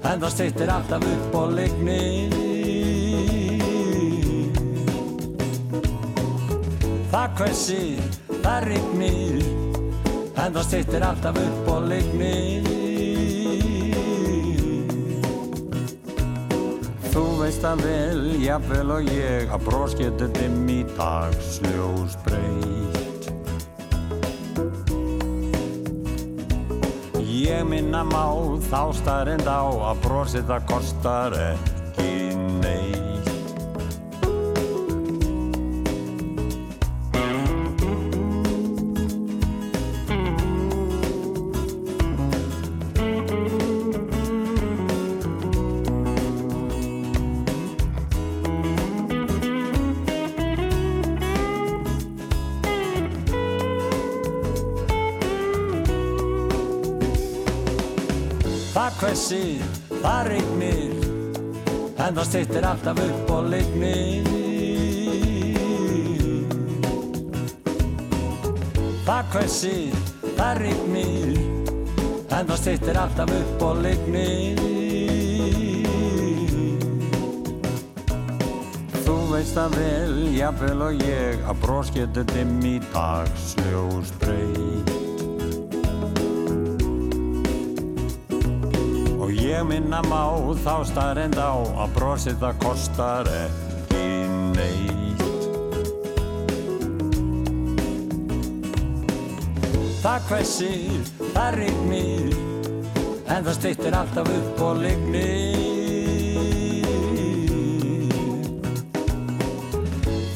En 0.00 0.16
það 0.16 0.32
stýttir 0.38 0.72
alltaf 0.72 1.04
upp 1.12 1.38
og 1.42 1.52
lignir 1.60 2.51
Það 7.12 7.34
hversi, 7.36 7.82
það 8.40 8.62
rignir 8.70 9.42
En 10.32 10.54
það 10.54 10.62
stýttir 10.64 11.04
alltaf 11.04 11.36
upp 11.36 11.66
og 11.68 11.84
lignir. 11.90 12.64
Þú 17.12 17.24
veist 17.42 17.66
að 17.68 17.82
vel, 17.84 18.22
jafnvel 18.40 18.94
og 18.94 19.10
ég 19.12 19.52
að 19.52 19.66
brós 19.66 19.92
getur 19.98 20.32
dimm 20.38 20.64
í 20.72 20.80
dagsljós 20.96 22.16
breyt 22.24 23.28
Ég 27.20 27.60
minna 27.68 28.00
má 28.08 28.24
þá 28.70 28.80
starrend 28.96 29.44
á 29.44 29.68
að 29.92 30.00
brosið 30.06 30.48
það 30.48 30.68
kostar 30.72 31.36
ekki 31.50 32.31
Hversir, 59.12 59.60
það 60.00 60.18
rignir 60.24 60.92
En 62.00 62.14
það 62.16 62.22
stýttir 62.30 62.64
alltaf 62.64 63.00
upp 63.04 63.32
og 63.34 63.50
lignir 63.52 64.30
Það 69.04 69.28
hversir, 69.34 69.98
það 70.38 70.62
rignir. 70.62 71.36
En 72.38 72.48
það 72.48 72.56
stýttir 72.62 73.02
alltaf 73.02 73.34
upp 73.36 73.66
og 73.68 73.84
lignir 73.84 74.64
Þú 79.02 79.18
veist 79.34 79.60
að 79.60 79.76
vel, 79.76 80.16
jafnvel 80.38 80.88
og 80.88 81.04
ég 81.04 81.44
Að 81.52 81.68
getur 82.00 82.32
dimm 82.32 82.64
í 82.64 82.78
dagsljós 82.96 84.16
breyt 84.24 84.51
Og 84.51 84.51
minna 89.72 90.02
má 90.04 90.36
þá 90.60 90.84
starrend 90.84 91.38
á 91.40 91.56
að 91.56 91.92
brosið 91.96 92.36
það 92.42 92.58
kostar 92.60 93.28
ekki 93.32 94.08
neitt. 94.52 95.22
Það 100.02 100.28
hversir, 100.28 101.08
það 101.22 101.56
rignir, 101.56 102.36
en 103.32 103.48
það 103.48 103.56
stýttir 103.60 103.96
alltaf 103.96 104.28
upp 104.36 104.62
og 104.68 104.84
lignir. 104.84 105.56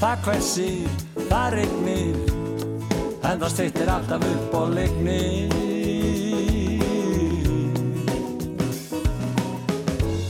Það 0.01 0.27
hversir, 0.31 0.99
það 1.29 1.49
rignir, 1.61 2.19
en 3.21 3.37
það 3.37 3.49
stýttir 3.59 3.97
alltaf 3.99 4.31
upp 4.33 4.61
og 4.65 4.77
lignir. 4.81 5.76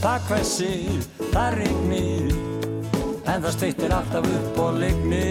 Það 0.07 0.21
hversir, 0.29 0.99
það 1.33 1.55
rignir 1.57 2.29
En 3.27 3.41
það 3.43 3.49
stýttir 3.57 3.91
alltaf 3.91 4.29
upp 4.37 4.61
og 4.63 4.77
lignir 4.79 5.27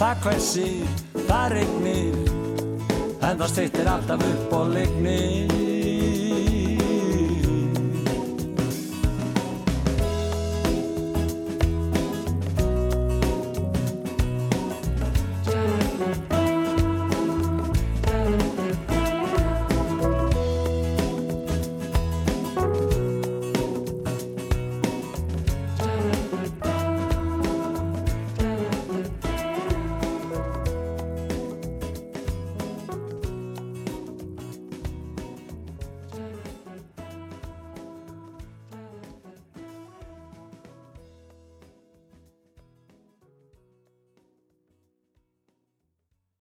Það 0.00 0.26
hversir, 0.26 1.00
það 1.22 1.48
rignir 1.54 2.20
En 3.22 3.38
það 3.38 3.48
stýttir 3.54 3.94
alltaf 3.94 4.30
upp 4.32 4.58
og 4.58 4.74
lignir 4.74 5.69